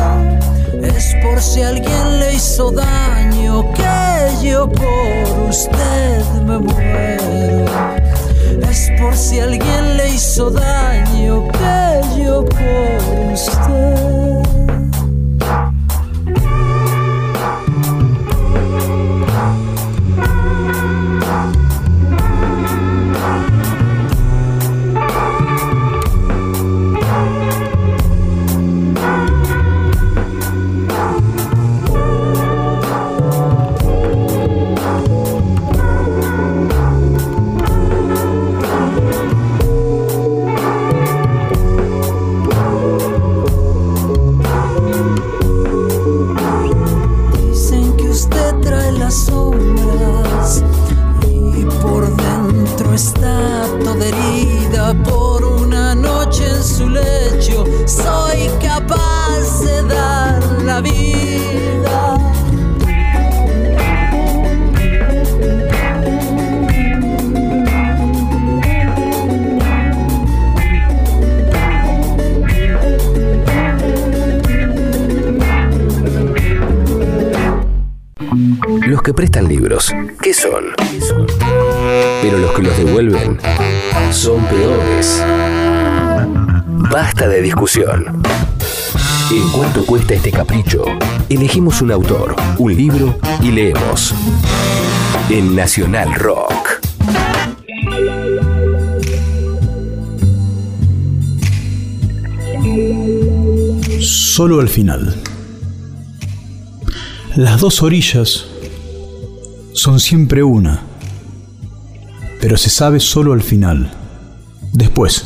es 0.82 1.14
por 1.22 1.40
si 1.40 1.62
alguien 1.62 2.20
le 2.20 2.34
hizo 2.34 2.70
daño 2.70 3.64
que 3.72 4.46
yo 4.46 4.68
por 4.68 5.48
usted 5.48 6.24
me 6.46 6.58
muero. 6.58 7.64
Es 8.68 8.90
por 9.00 9.16
si 9.16 9.40
alguien 9.40 9.96
le 9.96 10.10
hizo 10.10 10.50
daño 10.50 11.48
que 11.52 12.22
yo 12.24 12.44
por 12.44 13.32
usted. 13.32 14.21
Los 78.80 79.02
que 79.02 79.12
prestan 79.12 79.48
libros, 79.48 79.92
¿qué 80.22 80.32
son? 80.32 80.64
Pero 82.22 82.38
los 82.38 82.52
que 82.52 82.62
los 82.62 82.76
devuelven 82.76 83.38
son 84.10 84.42
peores. 84.46 85.22
Basta 86.90 87.28
de 87.28 87.42
discusión. 87.42 88.22
¿En 89.30 89.48
cuánto 89.50 89.84
cuesta 89.84 90.14
este 90.14 90.30
capricho? 90.30 90.84
Elegimos 91.28 91.82
un 91.82 91.92
autor, 91.92 92.34
un 92.58 92.74
libro 92.74 93.18
y 93.42 93.50
leemos. 93.50 94.14
En 95.28 95.54
Nacional 95.54 96.14
Rock. 96.14 96.80
Solo 104.00 104.60
al 104.60 104.68
final. 104.68 105.14
Las 107.36 107.60
dos 107.60 107.82
orillas 107.82 108.46
son 109.82 109.98
siempre 109.98 110.44
una, 110.44 110.80
pero 112.40 112.56
se 112.56 112.70
sabe 112.70 113.00
solo 113.00 113.32
al 113.32 113.42
final, 113.42 113.90
después, 114.72 115.24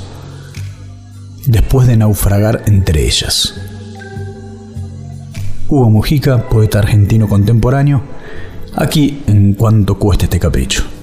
después 1.44 1.86
de 1.86 1.98
naufragar 1.98 2.62
entre 2.64 3.04
ellas. 3.04 3.52
Hugo 5.68 5.90
Mujica, 5.90 6.48
poeta 6.48 6.78
argentino 6.78 7.28
contemporáneo, 7.28 8.00
aquí 8.74 9.22
en 9.26 9.52
cuanto 9.52 9.98
cuesta 9.98 10.24
este 10.24 10.40
capricho. 10.40 10.95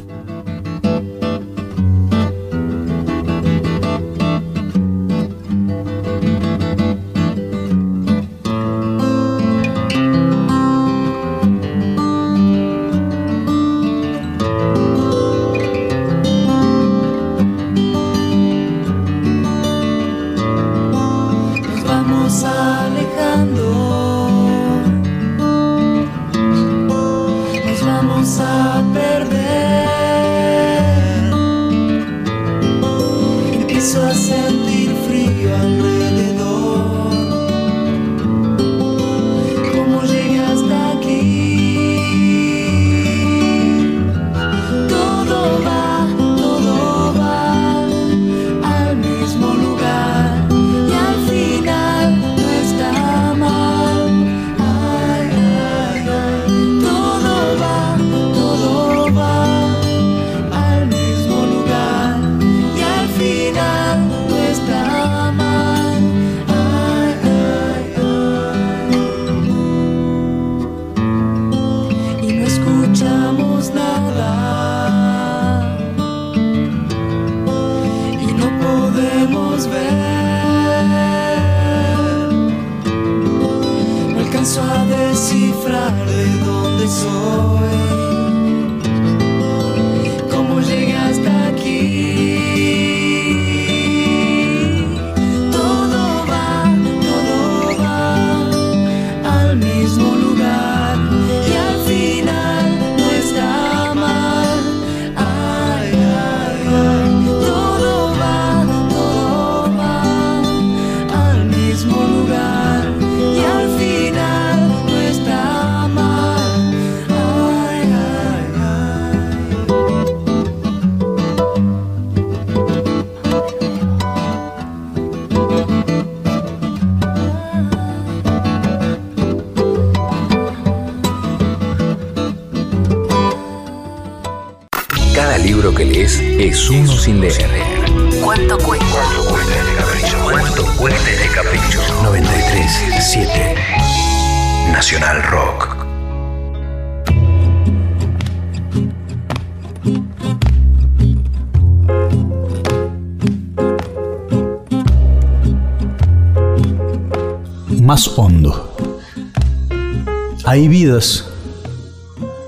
Hay 160.45 160.67
vidas 160.67 161.25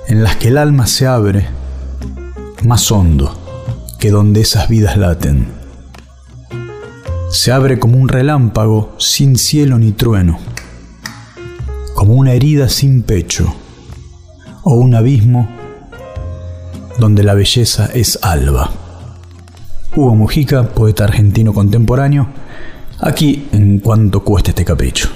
en 0.07 0.23
las 0.23 0.35
que 0.35 0.49
el 0.49 0.57
alma 0.57 0.87
se 0.87 1.07
abre 1.07 1.47
más 2.63 2.91
hondo 2.91 3.33
que 3.99 4.11
donde 4.11 4.41
esas 4.41 4.67
vidas 4.67 4.97
laten. 4.97 5.47
Se 7.29 7.51
abre 7.51 7.79
como 7.79 7.97
un 7.97 8.09
relámpago 8.09 8.95
sin 8.97 9.37
cielo 9.37 9.77
ni 9.77 9.91
trueno, 9.91 10.39
como 11.95 12.13
una 12.13 12.33
herida 12.33 12.69
sin 12.69 13.03
pecho 13.03 13.53
o 14.63 14.75
un 14.75 14.95
abismo 14.95 15.47
donde 16.99 17.23
la 17.23 17.33
belleza 17.33 17.89
es 17.93 18.19
alba. 18.21 18.71
Hugo 19.95 20.15
Mujica, 20.15 20.63
poeta 20.63 21.05
argentino 21.05 21.53
contemporáneo, 21.53 22.27
aquí 22.99 23.47
en 23.51 23.79
cuanto 23.79 24.23
cuesta 24.23 24.51
este 24.51 24.65
capricho. 24.65 25.09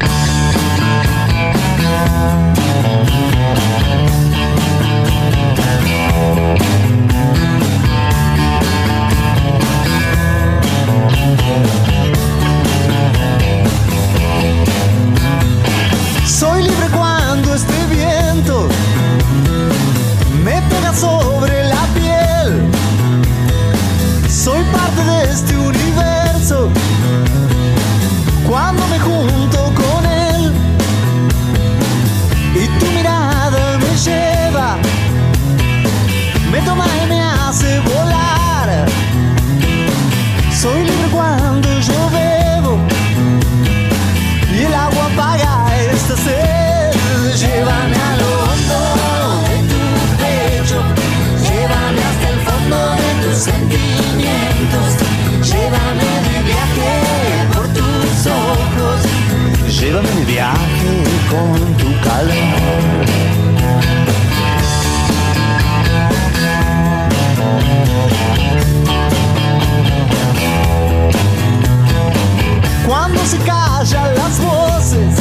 Las 73.91 74.39
voces 74.39 75.15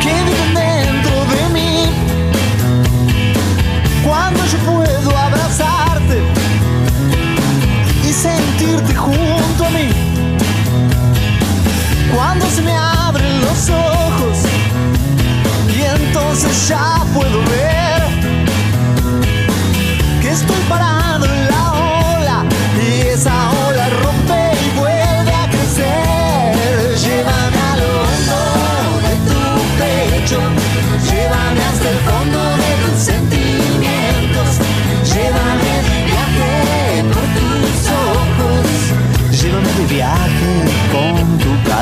que 0.00 0.12
viven 0.12 0.54
dentro 0.54 1.24
de 1.34 1.48
mí, 1.52 1.86
cuando 4.04 4.44
yo 4.46 4.58
puedo 4.58 5.16
abrazarte 5.16 6.22
y 8.08 8.12
sentirte 8.12 8.94
junto 8.94 9.66
a 9.66 9.70
mí, 9.70 9.88
cuando 12.14 12.46
se 12.46 12.62
me 12.62 12.76
abren 12.76 13.40
los 13.40 13.68
ojos 13.70 14.38
y 15.76 15.82
entonces 15.82 16.68
ya 16.68 17.04
puedo 17.12 17.42
ver 17.50 17.81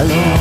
calor. 0.08 0.39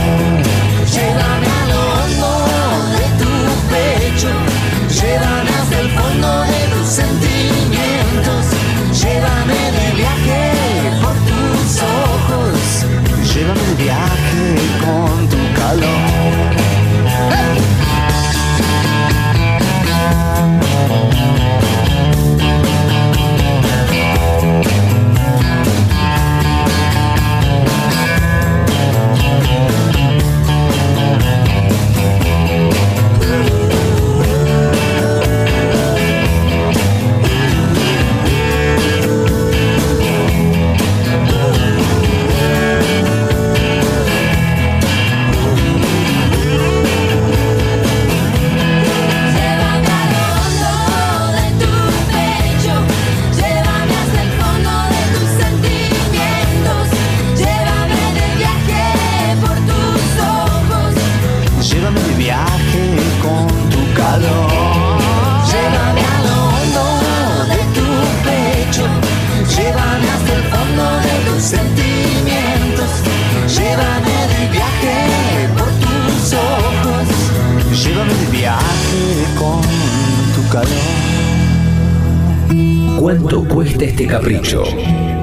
¿Cuánto 83.10 83.44
cuesta 83.44 83.86
este 83.86 84.06
capricho? 84.06 84.64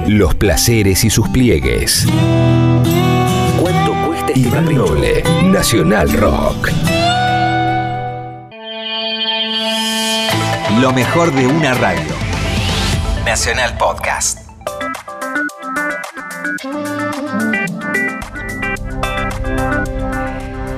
Los 0.07 0.35
placeres 0.35 1.05
y 1.05 1.09
sus 1.09 1.29
pliegues. 1.29 2.05
¿Cuánto 3.61 3.93
cuesta 4.05 4.33
este 4.35 4.49
capricho? 4.49 5.23
Nacional 5.45 6.11
Rock. 6.11 6.69
Lo 10.81 10.91
mejor 10.91 11.33
de 11.33 11.47
una 11.47 11.75
radio. 11.75 12.13
Nacional 13.23 13.77
Podcast. 13.77 14.46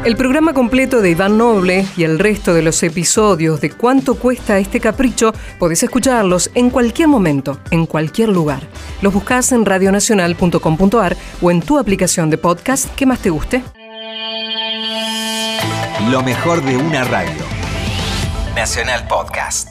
El 0.10 0.18
programa 0.18 0.56
completo 0.56 1.02
de 1.02 1.12
Iván 1.12 1.38
Noble 1.38 1.86
y 1.96 2.04
el 2.04 2.18
resto 2.18 2.56
de 2.56 2.64
los 2.64 2.82
episodios 2.82 3.62
de 3.62 3.70
Cuánto 3.70 4.16
cuesta 4.16 4.58
este 4.58 4.80
capricho 4.80 5.36
podés 5.60 5.84
escucharlos 5.84 6.50
en 6.56 6.72
cualquier 6.72 7.08
momento, 7.08 7.60
en 7.70 7.86
cualquier 7.86 8.30
lugar. 8.30 8.64
Los 9.04 9.14
buscás 9.14 9.52
en 9.52 9.66
radionacional.com.ar 9.66 11.16
o 11.44 11.52
en 11.52 11.62
tu 11.62 11.78
aplicación 11.78 12.32
de 12.32 12.40
podcast 12.40 12.92
que 12.96 13.06
más 13.06 13.20
te 13.20 13.30
guste. 13.30 13.62
Lo 16.10 16.24
mejor 16.24 16.64
de 16.66 16.76
una 16.76 17.04
radio. 17.04 17.44
Nacional 18.56 19.08
Podcast. 19.08 19.70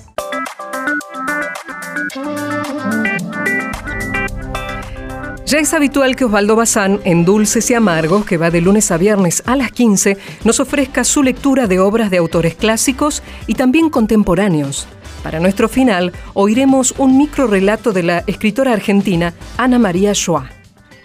Ya 5.49 5.61
es 5.61 5.72
habitual 5.72 6.14
que 6.14 6.26
Osvaldo 6.26 6.57
Bazán, 6.57 7.01
en 7.05 7.24
Dulces 7.24 7.70
y 7.70 7.74
Amargos, 7.74 8.26
que 8.26 8.36
va 8.36 8.51
de 8.51 8.61
lunes 8.61 8.90
a 8.90 8.99
viernes 8.99 9.42
a 9.46 9.57
las 9.57 9.72
15, 9.72 10.18
nos 10.44 10.61
ofrezca 10.61 11.05
su 11.05 11.22
lectura 11.22 11.66
de 11.66 11.80
obras 11.80 12.11
de 12.11 12.18
autores 12.18 12.55
clásicos 12.55 13.22
y 13.46 13.55
también 13.55 13.88
contemporáneos. 13.88 14.86
Para 15.22 15.40
nuestro 15.40 15.70
final, 15.70 16.12
oiremos 16.34 16.92
un 16.99 17.16
micro 17.16 17.46
relato 17.46 17.94
de 17.94 18.03
la 18.03 18.24
escritora 18.26 18.74
argentina 18.74 19.32
Ana 19.57 19.78
María 19.78 20.12
Joa, 20.14 20.51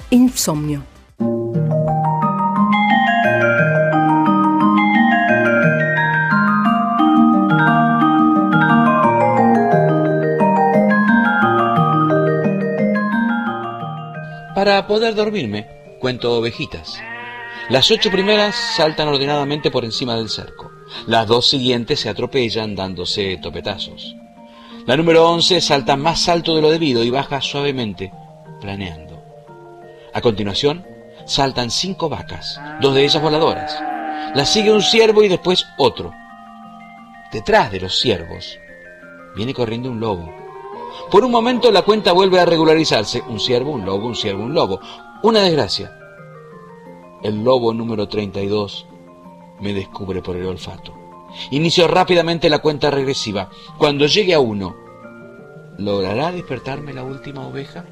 Insomnio. 0.09 0.92
Para 14.55 14.85
poder 14.85 15.15
dormirme, 15.15 15.67
cuento 15.99 16.37
ovejitas. 16.37 17.01
Las 17.69 17.89
ocho 17.89 18.11
primeras 18.11 18.55
saltan 18.55 19.07
ordenadamente 19.07 19.71
por 19.71 19.83
encima 19.83 20.15
del 20.15 20.29
cerco. 20.29 20.69
Las 21.07 21.27
dos 21.27 21.49
siguientes 21.49 22.01
se 22.01 22.09
atropellan 22.09 22.75
dándose 22.75 23.37
topetazos. 23.41 24.15
La 24.85 24.95
número 24.95 25.27
once 25.27 25.59
salta 25.59 25.95
más 25.95 26.29
alto 26.29 26.55
de 26.55 26.61
lo 26.61 26.69
debido 26.69 27.03
y 27.03 27.09
baja 27.09 27.41
suavemente, 27.41 28.11
planeando. 28.61 29.23
A 30.13 30.21
continuación, 30.21 30.85
saltan 31.25 31.71
cinco 31.71 32.07
vacas, 32.07 32.61
dos 32.79 32.93
de 32.93 33.05
ellas 33.05 33.23
voladoras. 33.23 33.81
Las 34.35 34.49
sigue 34.49 34.71
un 34.71 34.83
ciervo 34.83 35.23
y 35.23 35.29
después 35.29 35.65
otro. 35.79 36.11
Detrás 37.31 37.71
de 37.71 37.79
los 37.79 37.97
ciervos 37.99 38.59
viene 39.35 39.55
corriendo 39.55 39.89
un 39.89 39.99
lobo. 39.99 40.42
Por 41.13 41.23
un 41.23 41.29
momento 41.29 41.71
la 41.71 41.83
cuenta 41.83 42.11
vuelve 42.11 42.39
a 42.39 42.45
regularizarse. 42.45 43.21
Un 43.29 43.39
ciervo, 43.39 43.69
un 43.69 43.85
lobo, 43.85 44.07
un 44.07 44.15
ciervo, 44.15 44.45
un 44.45 44.55
lobo. 44.55 44.79
Una 45.21 45.41
desgracia. 45.41 45.95
El 47.21 47.43
lobo 47.43 47.71
número 47.71 48.07
32 48.07 48.87
me 49.59 49.73
descubre 49.73 50.23
por 50.23 50.35
el 50.35 50.47
olfato. 50.47 50.91
Inicio 51.51 51.87
rápidamente 51.87 52.49
la 52.49 52.63
cuenta 52.63 52.89
regresiva. 52.89 53.51
Cuando 53.77 54.07
llegue 54.07 54.33
a 54.33 54.39
uno, 54.39 54.75
¿logrará 55.77 56.31
despertarme 56.31 56.93
la 56.93 57.03
última 57.03 57.45
oveja? 57.45 57.85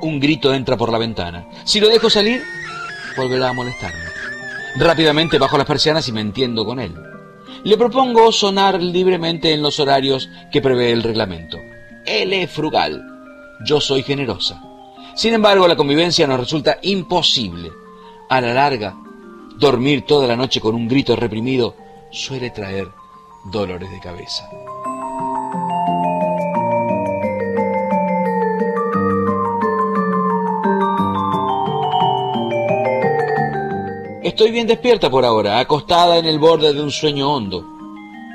Un 0.00 0.18
grito 0.18 0.54
entra 0.54 0.78
por 0.78 0.90
la 0.90 0.96
ventana. 0.96 1.46
Si 1.64 1.78
lo 1.78 1.88
dejo 1.88 2.08
salir, 2.08 2.42
volverá 3.16 3.50
a 3.50 3.52
molestarme. 3.52 4.04
Rápidamente 4.76 5.38
bajo 5.38 5.58
las 5.58 5.66
persianas 5.66 6.08
y 6.08 6.12
me 6.12 6.20
entiendo 6.20 6.64
con 6.64 6.80
él. 6.80 6.94
Le 7.64 7.76
propongo 7.76 8.32
sonar 8.32 8.82
libremente 8.82 9.52
en 9.52 9.62
los 9.62 9.78
horarios 9.78 10.28
que 10.50 10.60
prevé 10.60 10.92
el 10.92 11.02
reglamento. 11.02 11.58
Él 12.04 12.32
es 12.32 12.50
frugal, 12.50 13.04
yo 13.64 13.80
soy 13.80 14.02
generosa. 14.02 14.62
Sin 15.14 15.34
embargo, 15.34 15.68
la 15.68 15.76
convivencia 15.76 16.26
nos 16.26 16.40
resulta 16.40 16.78
imposible. 16.82 17.70
A 18.28 18.40
la 18.40 18.54
larga, 18.54 18.96
dormir 19.58 20.04
toda 20.06 20.26
la 20.26 20.36
noche 20.36 20.60
con 20.60 20.74
un 20.74 20.88
grito 20.88 21.14
reprimido 21.14 21.76
suele 22.10 22.50
traer 22.50 22.88
dolores 23.44 23.90
de 23.90 24.00
cabeza. 24.00 24.48
Estoy 34.22 34.52
bien 34.52 34.68
despierta 34.68 35.10
por 35.10 35.24
ahora, 35.24 35.58
acostada 35.58 36.16
en 36.16 36.26
el 36.26 36.38
borde 36.38 36.72
de 36.72 36.80
un 36.80 36.92
sueño 36.92 37.32
hondo. 37.32 37.66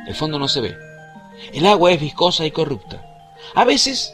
El 0.06 0.16
fondo 0.16 0.38
no 0.38 0.50
se 0.50 0.60
ve. 0.60 0.78
El 1.54 1.66
agua 1.66 1.94
es 1.94 2.02
viscosa 2.02 2.46
y 2.46 2.52
corrupta. 2.52 3.02
A 3.56 3.64
veces 3.64 4.14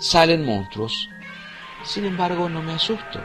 salen 0.00 0.44
monstruos. 0.44 1.08
Sin 1.84 2.06
embargo, 2.06 2.48
no 2.48 2.60
me 2.60 2.72
asusto. 2.72 3.20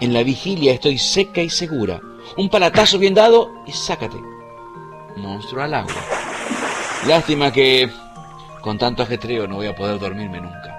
En 0.00 0.14
la 0.14 0.22
vigilia 0.22 0.72
estoy 0.72 0.96
seca 0.96 1.42
y 1.42 1.50
segura. 1.50 2.00
Un 2.38 2.48
palatazo 2.48 2.98
bien 2.98 3.12
dado 3.12 3.52
y 3.66 3.72
sácate. 3.72 4.16
Monstruo 5.16 5.62
al 5.62 5.74
agua. 5.74 5.92
Lástima 7.06 7.52
que 7.52 7.90
con 8.62 8.78
tanto 8.78 9.02
ajetreo 9.02 9.46
no 9.46 9.56
voy 9.56 9.66
a 9.66 9.76
poder 9.76 9.98
dormirme 9.98 10.40
nunca. 10.40 10.69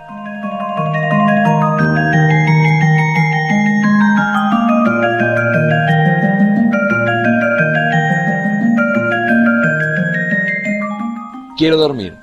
Quiero 11.62 11.78
dormir. 11.78 12.18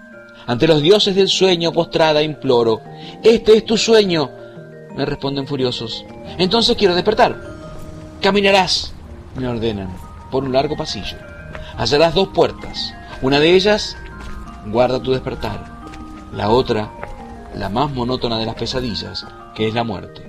Ante 0.49 0.67
los 0.67 0.83
dioses 0.83 1.15
del 1.15 1.29
sueño 1.29 1.71
postrada 1.71 2.25
imploro. 2.25 2.81
Este 3.23 3.57
es 3.57 3.65
tu 3.65 3.77
sueño. 3.77 4.33
Me 4.97 5.05
responden 5.05 5.47
furiosos. 5.47 6.05
Entonces 6.39 6.77
quiero 6.77 6.97
despertar. 6.97 7.41
Caminarás, 8.21 8.93
me 9.37 9.47
ordenan, 9.47 9.97
por 10.33 10.43
un 10.43 10.53
largo 10.53 10.77
pasillo. 10.77 11.17
Hallarás 11.77 12.17
dos 12.17 12.31
puertas. 12.35 12.93
Una 13.23 13.39
de 13.39 13.55
ellas, 13.55 13.97
guarda 14.67 15.01
tu 15.01 15.13
despertar. 15.13 15.65
La 16.33 16.51
otra, 16.51 16.91
la 17.55 17.69
más 17.69 17.93
monótona 17.93 18.41
de 18.41 18.47
las 18.47 18.57
pesadillas, 18.57 19.25
que 19.55 19.69
es 19.69 19.75
la 19.75 19.85
muerte. 19.85 20.29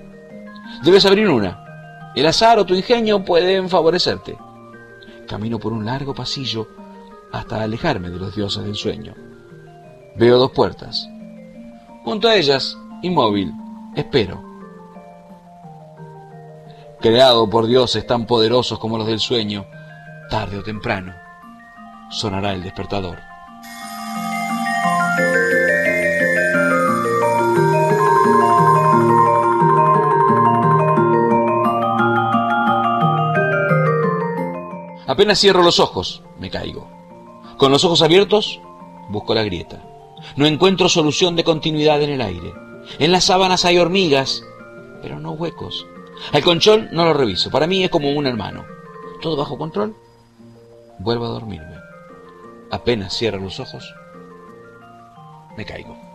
Debes 0.83 1.07
abrir 1.07 1.29
una. 1.29 2.11
El 2.15 2.27
azar 2.27 2.59
o 2.59 2.65
tu 2.67 2.75
ingenio 2.75 3.25
pueden 3.25 3.69
favorecerte. 3.69 4.37
Camino 5.27 5.57
por 5.57 5.73
un 5.73 5.83
largo 5.83 6.13
pasillo 6.13 6.78
hasta 7.31 7.61
alejarme 7.61 8.09
de 8.09 8.17
los 8.17 8.35
dioses 8.35 8.63
del 8.63 8.75
sueño. 8.75 9.13
Veo 10.15 10.37
dos 10.37 10.51
puertas. 10.51 11.07
Junto 12.03 12.27
a 12.27 12.35
ellas, 12.35 12.77
inmóvil, 13.01 13.53
espero. 13.95 14.43
Creado 16.99 17.49
por 17.49 17.67
dioses 17.67 18.05
tan 18.05 18.25
poderosos 18.25 18.79
como 18.79 18.97
los 18.97 19.07
del 19.07 19.19
sueño, 19.19 19.65
tarde 20.29 20.57
o 20.57 20.63
temprano, 20.63 21.13
sonará 22.09 22.53
el 22.53 22.63
despertador. 22.63 23.19
Apenas 35.07 35.39
cierro 35.39 35.63
los 35.63 35.79
ojos, 35.79 36.21
me 36.39 36.49
caigo. 36.49 36.98
Con 37.59 37.73
los 37.73 37.83
ojos 37.83 38.01
abiertos, 38.01 38.61
busco 39.09 39.35
la 39.35 39.43
grieta. 39.43 39.83
No 40.37 40.45
encuentro 40.45 40.87
solución 40.87 41.35
de 41.35 41.43
continuidad 41.43 42.01
en 42.01 42.11
el 42.11 42.21
aire. 42.21 42.53
En 42.99 43.11
las 43.11 43.25
sábanas 43.25 43.65
hay 43.65 43.77
hormigas, 43.77 44.45
pero 45.01 45.19
no 45.19 45.31
huecos. 45.31 45.85
Al 46.31 46.41
colchón 46.41 46.87
no 46.93 47.03
lo 47.03 47.13
reviso. 47.13 47.51
Para 47.51 47.67
mí 47.67 47.83
es 47.83 47.89
como 47.89 48.11
un 48.11 48.27
hermano. 48.27 48.63
Todo 49.21 49.35
bajo 49.35 49.57
control. 49.57 49.93
Vuelvo 50.99 51.25
a 51.25 51.29
dormirme. 51.31 51.75
Apenas 52.71 53.17
cierro 53.17 53.39
los 53.39 53.59
ojos, 53.59 53.93
me 55.57 55.65
caigo. 55.65 56.08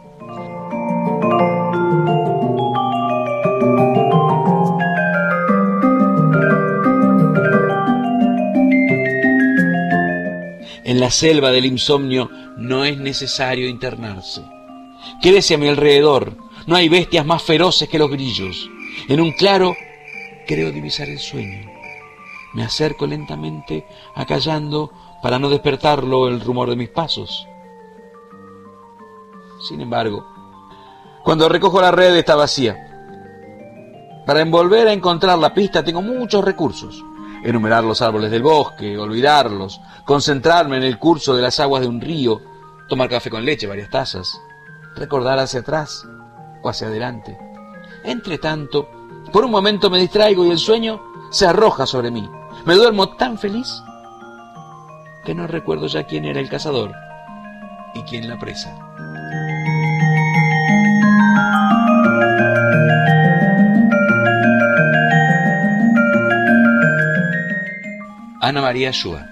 En 10.95 11.01
la 11.01 11.11
selva 11.11 11.51
del 11.51 11.65
insomnio 11.65 12.31
no 12.57 12.85
es 12.85 12.97
necesario 12.97 13.69
internarse. 13.69 14.43
Quédese 15.21 15.55
a 15.55 15.59
mi 15.59 15.67
alrededor. 15.67 16.37
No 16.69 16.77
hay 16.77 16.89
bestias 16.89 17.27
más 17.27 17.43
feroces 17.43 17.89
que 17.89 17.99
los 17.99 18.09
grillos. 18.09 18.71
En 19.09 19.21
un 19.21 19.33
claro 19.33 19.75
creo 20.47 20.71
divisar 20.71 21.09
el 21.09 21.19
sueño. 21.19 21.69
Me 22.53 22.63
acerco 22.63 23.09
lentamente, 23.09 23.85
acallando 24.15 24.93
para 25.21 25.41
no 25.41 25.51
despertarlo 25.51 26.29
el 26.29 26.41
rumor 26.41 26.71
de 26.71 26.77
mis 26.77 26.91
pasos. 26.91 27.45
Sin 29.69 29.81
embargo, 29.81 30.25
cuando 31.25 31.49
recojo 31.49 31.81
la 31.81 31.91
red 31.91 32.15
está 32.15 32.37
vacía. 32.37 32.77
Para 34.25 34.43
envolver 34.43 34.87
a 34.87 34.93
encontrar 34.93 35.41
la 35.41 35.53
pista 35.53 35.83
tengo 35.83 36.03
muchos 36.03 36.45
recursos. 36.45 37.03
Enumerar 37.45 37.85
los 37.85 38.01
árboles 38.03 38.31
del 38.31 38.43
bosque, 38.43 38.99
olvidarlos, 38.99 39.81
concentrarme 40.05 40.79
en 40.79 40.83
el 40.83 40.99
curso 40.99 41.37
de 41.37 41.43
las 41.43 41.61
aguas 41.61 41.83
de 41.83 41.89
un 41.89 42.01
río, 42.01 42.41
tomar 42.89 43.09
café 43.09 43.29
con 43.29 43.45
leche, 43.45 43.67
varias 43.67 43.91
tazas, 43.91 44.41
recordar 44.97 45.39
hacia 45.39 45.61
atrás 45.61 46.07
o 46.63 46.69
hacia 46.69 46.87
adelante. 46.87 47.39
Entre 48.03 48.39
tanto, 48.39 48.89
por 49.31 49.45
un 49.45 49.51
momento 49.51 49.91
me 49.91 49.99
distraigo 49.99 50.45
y 50.47 50.51
el 50.51 50.59
sueño 50.59 51.03
se 51.31 51.47
arroja 51.47 51.87
sobre 51.87 52.11
mí. 52.11 52.29
Me 52.65 52.75
duermo 52.75 53.11
tan 53.11 53.39
feliz 53.39 53.83
que 55.25 55.35
no 55.35 55.47
recuerdo 55.47 55.87
ya 55.87 56.05
quién 56.05 56.25
era 56.25 56.41
el 56.41 56.49
cazador 56.49 56.93
y 57.95 58.03
quién 58.03 58.29
la 58.29 58.39
presa. 58.39 58.94
Ana 68.45 68.61
María 68.61 68.91
Shua. 68.91 69.27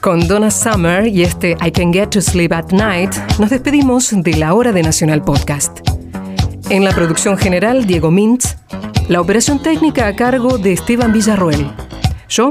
Con 0.00 0.26
Donna 0.26 0.50
Summer 0.50 1.06
y 1.06 1.22
este 1.22 1.56
I 1.64 1.70
Can 1.70 1.92
Get 1.92 2.08
to 2.08 2.20
Sleep 2.20 2.52
at 2.52 2.72
Night, 2.72 3.14
nos 3.38 3.50
despedimos 3.50 4.10
de 4.12 4.34
la 4.34 4.54
hora 4.54 4.72
de 4.72 4.82
Nacional 4.82 5.22
Podcast. 5.22 5.78
En 6.68 6.84
la 6.84 6.90
producción 6.90 7.38
general, 7.38 7.86
Diego 7.86 8.10
Mintz. 8.10 8.56
La 9.08 9.20
operación 9.20 9.62
técnica 9.62 10.08
a 10.08 10.16
cargo 10.16 10.58
de 10.58 10.72
Esteban 10.72 11.12
Villarroel. 11.12 11.70
Yo, 12.28 12.50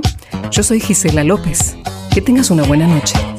yo 0.51 0.63
soy 0.63 0.79
Gisela 0.79 1.25
López. 1.25 1.75
Que 2.13 2.21
tengas 2.21 2.49
una 2.49 2.63
buena 2.63 2.87
noche. 2.87 3.30